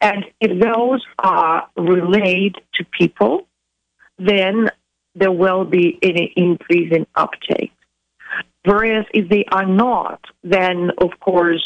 And 0.00 0.24
if 0.40 0.58
those 0.62 1.04
are 1.18 1.68
relayed 1.76 2.54
to 2.74 2.84
people, 2.98 3.46
then 4.18 4.70
there 5.14 5.32
will 5.32 5.64
be 5.64 5.98
an 6.02 6.16
increase 6.36 6.92
in 6.92 7.06
uptake. 7.14 7.72
Whereas 8.64 9.04
if 9.12 9.28
they 9.28 9.44
are 9.52 9.66
not, 9.66 10.20
then 10.42 10.90
of 10.98 11.10
course, 11.20 11.62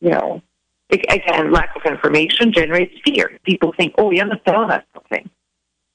you 0.00 0.10
know, 0.10 0.42
again, 0.90 1.52
lack 1.52 1.74
of 1.76 1.82
information 1.84 2.52
generates 2.52 2.94
fear. 3.04 3.38
People 3.44 3.72
think, 3.76 3.94
oh, 3.98 4.10
you're 4.10 4.26
not 4.26 4.44
telling 4.44 4.70
us 4.70 4.84
something, 4.94 5.28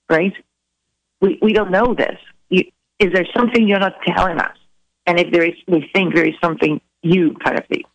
right? 0.09 0.33
We, 1.21 1.39
we 1.41 1.53
don't 1.53 1.71
know 1.71 1.93
this. 1.93 2.17
You, 2.49 2.65
is 2.99 3.11
there 3.13 3.25
something 3.35 3.67
you're 3.67 3.79
not 3.79 3.95
telling 4.05 4.39
us? 4.39 4.57
And 5.07 5.19
if 5.19 5.31
there 5.31 5.43
is, 5.43 5.55
we 5.67 5.89
think 5.93 6.13
there 6.13 6.25
is 6.25 6.35
something 6.43 6.81
you 7.01 7.35
kind 7.43 7.57
of 7.57 7.65
think, 7.67 7.85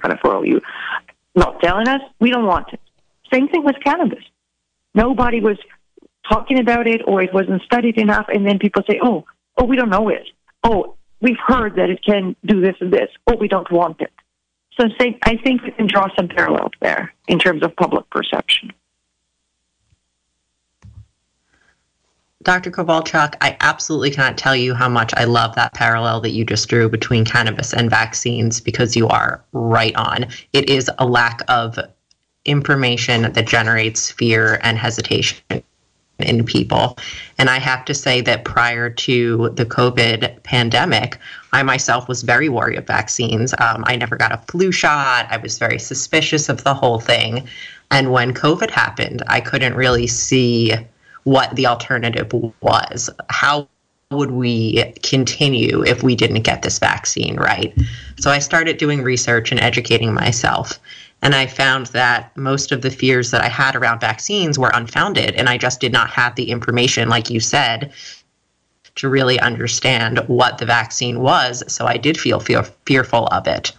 kind 0.00 0.12
of 0.12 0.20
for 0.20 0.44
you 0.46 0.60
not 1.34 1.60
telling 1.62 1.88
us, 1.88 2.00
we 2.20 2.30
don't 2.30 2.46
want 2.46 2.72
it. 2.72 2.80
Same 3.32 3.48
thing 3.48 3.64
with 3.64 3.76
cannabis. 3.82 4.24
Nobody 4.94 5.40
was 5.40 5.56
talking 6.28 6.58
about 6.58 6.86
it 6.86 7.02
or 7.06 7.22
it 7.22 7.32
wasn't 7.32 7.62
studied 7.62 7.98
enough, 7.98 8.26
and 8.28 8.46
then 8.46 8.58
people 8.58 8.82
say, 8.88 8.98
oh, 9.02 9.24
oh, 9.56 9.64
we 9.64 9.76
don't 9.76 9.90
know 9.90 10.08
it. 10.08 10.26
Oh, 10.64 10.96
we've 11.20 11.38
heard 11.46 11.76
that 11.76 11.90
it 11.90 12.04
can 12.04 12.36
do 12.44 12.60
this 12.60 12.76
and 12.80 12.92
this. 12.92 13.10
Oh, 13.26 13.36
we 13.36 13.48
don't 13.48 13.70
want 13.70 14.00
it. 14.00 14.12
So 14.80 14.86
I 14.98 15.36
think 15.36 15.62
we 15.62 15.70
can 15.72 15.86
draw 15.86 16.08
some 16.16 16.28
parallels 16.28 16.72
there 16.80 17.12
in 17.28 17.38
terms 17.38 17.62
of 17.62 17.76
public 17.76 18.08
perception. 18.10 18.72
Dr. 22.42 22.72
Kovalchuk, 22.72 23.34
I 23.40 23.56
absolutely 23.60 24.10
cannot 24.10 24.36
tell 24.36 24.56
you 24.56 24.74
how 24.74 24.88
much 24.88 25.12
I 25.16 25.24
love 25.24 25.54
that 25.54 25.74
parallel 25.74 26.20
that 26.22 26.30
you 26.30 26.44
just 26.44 26.68
drew 26.68 26.88
between 26.88 27.24
cannabis 27.24 27.72
and 27.72 27.88
vaccines 27.88 28.60
because 28.60 28.96
you 28.96 29.06
are 29.06 29.44
right 29.52 29.94
on. 29.94 30.26
It 30.52 30.68
is 30.68 30.90
a 30.98 31.06
lack 31.06 31.42
of 31.48 31.78
information 32.44 33.30
that 33.30 33.46
generates 33.46 34.10
fear 34.10 34.58
and 34.64 34.76
hesitation 34.76 35.62
in 36.18 36.44
people. 36.44 36.96
And 37.38 37.50
I 37.50 37.58
have 37.58 37.84
to 37.86 37.94
say 37.94 38.20
that 38.22 38.44
prior 38.44 38.90
to 38.90 39.50
the 39.54 39.66
COVID 39.66 40.42
pandemic, 40.42 41.18
I 41.52 41.62
myself 41.62 42.08
was 42.08 42.22
very 42.22 42.48
worried 42.48 42.78
of 42.78 42.86
vaccines. 42.86 43.54
Um, 43.58 43.84
I 43.86 43.96
never 43.96 44.16
got 44.16 44.32
a 44.32 44.38
flu 44.38 44.72
shot. 44.72 45.26
I 45.30 45.36
was 45.38 45.58
very 45.58 45.78
suspicious 45.78 46.48
of 46.48 46.64
the 46.64 46.74
whole 46.74 47.00
thing. 47.00 47.48
And 47.90 48.12
when 48.12 48.32
COVID 48.32 48.70
happened, 48.70 49.22
I 49.26 49.40
couldn't 49.40 49.74
really 49.74 50.06
see 50.06 50.72
what 51.24 51.54
the 51.54 51.66
alternative 51.66 52.32
was. 52.60 53.10
How 53.28 53.68
would 54.10 54.30
we 54.30 54.92
continue 55.02 55.82
if 55.84 56.02
we 56.02 56.14
didn't 56.14 56.42
get 56.42 56.62
this 56.62 56.78
vaccine 56.78 57.36
right? 57.36 57.74
So 58.18 58.30
I 58.30 58.38
started 58.38 58.76
doing 58.76 59.02
research 59.02 59.50
and 59.50 59.60
educating 59.60 60.12
myself. 60.12 60.78
And 61.22 61.34
I 61.36 61.46
found 61.46 61.86
that 61.86 62.36
most 62.36 62.72
of 62.72 62.82
the 62.82 62.90
fears 62.90 63.30
that 63.30 63.42
I 63.42 63.48
had 63.48 63.76
around 63.76 64.00
vaccines 64.00 64.58
were 64.58 64.72
unfounded. 64.74 65.34
And 65.36 65.48
I 65.48 65.56
just 65.56 65.80
did 65.80 65.92
not 65.92 66.10
have 66.10 66.34
the 66.34 66.50
information, 66.50 67.08
like 67.08 67.30
you 67.30 67.38
said, 67.38 67.92
to 68.96 69.08
really 69.08 69.38
understand 69.40 70.18
what 70.26 70.58
the 70.58 70.66
vaccine 70.66 71.20
was. 71.20 71.62
So 71.68 71.86
I 71.86 71.96
did 71.96 72.18
feel 72.18 72.40
fear- 72.40 72.66
fearful 72.86 73.28
of 73.28 73.46
it. 73.46 73.72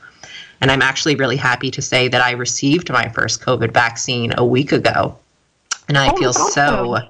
And 0.61 0.71
I'm 0.71 0.81
actually 0.81 1.15
really 1.15 1.35
happy 1.35 1.69
to 1.71 1.81
say 1.81 2.07
that 2.07 2.21
I 2.21 2.31
received 2.31 2.89
my 2.89 3.09
first 3.09 3.41
COVID 3.41 3.73
vaccine 3.73 4.33
a 4.37 4.45
week 4.45 4.71
ago. 4.71 5.17
And 5.89 5.97
I 5.97 6.11
oh, 6.11 6.15
feel 6.15 6.29
awesome. 6.29 6.51
so 6.53 7.09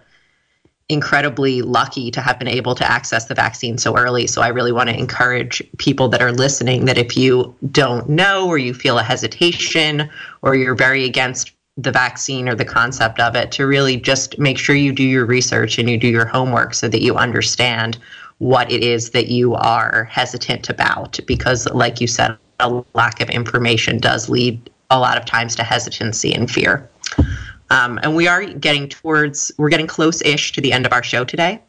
incredibly 0.89 1.61
lucky 1.61 2.11
to 2.11 2.21
have 2.21 2.37
been 2.37 2.47
able 2.47 2.75
to 2.75 2.89
access 2.89 3.25
the 3.25 3.35
vaccine 3.35 3.77
so 3.77 3.97
early. 3.97 4.27
So 4.27 4.41
I 4.41 4.49
really 4.49 4.71
want 4.71 4.89
to 4.89 4.97
encourage 4.97 5.61
people 5.77 6.09
that 6.09 6.21
are 6.21 6.31
listening 6.31 6.85
that 6.85 6.97
if 6.97 7.15
you 7.15 7.55
don't 7.71 8.09
know 8.09 8.47
or 8.47 8.57
you 8.57 8.73
feel 8.73 8.99
a 8.99 9.03
hesitation 9.03 10.09
or 10.41 10.55
you're 10.55 10.75
very 10.75 11.05
against 11.05 11.51
the 11.77 11.91
vaccine 11.91 12.47
or 12.47 12.55
the 12.55 12.65
concept 12.65 13.19
of 13.19 13.35
it, 13.35 13.51
to 13.53 13.65
really 13.65 13.97
just 13.97 14.37
make 14.37 14.59
sure 14.59 14.75
you 14.75 14.91
do 14.91 15.03
your 15.03 15.25
research 15.25 15.79
and 15.79 15.89
you 15.89 15.97
do 15.97 16.07
your 16.07 16.25
homework 16.25 16.73
so 16.73 16.87
that 16.87 17.01
you 17.01 17.15
understand 17.15 17.97
what 18.37 18.71
it 18.71 18.83
is 18.83 19.11
that 19.11 19.29
you 19.29 19.55
are 19.55 20.03
hesitant 20.03 20.69
about. 20.69 21.19
Because, 21.25 21.67
like 21.69 21.99
you 21.99 22.07
said, 22.07 22.37
a 22.59 22.83
lack 22.93 23.21
of 23.21 23.29
information 23.29 23.97
does 23.97 24.29
lead 24.29 24.69
a 24.91 24.99
lot 24.99 25.17
of 25.17 25.25
times 25.25 25.55
to 25.55 25.63
hesitancy 25.63 26.33
and 26.33 26.51
fear. 26.51 26.87
Um, 27.73 27.99
and 28.03 28.15
we 28.15 28.27
are 28.27 28.45
getting 28.45 28.87
towards, 28.87 29.51
we're 29.57 29.69
getting 29.69 29.87
close 29.87 30.21
ish 30.21 30.51
to 30.51 30.61
the 30.61 30.71
end 30.71 30.85
of 30.85 30.93
our 30.93 31.01
show 31.01 31.25
today. 31.25 31.59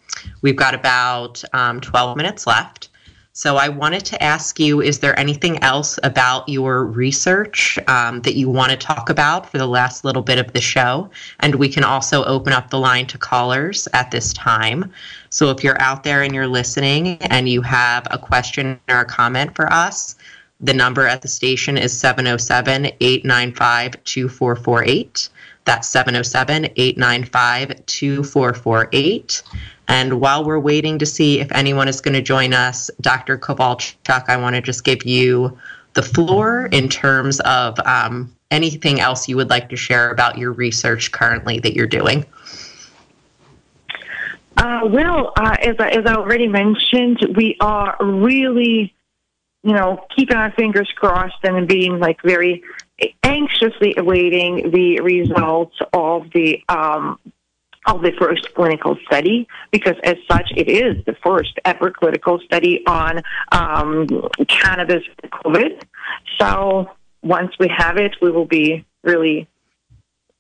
We've 0.43 0.55
got 0.55 0.75
about 0.75 1.43
um, 1.55 1.81
12 1.81 2.19
minutes 2.19 2.47
left. 2.47 2.91
So 3.33 3.57
I 3.57 3.71
wanted 3.71 4.05
to 4.05 4.23
ask 4.23 4.61
you 4.61 4.83
is 4.83 4.99
there 4.99 5.19
anything 5.19 5.61
else 5.63 5.99
about 6.03 6.47
your 6.47 6.85
research 6.85 7.79
um, 7.89 8.21
that 8.21 8.35
you 8.35 8.51
want 8.51 8.71
to 8.71 8.77
talk 8.77 9.09
about 9.09 9.51
for 9.51 9.57
the 9.57 9.67
last 9.67 10.05
little 10.05 10.21
bit 10.21 10.39
of 10.39 10.53
the 10.53 10.61
show? 10.61 11.11
And 11.41 11.55
we 11.55 11.71
can 11.71 11.85
also 11.85 12.23
open 12.25 12.53
up 12.53 12.69
the 12.69 12.79
line 12.79 13.07
to 13.07 13.17
callers 13.17 13.89
at 13.95 14.11
this 14.11 14.35
time. 14.35 14.93
So 15.31 15.51
if 15.51 15.65
you're 15.65 15.81
out 15.81 16.05
there 16.05 16.23
and 16.23 16.35
you're 16.35 16.47
listening 16.47 17.17
and 17.23 17.49
you 17.49 17.63
have 17.63 18.07
a 18.11 18.19
question 18.19 18.79
or 18.91 19.01
a 19.01 19.05
comment 19.07 19.57
for 19.57 19.73
us, 19.73 20.17
the 20.61 20.75
number 20.75 21.07
at 21.07 21.23
the 21.23 21.29
station 21.29 21.79
is 21.79 21.97
707 21.99 22.93
895 23.01 24.05
2448. 24.05 25.31
That's 25.65 25.89
707 25.89 26.67
895 26.77 27.87
2448. 27.87 29.43
And 29.89 30.21
while 30.21 30.45
we're 30.45 30.59
waiting 30.59 30.99
to 30.99 31.07
see 31.07 31.41
if 31.41 31.51
anyone 31.53 31.89
is 31.89 32.01
going 32.01 32.15
to 32.15 32.23
join 32.23 32.53
us, 32.53 32.91
Dr. 33.01 33.39
Kovalchuk, 33.39 34.25
I 34.29 34.37
want 34.37 34.57
to 34.57 34.63
just 34.63 34.85
give 34.85 35.05
you 35.05 35.57
the 35.95 36.03
floor 36.03 36.67
in 36.67 36.89
terms 36.89 37.41
of 37.41 37.79
um, 37.81 38.35
anything 38.51 39.01
else 39.01 39.29
you 39.29 39.37
would 39.37 39.51
like 39.51 39.69
to 39.71 39.77
share 39.77 40.11
about 40.11 40.39
your 40.39 40.53
research 40.53 41.13
currently 41.13 41.61
that 41.61 41.75
you're 41.75 41.87
doing. 41.87 42.25
Uh, 44.57 44.81
well, 44.85 45.33
uh, 45.37 45.57
as, 45.61 45.77
I, 45.79 45.89
as 45.91 46.07
I 46.07 46.15
already 46.15 46.49
mentioned, 46.49 47.35
we 47.37 47.57
are 47.61 47.97
really, 48.01 48.95
you 49.63 49.73
know, 49.73 50.07
keeping 50.15 50.37
our 50.37 50.53
fingers 50.53 50.91
crossed 50.95 51.43
and 51.43 51.67
being 51.67 51.99
like 51.99 52.23
very 52.23 52.63
anxiously 53.23 53.95
awaiting 53.97 54.71
the 54.71 55.01
results 55.01 55.77
of 55.93 56.31
the 56.33 56.63
um, 56.69 57.19
of 57.87 58.01
the 58.01 58.13
first 58.19 58.55
clinical 58.55 58.97
study 59.07 59.47
because 59.71 59.95
as 60.05 60.17
such 60.31 60.51
it 60.57 60.69
is 60.69 61.05
the 61.05 61.15
first 61.23 61.59
ever 61.65 61.91
clinical 61.91 62.39
study 62.41 62.83
on 62.87 63.21
um, 63.53 64.07
cannabis 64.49 65.03
COVID. 65.23 65.83
So 66.41 66.91
once 67.23 67.53
we 67.61 67.69
have 67.77 67.99
it, 67.99 68.17
we 68.23 68.31
will 68.31 68.47
be 68.47 68.85
really 69.03 69.47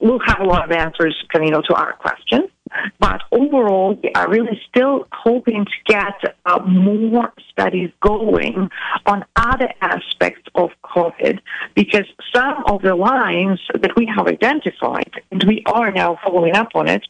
we'll 0.00 0.20
have 0.20 0.40
a 0.40 0.44
lot 0.44 0.64
of 0.64 0.70
answers, 0.70 1.16
know, 1.50 1.62
to 1.62 1.74
our 1.74 1.92
questions. 1.94 2.50
But 2.98 3.22
overall, 3.32 3.98
we 4.02 4.10
are 4.12 4.28
really 4.28 4.60
still 4.68 5.06
hoping 5.12 5.64
to 5.64 5.70
get 5.86 6.36
uh, 6.46 6.60
more 6.66 7.32
studies 7.50 7.90
going 8.00 8.70
on 9.06 9.24
other 9.36 9.72
aspects 9.80 10.48
of 10.54 10.70
COVID 10.84 11.40
because 11.74 12.06
some 12.34 12.64
of 12.66 12.82
the 12.82 12.94
lines 12.94 13.60
that 13.72 13.96
we 13.96 14.06
have 14.06 14.26
identified, 14.26 15.10
and 15.30 15.44
we 15.44 15.62
are 15.66 15.90
now 15.90 16.18
following 16.24 16.54
up 16.54 16.68
on 16.74 16.88
it, 16.88 17.06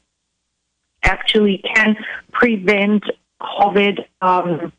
actually 1.03 1.59
can 1.75 1.97
prevent 2.33 3.05
COVID, 3.41 4.05
um, 4.23 4.73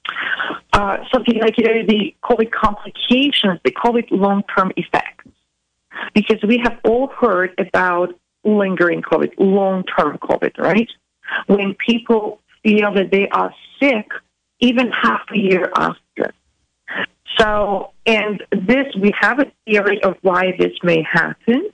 uh, 0.74 0.98
something 1.14 1.40
like 1.40 1.58
you 1.58 1.64
know, 1.64 1.86
the 1.86 2.16
COVID 2.24 2.52
complications, 2.52 3.60
the 3.64 3.72
COVID 3.72 4.08
long 4.12 4.44
term 4.56 4.72
effects. 4.76 5.28
Because 6.14 6.42
we 6.44 6.58
have 6.58 6.78
all 6.84 7.08
heard 7.08 7.54
about 7.58 8.14
lingering 8.46 9.02
COVID, 9.02 9.34
long 9.38 9.84
term 9.84 10.18
COVID, 10.20 10.58
right? 10.58 10.90
When 11.48 11.76
people 11.76 12.40
feel 12.64 12.94
that 12.94 13.12
they 13.12 13.28
are 13.30 13.54
sick 13.80 14.08
even 14.60 14.92
half 14.92 15.22
a 15.32 15.38
year 15.38 15.72
after. 15.76 16.34
So, 17.38 17.92
and 18.06 18.42
this, 18.52 18.88
we 19.00 19.12
have 19.20 19.40
a 19.40 19.52
theory 19.66 20.02
of 20.04 20.16
why 20.22 20.56
this 20.58 20.72
may 20.84 21.04
happen. 21.04 21.70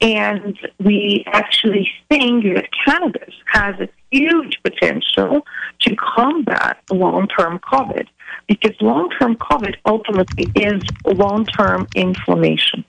And 0.00 0.56
we 0.78 1.24
actually 1.26 1.90
think 2.08 2.44
that 2.54 2.68
cannabis 2.84 3.34
has 3.46 3.74
a 3.80 3.88
huge 4.10 4.58
potential 4.62 5.44
to 5.80 5.96
combat 5.96 6.78
long 6.90 7.26
term 7.26 7.58
COVID 7.58 8.06
because 8.46 8.76
long 8.80 9.10
term 9.18 9.36
COVID 9.36 9.74
ultimately 9.86 10.52
is 10.54 10.82
long 11.06 11.46
term 11.46 11.88
inflammation 11.96 12.84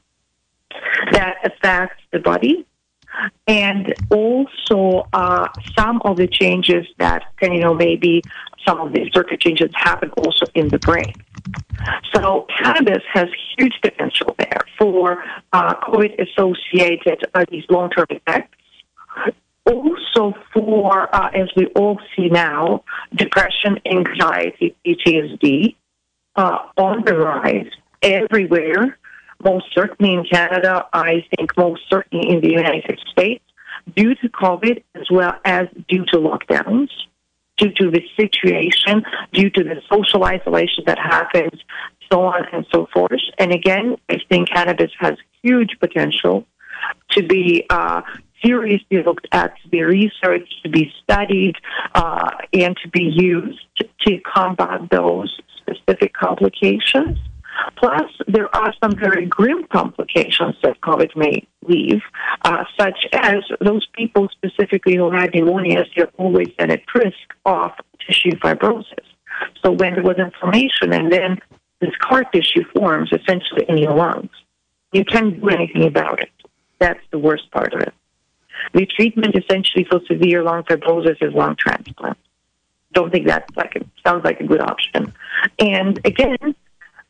that 1.11 1.37
affects 1.43 2.01
the 2.11 2.19
body 2.19 2.65
and 3.47 3.93
also 4.09 5.07
uh, 5.13 5.47
some 5.77 6.01
of 6.05 6.17
the 6.17 6.27
changes 6.27 6.85
that 6.97 7.23
you 7.41 7.59
know, 7.59 7.73
maybe 7.73 8.21
some 8.65 8.79
of 8.79 8.93
the 8.93 9.09
circuit 9.13 9.41
changes 9.41 9.69
happen 9.73 10.09
also 10.11 10.45
in 10.55 10.69
the 10.69 10.79
brain. 10.79 11.13
So 12.13 12.47
cannabis 12.57 13.03
has 13.11 13.27
huge 13.57 13.73
potential 13.81 14.35
there 14.37 14.61
for 14.77 15.23
uh, 15.51 15.75
COVID-associated 15.75 17.25
uh, 17.33 17.45
these 17.49 17.65
long-term 17.69 18.07
effects. 18.09 18.57
Also 19.65 20.33
for, 20.53 21.13
uh, 21.15 21.29
as 21.33 21.49
we 21.55 21.67
all 21.67 21.99
see 22.15 22.29
now, 22.29 22.83
depression, 23.15 23.79
anxiety, 23.85 24.75
PTSD 24.85 25.75
uh, 26.35 26.57
on 26.77 27.03
the 27.05 27.17
rise 27.17 27.69
everywhere 28.01 28.97
most 29.43 29.65
certainly 29.73 30.13
in 30.13 30.25
Canada, 30.25 30.85
I 30.93 31.25
think 31.35 31.57
most 31.57 31.81
certainly 31.89 32.29
in 32.29 32.41
the 32.41 32.51
United 32.51 32.99
States, 33.11 33.43
due 33.95 34.15
to 34.15 34.29
COVID 34.29 34.83
as 34.95 35.07
well 35.11 35.33
as 35.45 35.67
due 35.87 36.05
to 36.05 36.17
lockdowns, 36.17 36.89
due 37.57 37.71
to 37.73 37.91
the 37.91 38.01
situation, 38.17 39.03
due 39.31 39.49
to 39.49 39.63
the 39.63 39.81
social 39.91 40.23
isolation 40.23 40.83
that 40.87 40.97
happens, 40.97 41.61
so 42.11 42.21
on 42.21 42.45
and 42.51 42.65
so 42.73 42.87
forth. 42.93 43.21
And 43.37 43.51
again, 43.51 43.97
I 44.09 44.17
think 44.29 44.49
cannabis 44.49 44.91
has 44.99 45.13
huge 45.41 45.77
potential 45.79 46.45
to 47.11 47.23
be 47.23 47.65
uh, 47.69 48.01
seriously 48.43 49.03
looked 49.03 49.27
at, 49.31 49.53
to 49.63 49.69
be 49.69 49.83
researched, 49.83 50.63
to 50.63 50.69
be 50.69 50.91
studied, 51.03 51.55
uh, 51.95 52.31
and 52.53 52.77
to 52.83 52.89
be 52.89 53.03
used 53.03 53.59
to 54.05 54.19
combat 54.19 54.81
those 54.91 55.39
specific 55.57 56.13
complications. 56.13 57.17
Plus, 57.75 58.09
there 58.27 58.53
are 58.55 58.73
some 58.81 58.95
very 58.95 59.25
grim 59.25 59.65
complications 59.67 60.55
that 60.63 60.79
COVID 60.81 61.15
may 61.15 61.45
leave, 61.67 62.01
uh, 62.43 62.63
such 62.79 63.07
as 63.13 63.43
those 63.61 63.85
people 63.93 64.29
specifically 64.29 64.95
who 64.95 65.11
had 65.11 65.33
pneumonia, 65.33 65.85
they're 65.95 66.11
always 66.17 66.49
at 66.59 66.69
risk 66.69 67.33
of 67.45 67.71
tissue 68.05 68.31
fibrosis. 68.31 69.05
So 69.63 69.71
when 69.71 69.95
there 69.95 70.03
was 70.03 70.17
inflammation 70.17 70.93
and 70.93 71.11
then 71.11 71.39
this 71.79 71.91
scar 71.95 72.23
tissue 72.25 72.63
forms 72.73 73.11
essentially 73.11 73.65
in 73.67 73.77
your 73.77 73.95
lungs, 73.95 74.31
you 74.91 75.03
can't 75.03 75.39
do 75.39 75.49
anything 75.49 75.83
about 75.83 76.21
it. 76.21 76.29
That's 76.79 76.99
the 77.11 77.19
worst 77.19 77.49
part 77.51 77.73
of 77.73 77.81
it. 77.81 77.93
The 78.73 78.85
treatment 78.85 79.35
essentially 79.35 79.85
for 79.89 79.99
severe 80.07 80.43
lung 80.43 80.63
fibrosis 80.63 81.21
is 81.21 81.33
lung 81.33 81.55
transplant. 81.55 82.17
Don't 82.93 83.11
think 83.11 83.27
that 83.27 83.49
like 83.55 83.73
sounds 84.05 84.23
like 84.23 84.39
a 84.39 84.45
good 84.45 84.61
option. 84.61 85.13
And 85.59 85.99
again, 86.05 86.55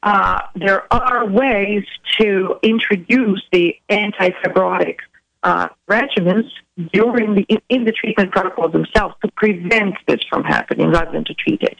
uh, 0.04 0.41
there 0.56 0.91
are 0.93 1.26
ways 1.26 1.86
to 2.20 2.60
introduce 2.62 3.41
the 3.51 3.76
antifibrotic 3.89 4.97
uh, 5.43 5.68
regimens 5.89 6.49
during 6.91 7.36
the 7.36 7.45
in 7.70 7.86
the 7.86 7.91
treatment 7.91 8.32
protocols 8.32 8.72
themselves 8.72 9.16
to 9.24 9.32
prevent 9.36 9.95
this 10.08 10.20
from 10.30 10.43
happening 10.43 10.89
rather 10.89 11.12
than 11.12 11.24
to 11.26 11.34
treat 11.34 11.62
it. 11.62 11.78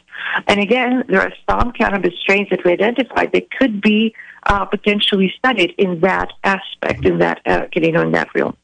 And 0.48 0.60
again, 0.60 1.04
there 1.08 1.20
are 1.20 1.32
some 1.48 1.72
cannabis 1.72 2.14
strains 2.20 2.48
that 2.50 2.64
we 2.64 2.72
identified 2.72 3.32
that 3.32 3.50
could 3.50 3.80
be 3.80 4.14
uh, 4.44 4.64
potentially 4.64 5.32
studied 5.36 5.74
in 5.76 6.00
that 6.00 6.32
aspect, 6.44 7.04
in 7.04 7.18
that 7.18 7.40
uh, 7.46 7.66
you 7.74 7.92
know, 7.92 8.02
in 8.02 8.12
that 8.12 8.28
realm. 8.34 8.56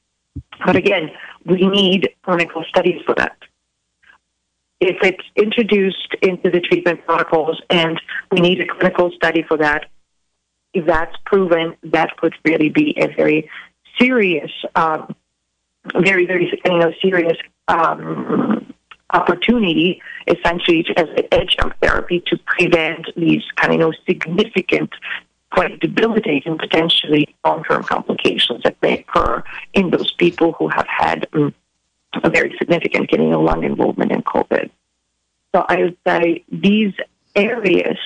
But 0.65 0.77
again, 0.77 1.11
we 1.45 1.67
need 1.67 2.11
clinical 2.23 2.65
studies 2.69 3.01
for 3.05 3.15
that. 3.17 3.37
If 4.81 4.97
it's 5.03 5.24
introduced 5.37 6.14
into 6.22 6.51
the 6.51 6.61
treatment 6.61 7.05
protocols 7.05 7.61
and 7.68 8.01
we 8.33 8.41
need 8.41 8.61
a 8.61 8.66
clinical 8.66 9.11
study 9.12 9.43
for 9.43 9.59
that, 9.59 9.87
if 10.72 10.87
that's 10.87 11.14
proven, 11.26 11.76
that 11.83 12.16
could 12.16 12.35
really 12.45 12.70
be 12.70 12.97
a 12.99 13.09
very 13.14 13.51
serious, 13.99 14.51
um, 14.74 15.14
very, 15.95 16.26
very 16.26 16.51
you 16.64 16.78
know, 16.78 16.93
serious 17.03 17.37
um, 17.68 18.72
opportunity, 19.12 20.01
essentially 20.26 20.87
as 20.97 21.09
an 21.16 21.24
adjunct 21.33 21.76
therapy 21.83 22.22
to 22.26 22.39
prevent 22.47 23.07
these 23.16 23.43
kind 23.57 23.72
of 23.72 23.81
you 23.81 23.87
know, 23.87 23.93
significant, 24.07 24.91
quite 25.53 25.81
debilitating, 25.81 26.57
potentially 26.57 27.35
long-term 27.45 27.83
complications 27.83 28.62
that 28.62 28.76
may 28.83 29.01
occur 29.01 29.43
in 29.74 29.91
those 29.91 30.12
people 30.12 30.53
who 30.53 30.68
have 30.68 30.87
had 30.87 31.26
um, 31.33 31.55
very 32.31 32.55
significant 32.59 33.11
you 33.13 33.19
know, 33.19 33.41
lung 33.41 33.65
involvement 33.65 34.13
in 34.13 34.23
COVID. 34.23 34.71
So 35.55 35.65
I 35.69 35.83
would 35.83 35.97
say 36.07 36.45
these 36.51 36.95
areas 37.35 37.99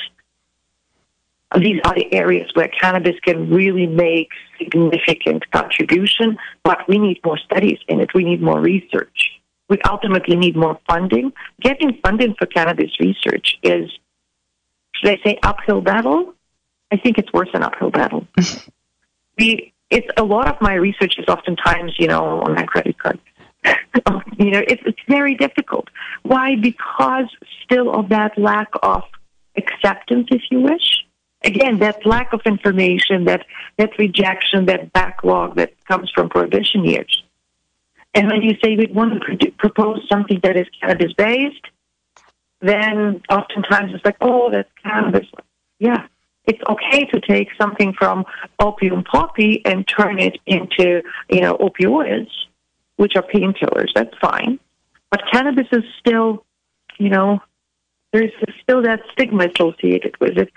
these 1.61 1.81
are 1.85 1.95
the 1.95 2.13
areas 2.13 2.51
where 2.55 2.69
cannabis 2.69 3.19
can 3.21 3.51
really 3.51 3.87
make 3.87 4.31
significant 4.59 5.49
contribution, 5.51 6.37
but 6.65 6.89
we 6.89 6.99
need 6.99 7.21
more 7.25 7.39
studies 7.39 7.79
in 7.87 8.01
it. 8.01 8.13
We 8.15 8.25
need 8.25 8.43
more 8.43 8.61
research. 8.61 9.41
We 9.69 9.79
ultimately 9.89 10.37
need 10.37 10.57
more 10.57 10.79
funding. 10.89 11.33
Getting 11.61 11.99
funding 12.03 12.35
for 12.35 12.47
cannabis 12.47 12.91
research 12.99 13.59
is, 13.63 13.91
should 14.93 15.11
I 15.11 15.23
say, 15.25 15.39
uphill 15.43 15.81
battle? 15.81 16.35
I 16.91 16.97
think 16.97 17.19
it's 17.19 17.33
worse 17.33 17.49
than 17.53 17.63
uphill 17.63 17.91
battle. 17.91 18.27
we, 19.39 19.73
it's 19.91 20.09
a 20.17 20.25
lot 20.25 20.49
of 20.49 20.61
my 20.61 20.75
research 20.75 21.19
is 21.19 21.27
oftentimes, 21.29 21.95
you 21.99 22.09
know, 22.09 22.41
on 22.41 22.55
my 22.55 22.65
credit 22.65 22.99
card. 22.99 23.19
you 24.39 24.51
know, 24.51 24.63
it's, 24.67 24.83
very 25.09 25.35
difficult. 25.35 25.89
Why? 26.23 26.57
Because 26.57 27.27
still 27.63 27.95
of 27.95 28.09
that 28.09 28.39
lack 28.39 28.69
of 28.83 29.03
acceptance, 29.57 30.29
if 30.31 30.43
you 30.51 30.61
wish 30.61 31.05
again, 31.45 31.79
that 31.79 32.05
lack 32.05 32.33
of 32.33 32.41
information, 32.47 33.25
that, 33.27 33.47
that 33.77 33.97
rejection, 33.99 34.67
that 34.67 34.93
backlog 34.93 35.57
that 35.57 35.73
comes 35.87 36.11
from 36.11 36.29
prohibition 36.29 36.85
years. 36.85 37.23
And 38.15 38.29
when 38.29 38.43
you 38.43 38.57
say 38.63 38.77
we 38.77 38.87
want 38.87 39.23
to 39.41 39.51
propose 39.53 40.01
something 40.09 40.41
that 40.43 40.57
is 40.57 40.67
cannabis 40.81 41.13
based, 41.13 41.67
then 42.61 43.23
oftentimes 43.29 43.93
it's 43.95 44.05
like, 44.05 44.17
oh, 44.21 44.51
that's 44.51 44.71
cannabis. 44.83 45.27
Yeah, 45.79 46.07
it's 46.47 46.61
okay 46.69 47.05
to 47.07 47.21
take 47.21 47.49
something 47.61 47.93
from 47.93 48.25
opium 48.59 49.05
poppy 49.05 49.63
and 49.65 49.87
turn 49.87 50.19
it 50.19 50.39
into, 50.47 51.03
you 51.29 51.41
know, 51.41 51.57
opioids, 51.59 52.31
which 52.97 53.17
are 53.17 53.23
painkillers. 53.23 53.89
That's 53.95 54.17
fine. 54.21 54.59
But 55.11 55.23
cannabis 55.31 55.67
is 55.73 55.85
still, 55.99 56.45
you 56.99 57.09
know, 57.09 57.41
there's 58.13 58.33
still 58.63 58.83
that 58.83 59.01
stigma 59.13 59.49
associated 59.49 60.19
with 60.21 60.39
it. 60.39 60.53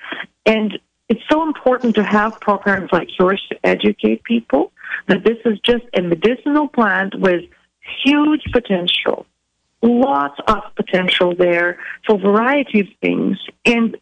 And 0.46 0.80
it's 1.10 1.22
so 1.30 1.44
important 1.44 1.96
to 1.96 2.04
have 2.04 2.40
programs 2.40 2.92
like 2.92 3.10
yours 3.18 3.42
to 3.50 3.58
educate 3.66 4.24
people 4.24 4.72
that 5.08 5.24
this 5.24 5.38
is 5.46 5.60
just 5.60 5.86
a 5.94 6.02
medicinal 6.02 6.68
plant 6.68 7.16
with 7.20 7.46
huge 8.04 8.44
potential, 8.52 9.26
lots 9.82 10.40
of 10.48 10.64
potential 10.76 11.34
there 11.36 11.80
for 12.06 12.16
a 12.16 12.20
variety 12.20 12.82
of 12.82 12.88
things. 13.02 13.38
And 13.66 13.98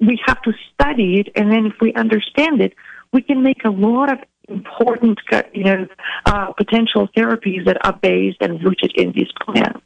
we 0.00 0.20
have 0.26 0.40
to 0.42 0.52
study 0.74 1.20
it, 1.20 1.32
and 1.36 1.50
then 1.50 1.66
if 1.66 1.74
we 1.80 1.92
understand 1.94 2.60
it, 2.60 2.74
we 3.12 3.22
can 3.22 3.42
make 3.42 3.64
a 3.64 3.70
lot 3.70 4.12
of 4.12 4.18
important, 4.48 5.18
you 5.52 5.64
know, 5.64 5.86
uh, 6.26 6.52
potential 6.52 7.08
therapies 7.16 7.64
that 7.64 7.84
are 7.84 7.92
based 7.92 8.38
and 8.40 8.62
rooted 8.62 8.92
in 8.96 9.12
these 9.12 9.30
plants. 9.40 9.80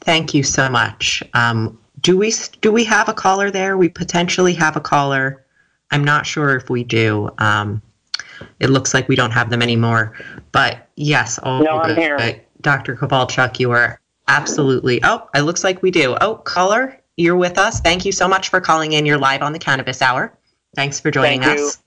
Thank 0.00 0.34
you 0.34 0.42
so 0.42 0.68
much. 0.68 1.22
Um, 1.32 1.78
do 2.00 2.18
we 2.18 2.32
do 2.60 2.70
we 2.70 2.84
have 2.84 3.08
a 3.08 3.14
caller 3.14 3.50
there? 3.50 3.78
We 3.78 3.88
potentially 3.88 4.52
have 4.54 4.76
a 4.76 4.80
caller. 4.80 5.44
I'm 5.90 6.04
not 6.04 6.26
sure 6.26 6.54
if 6.56 6.68
we 6.68 6.84
do. 6.84 7.30
Um, 7.38 7.80
it 8.60 8.68
looks 8.68 8.92
like 8.92 9.08
we 9.08 9.16
don't 9.16 9.30
have 9.30 9.48
them 9.48 9.62
anymore. 9.62 10.12
But 10.52 10.88
yes, 10.96 11.38
oh, 11.42 11.60
no, 11.60 11.78
I'm 11.78 11.96
here. 11.96 12.16
Uh, 12.16 12.32
Dr. 12.60 12.96
Kowalchuk, 12.96 13.58
you 13.58 13.70
are 13.70 14.00
absolutely. 14.28 15.00
Oh, 15.02 15.28
it 15.34 15.42
looks 15.42 15.64
like 15.64 15.82
we 15.82 15.90
do. 15.90 16.16
Oh, 16.20 16.36
caller, 16.36 17.00
you're 17.16 17.36
with 17.36 17.58
us. 17.58 17.80
Thank 17.80 18.04
you 18.04 18.12
so 18.12 18.28
much 18.28 18.48
for 18.48 18.60
calling 18.60 18.92
in. 18.92 19.06
You're 19.06 19.18
live 19.18 19.42
on 19.42 19.52
the 19.52 19.58
Cannabis 19.58 20.02
Hour. 20.02 20.32
Thanks 20.74 21.00
for 21.00 21.10
joining 21.10 21.42
Thank 21.42 21.58
us. 21.58 21.60
You. 21.60 21.82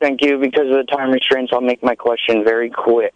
Thank 0.00 0.20
you. 0.22 0.38
Because 0.38 0.66
of 0.66 0.76
the 0.76 0.86
time 0.90 1.10
restraints, 1.10 1.52
I'll 1.52 1.60
make 1.60 1.82
my 1.82 1.94
question 1.94 2.44
very 2.44 2.70
quick. 2.70 3.14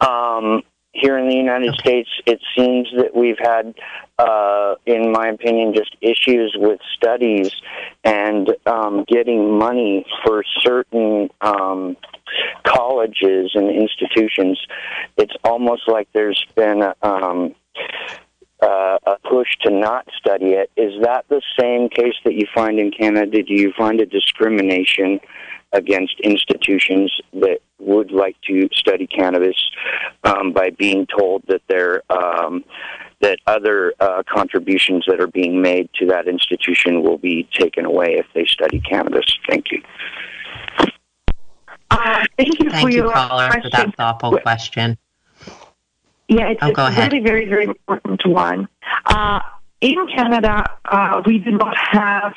Um, 0.00 0.62
here 0.92 1.18
in 1.18 1.28
the 1.28 1.34
United 1.34 1.70
okay. 1.70 1.78
States, 1.78 2.10
it 2.26 2.40
seems 2.56 2.88
that 2.96 3.14
we've 3.14 3.38
had, 3.38 3.74
uh, 4.18 4.76
in 4.86 5.12
my 5.12 5.28
opinion, 5.28 5.74
just 5.74 5.94
issues 6.00 6.56
with 6.58 6.80
studies 6.96 7.50
and 8.04 8.50
um, 8.66 9.04
getting 9.06 9.58
money 9.58 10.06
for 10.24 10.42
certain 10.62 11.28
um, 11.40 11.96
colleges 12.64 13.50
and 13.54 13.70
institutions. 13.70 14.58
It's 15.16 15.34
almost 15.44 15.82
like 15.86 16.08
there's 16.12 16.44
been 16.54 16.82
um, 17.02 17.54
uh, 18.62 18.98
a 19.06 19.16
push 19.28 19.48
to 19.62 19.70
not 19.70 20.08
study 20.16 20.52
it. 20.52 20.70
Is 20.76 21.02
that 21.02 21.26
the 21.28 21.42
same 21.58 21.88
case 21.88 22.14
that 22.24 22.34
you 22.34 22.46
find 22.54 22.78
in 22.78 22.90
Canada? 22.90 23.42
Do 23.42 23.54
you 23.54 23.72
find 23.76 24.00
a 24.00 24.06
discrimination 24.06 25.20
against 25.72 26.18
institutions 26.20 27.12
that 27.34 27.58
would 27.78 28.10
like 28.10 28.36
to 28.42 28.68
study 28.72 29.06
cannabis 29.06 29.56
um, 30.24 30.52
by 30.52 30.70
being 30.70 31.06
told 31.06 31.42
that 31.48 31.60
there 31.68 32.02
um, 32.10 32.64
that 33.20 33.38
other 33.46 33.94
uh, 33.98 34.22
contributions 34.28 35.04
that 35.06 35.20
are 35.20 35.26
being 35.26 35.60
made 35.60 35.88
to 35.94 36.06
that 36.06 36.28
institution 36.28 37.02
will 37.02 37.18
be 37.18 37.48
taken 37.52 37.84
away 37.84 38.14
if 38.18 38.26
they 38.34 38.44
study 38.46 38.80
cannabis. 38.80 39.24
Thank 39.48 39.72
you. 39.72 39.82
Uh, 41.90 42.24
thank 42.36 42.60
you 42.60 42.70
thank 42.70 42.82
for 42.82 42.90
you, 42.90 43.04
your 43.04 43.12
caller, 43.12 43.46
question. 43.46 43.62
for 43.62 43.70
that 43.70 43.96
thoughtful 43.96 44.38
question. 44.38 44.98
Yeah, 46.28 46.48
it's, 46.48 46.60
oh, 46.62 46.68
it's 46.68 46.78
a 46.78 47.00
really 47.02 47.20
very, 47.20 47.48
very 47.48 47.64
important 47.64 48.26
one. 48.26 48.68
Uh, 49.04 49.40
in 49.80 50.06
Canada, 50.14 50.64
uh, 50.84 51.22
we 51.24 51.38
do 51.38 51.52
not 51.52 51.76
have 51.76 52.34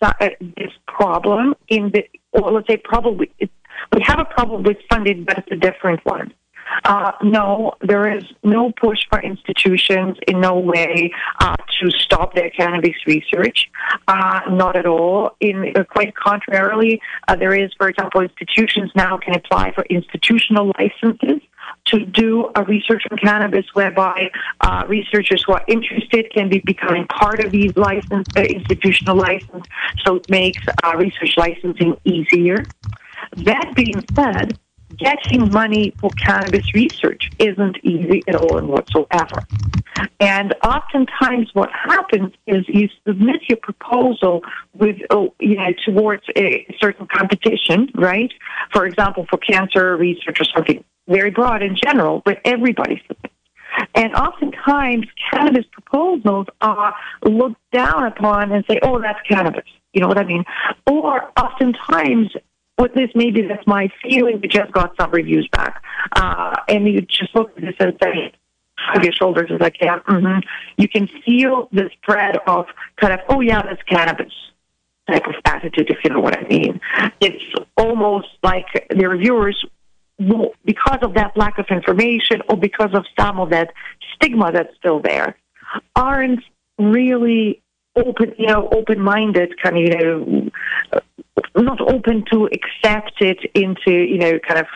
uh, 0.00 0.12
this 0.56 0.72
problem 0.86 1.54
in 1.68 1.90
the, 1.92 2.04
or 2.32 2.52
let's 2.52 2.66
say 2.66 2.76
probably, 2.76 3.30
we 3.38 4.02
have 4.02 4.18
a 4.18 4.24
problem 4.24 4.62
with 4.62 4.78
funding, 4.90 5.24
but 5.24 5.38
it's 5.38 5.52
a 5.52 5.56
different 5.56 6.04
one. 6.04 6.32
Uh, 6.84 7.12
no, 7.22 7.72
there 7.80 8.14
is 8.16 8.24
no 8.42 8.72
push 8.72 8.98
for 9.10 9.20
institutions 9.22 10.16
in 10.26 10.40
no 10.40 10.58
way 10.58 11.10
uh, 11.40 11.56
to 11.80 11.90
stop 11.90 12.34
their 12.34 12.50
cannabis 12.50 12.94
research. 13.06 13.70
Uh, 14.06 14.40
not 14.50 14.76
at 14.76 14.86
all. 14.86 15.30
In 15.40 15.72
uh, 15.76 15.84
quite 15.84 16.14
contrarily, 16.14 17.00
uh, 17.26 17.36
there 17.36 17.54
is, 17.54 17.70
for 17.78 17.88
example, 17.88 18.20
institutions 18.20 18.90
now 18.94 19.16
can 19.16 19.34
apply 19.34 19.72
for 19.72 19.84
institutional 19.88 20.72
licenses 20.78 21.40
to 21.88 22.04
do 22.04 22.50
a 22.54 22.64
research 22.64 23.02
on 23.10 23.18
cannabis, 23.18 23.64
whereby 23.74 24.30
uh, 24.60 24.84
researchers 24.86 25.42
who 25.46 25.52
are 25.52 25.64
interested 25.68 26.30
can 26.32 26.48
be 26.48 26.60
becoming 26.60 27.06
part 27.06 27.44
of 27.44 27.50
these 27.50 27.76
license 27.76 28.26
uh, 28.36 28.42
institutional 28.42 29.16
license. 29.16 29.66
So 30.04 30.16
it 30.16 30.30
makes 30.30 30.62
uh, 30.84 30.96
research 30.96 31.34
licensing 31.36 31.96
easier. 32.04 32.64
That 33.36 33.72
being 33.74 34.04
said, 34.14 34.58
getting 34.96 35.50
money 35.52 35.92
for 36.00 36.10
cannabis 36.10 36.72
research 36.74 37.30
isn't 37.38 37.76
easy 37.84 38.22
at 38.26 38.34
all 38.34 38.58
and 38.58 38.68
whatsoever. 38.68 39.46
And 40.20 40.54
oftentimes, 40.64 41.50
what 41.54 41.70
happens 41.72 42.32
is 42.46 42.64
you 42.68 42.88
submit 43.06 43.42
your 43.48 43.58
proposal 43.58 44.42
with, 44.74 44.96
oh, 45.10 45.34
you 45.40 45.56
know, 45.56 45.72
towards 45.84 46.24
a 46.36 46.66
certain 46.80 47.06
competition, 47.06 47.90
right? 47.94 48.32
For 48.72 48.86
example, 48.86 49.26
for 49.28 49.38
cancer 49.38 49.96
research 49.96 50.40
or 50.40 50.44
something 50.44 50.84
very 51.08 51.30
broad 51.30 51.62
in 51.62 51.76
general, 51.76 52.22
but 52.24 52.40
everybody 52.44 53.02
submits. 53.06 53.34
And 53.94 54.14
oftentimes, 54.14 55.06
cannabis 55.30 55.64
proposals 55.70 56.46
are 56.60 56.94
looked 57.22 57.60
down 57.72 58.04
upon 58.04 58.52
and 58.52 58.64
say, 58.68 58.78
"Oh, 58.82 59.00
that's 59.00 59.20
cannabis." 59.28 59.68
You 59.92 60.00
know 60.00 60.08
what 60.08 60.18
I 60.18 60.24
mean? 60.24 60.44
Or 60.86 61.30
oftentimes, 61.38 62.34
what 62.76 62.94
this 62.94 63.10
maybe 63.14 63.42
that's 63.42 63.66
my 63.66 63.90
feeling. 64.02 64.40
We 64.40 64.48
just 64.48 64.72
got 64.72 64.94
some 65.00 65.10
reviews 65.10 65.48
back, 65.52 65.82
uh, 66.12 66.56
and 66.68 66.88
you 66.88 67.00
just 67.02 67.34
look 67.34 67.50
at 67.56 67.62
this 67.62 67.74
and 67.78 67.96
say, 68.02 68.32
shrug 68.78 69.04
your 69.04 69.12
shoulders 69.12 69.50
as 69.52 69.60
like, 69.60 69.76
yeah, 69.80 69.98
mm-hmm. 70.00 70.40
You 70.76 70.88
can 70.88 71.08
feel 71.24 71.68
the 71.72 71.90
spread 72.00 72.38
of 72.46 72.66
kind 72.96 73.12
of, 73.12 73.20
oh 73.28 73.40
yeah, 73.40 73.62
that's 73.62 73.82
cannabis. 73.82 74.32
type 75.10 75.26
of 75.26 75.34
attitude, 75.44 75.90
if 75.90 75.98
you 76.04 76.10
know 76.10 76.20
what 76.20 76.36
I 76.38 76.42
mean. 76.48 76.80
It's 77.20 77.42
almost 77.76 78.28
like 78.42 78.66
the 78.90 79.08
reviewers, 79.08 79.64
will, 80.18 80.52
because 80.64 80.98
of 81.02 81.14
that 81.14 81.36
lack 81.36 81.58
of 81.58 81.66
information 81.70 82.42
or 82.48 82.56
because 82.56 82.90
of 82.92 83.04
some 83.18 83.38
of 83.40 83.50
that 83.50 83.72
stigma 84.14 84.52
that's 84.52 84.74
still 84.76 85.00
there, 85.00 85.36
aren't 85.96 86.40
really 86.78 87.60
open, 87.96 88.34
you 88.38 88.46
know, 88.46 88.68
open-minded, 88.70 89.60
kind 89.62 89.76
of, 89.76 89.82
you 89.82 89.90
know, 89.90 90.50
uh, 90.92 91.00
not 91.56 91.80
open 91.80 92.24
to 92.32 92.46
accept 92.46 93.20
it 93.20 93.38
into, 93.54 93.92
you 93.92 94.18
know, 94.18 94.38
kind 94.40 94.60
of 94.60 94.66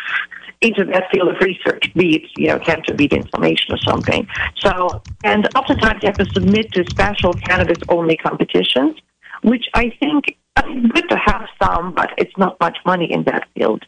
into 0.60 0.84
that 0.84 1.04
field 1.12 1.28
of 1.28 1.40
research, 1.40 1.92
be 1.94 2.16
it, 2.16 2.22
you 2.36 2.48
know, 2.48 2.58
cancer 2.58 2.94
be 2.94 3.06
it 3.06 3.12
inflammation 3.12 3.74
or 3.74 3.78
something. 3.78 4.26
So, 4.58 5.02
and 5.24 5.48
oftentimes 5.56 6.02
you 6.02 6.08
have 6.08 6.18
to 6.18 6.32
submit 6.32 6.72
to 6.72 6.84
special 6.88 7.32
cannabis-only 7.32 8.16
competitions, 8.16 8.96
which 9.42 9.66
I 9.74 9.90
think 9.98 10.36
good 10.56 11.08
to 11.08 11.16
have 11.16 11.46
some, 11.62 11.94
but 11.94 12.10
it's 12.18 12.36
not 12.36 12.58
much 12.60 12.78
money 12.84 13.10
in 13.10 13.24
that 13.24 13.46
field. 13.54 13.84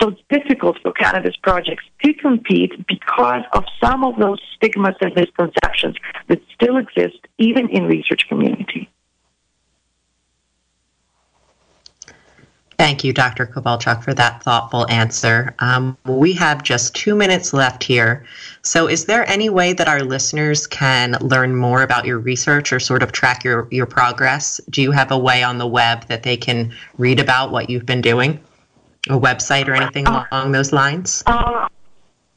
So 0.00 0.08
it's 0.08 0.20
difficult 0.28 0.78
for 0.82 0.92
cannabis 0.92 1.36
projects 1.42 1.84
to 2.02 2.14
compete 2.14 2.72
because 2.86 3.42
of 3.52 3.64
some 3.82 4.04
of 4.04 4.16
those 4.18 4.40
stigmas 4.56 4.94
and 5.00 5.14
misconceptions 5.14 5.96
that 6.28 6.40
still 6.54 6.76
exist 6.76 7.18
even 7.38 7.68
in 7.68 7.84
research 7.84 8.28
community. 8.28 8.88
Thank 12.78 13.04
you, 13.04 13.12
Dr. 13.12 13.46
Kovalchuk, 13.46 14.02
for 14.02 14.14
that 14.14 14.42
thoughtful 14.42 14.90
answer. 14.90 15.54
Um, 15.60 15.96
we 16.06 16.32
have 16.34 16.62
just 16.62 16.94
two 16.94 17.14
minutes 17.14 17.52
left 17.52 17.84
here. 17.84 18.24
So, 18.62 18.88
is 18.88 19.04
there 19.04 19.28
any 19.28 19.48
way 19.48 19.72
that 19.74 19.88
our 19.88 20.02
listeners 20.02 20.66
can 20.66 21.16
learn 21.20 21.54
more 21.54 21.82
about 21.82 22.04
your 22.04 22.18
research 22.18 22.72
or 22.72 22.80
sort 22.80 23.02
of 23.02 23.12
track 23.12 23.44
your, 23.44 23.68
your 23.70 23.86
progress? 23.86 24.60
Do 24.70 24.82
you 24.82 24.90
have 24.90 25.12
a 25.12 25.18
way 25.18 25.42
on 25.42 25.58
the 25.58 25.66
web 25.66 26.06
that 26.08 26.24
they 26.24 26.36
can 26.36 26.72
read 26.98 27.20
about 27.20 27.52
what 27.52 27.70
you've 27.70 27.86
been 27.86 28.00
doing? 28.00 28.40
A 29.08 29.18
website 29.18 29.68
or 29.68 29.74
anything 29.74 30.08
uh, 30.08 30.24
along 30.32 30.52
those 30.52 30.72
lines? 30.72 31.22
Uh, 31.26 31.68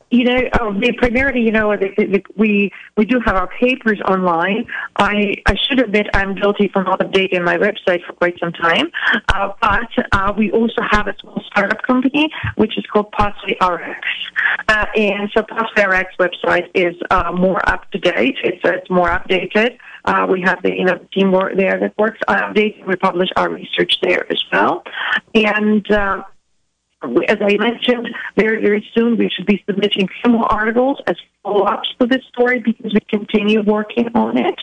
you 0.09 0.23
know, 0.23 0.37
uh, 0.53 0.71
primarily, 0.97 1.41
you 1.41 1.51
know, 1.51 1.75
the, 1.75 1.89
the, 1.97 2.23
we 2.37 2.71
we 2.95 3.05
do 3.05 3.19
have 3.25 3.35
our 3.35 3.47
papers 3.47 3.99
online. 4.07 4.65
I 4.95 5.35
I 5.45 5.55
should 5.55 5.79
admit 5.79 6.07
I'm 6.13 6.35
guilty 6.35 6.69
for 6.69 6.83
not 6.83 6.99
updating 6.99 7.43
my 7.43 7.57
website 7.57 8.05
for 8.05 8.13
quite 8.13 8.39
some 8.39 8.53
time, 8.53 8.89
uh, 9.33 9.51
but 9.61 9.89
uh, 10.13 10.33
we 10.37 10.51
also 10.51 10.81
have 10.89 11.07
a 11.07 11.15
small 11.19 11.41
startup 11.47 11.81
company 11.83 12.29
which 12.55 12.77
is 12.77 12.85
called 12.85 13.11
Pathway 13.11 13.57
RX, 13.61 13.99
uh, 14.69 14.85
and 14.95 15.29
so 15.35 15.43
Pathway 15.43 15.83
RX 15.83 16.15
website 16.17 16.69
is 16.73 16.95
uh, 17.11 17.31
more 17.33 17.67
up 17.69 17.89
to 17.91 17.97
date. 17.97 18.37
It's 18.43 18.61
it's 18.63 18.89
more 18.89 19.09
updated. 19.09 19.77
Uh, 20.05 20.25
we 20.29 20.41
have 20.41 20.63
the 20.63 20.71
you 20.71 20.85
know 20.85 20.99
team 21.13 21.31
there 21.57 21.79
that 21.79 21.97
works 21.97 22.19
on 22.29 22.37
updating. 22.37 22.85
We 22.87 22.95
publish 22.95 23.29
our 23.35 23.49
research 23.49 23.99
there 24.01 24.31
as 24.31 24.41
well, 24.53 24.83
and 25.35 25.85
as 27.03 27.37
I 27.41 27.57
mentioned, 27.57 28.07
very, 28.35 28.61
very 28.61 28.87
soon 28.95 29.17
we 29.17 29.29
should 29.29 29.45
be 29.45 29.63
submitting 29.67 30.09
some 30.23 30.33
more 30.33 30.51
articles 30.51 30.99
as 31.05 31.15
follow-ups 31.43 31.89
to 31.99 32.07
this 32.07 32.23
story 32.29 32.59
because 32.59 32.91
we 32.93 32.99
continue 33.07 33.61
working 33.61 34.09
on 34.15 34.37
it. 34.37 34.59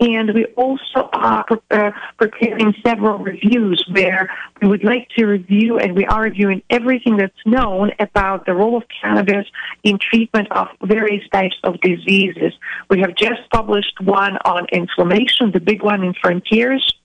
And 0.00 0.34
we 0.34 0.46
also 0.56 1.08
are 1.12 1.44
pre- 1.44 1.58
uh, 1.70 1.92
preparing 2.18 2.74
several 2.84 3.18
reviews 3.18 3.84
where 3.92 4.30
we 4.60 4.68
would 4.68 4.82
like 4.82 5.08
to 5.16 5.26
review, 5.26 5.78
and 5.78 5.94
we 5.96 6.04
are 6.06 6.22
reviewing 6.22 6.62
everything 6.70 7.16
that's 7.16 7.46
known 7.46 7.92
about 8.00 8.46
the 8.46 8.54
role 8.54 8.76
of 8.76 8.82
cannabis 9.00 9.46
in 9.84 9.98
treatment 9.98 10.48
of 10.50 10.68
various 10.82 11.26
types 11.32 11.56
of 11.62 11.80
diseases. 11.80 12.52
We 12.90 13.00
have 13.00 13.14
just 13.14 13.48
published 13.52 14.00
one 14.00 14.38
on 14.44 14.66
inflammation, 14.72 15.52
the 15.52 15.60
big 15.60 15.82
one 15.82 16.02
in 16.02 16.14
Frontiers 16.20 16.96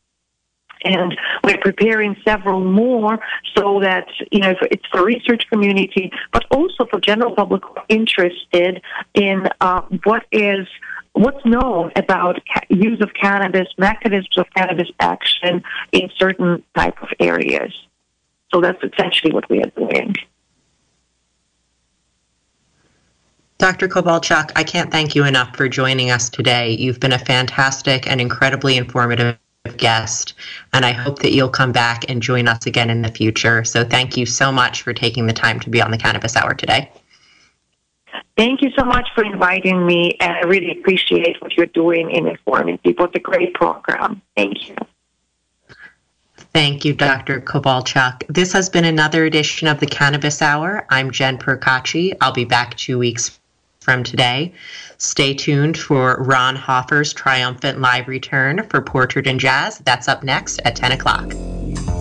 and 0.84 1.18
we're 1.44 1.58
preparing 1.58 2.16
several 2.26 2.60
more 2.60 3.20
so 3.56 3.80
that 3.82 4.08
you 4.32 4.40
know 4.40 4.54
it's 4.70 4.86
for 4.92 5.04
research 5.04 5.46
community, 5.50 6.12
but 6.32 6.46
also 6.52 6.86
for 6.86 7.00
general 7.00 7.36
public 7.36 7.64
interested 7.90 8.82
in 9.14 9.48
uh, 9.62 9.82
what 10.04 10.26
is 10.32 10.68
what's 11.14 11.46
known 11.46 11.92
about 11.96 12.40
use 12.70 13.02
of 13.02 13.14
cannabis, 13.14 13.68
mechanisms 13.78 14.38
of 14.38 14.46
cannabis 14.56 14.90
action 15.00 15.64
in 15.92 16.10
certain 16.18 16.64
type 16.76 17.02
of 17.02 17.10
areas. 17.20 17.74
So 18.54 18.62
that's 18.62 18.82
essentially 18.84 19.34
what 19.34 19.50
we 19.50 19.62
are 19.62 19.70
doing. 19.78 20.16
Dr. 23.58 23.88
Kovalchuk, 23.88 24.52
I 24.56 24.64
can't 24.64 24.90
thank 24.90 25.14
you 25.14 25.24
enough 25.24 25.56
for 25.56 25.70
joining 25.70 26.10
us 26.10 26.32
today. 26.32 26.72
You've 26.72 27.00
been 27.00 27.14
a 27.14 27.20
fantastic 27.20 28.10
and 28.10 28.20
incredibly 28.20 28.76
informative 28.76 29.38
guest, 29.82 30.34
and 30.74 30.86
I 30.86 30.92
hope 30.92 31.20
that 31.20 31.32
you'll 31.32 31.50
come 31.50 31.72
back 31.72 32.10
and 32.10 32.22
join 32.22 32.48
us 32.48 32.66
again 32.66 32.90
in 32.90 33.02
the 33.02 33.12
future. 33.12 33.64
So 33.64 33.84
thank 33.84 34.16
you 34.16 34.26
so 34.26 34.52
much 34.52 34.82
for 34.82 34.94
taking 34.94 35.28
the 35.28 35.34
time 35.34 35.60
to 35.62 35.70
be 35.70 35.82
on 35.82 35.92
the 35.92 35.98
Cannabis 35.98 36.36
Hour 36.36 36.54
today. 36.54 36.90
Thank 38.38 38.62
you 38.62 38.72
so 38.78 38.86
much 38.86 39.08
for 39.14 39.24
inviting 39.24 39.86
me, 39.86 40.16
and 40.20 40.32
I 40.32 40.42
really 40.42 40.72
appreciate 40.80 41.42
what 41.42 41.58
you're 41.58 41.66
doing 41.68 42.12
in 42.12 42.28
informing 42.28 42.78
people. 42.80 43.06
It's 43.06 43.16
a 43.16 43.20
great 43.20 43.54
program. 43.54 44.22
Thank 44.36 44.70
you. 44.70 44.76
Thank 46.54 46.84
you, 46.84 46.94
Dr. 46.94 47.40
Kovalchuk. 47.40 48.24
This 48.28 48.52
has 48.54 48.70
been 48.70 48.84
another 48.84 49.26
edition 49.26 49.68
of 49.68 49.80
the 49.80 49.86
Cannabis 49.86 50.42
Hour. 50.42 50.86
I'm 50.90 51.12
Jen 51.12 51.38
Perkachi. 51.38 52.14
I'll 52.20 52.34
be 52.34 52.46
back 52.46 52.76
two 52.76 52.98
weeks 52.98 53.40
from 53.82 54.04
today. 54.04 54.54
Stay 54.98 55.34
tuned 55.34 55.78
for 55.78 56.18
Ron 56.22 56.56
Hoffer's 56.56 57.14
triumphant 57.14 57.82
live 57.82 58.08
return 58.08 58.68
for 58.70 58.82
Portrait 58.82 59.28
and 59.28 59.40
Jazz. 59.40 59.80
That's 59.80 60.08
up 60.08 60.24
next 60.24 60.60
at 60.64 60.76
10 60.76 60.92
o'clock. 60.92 62.01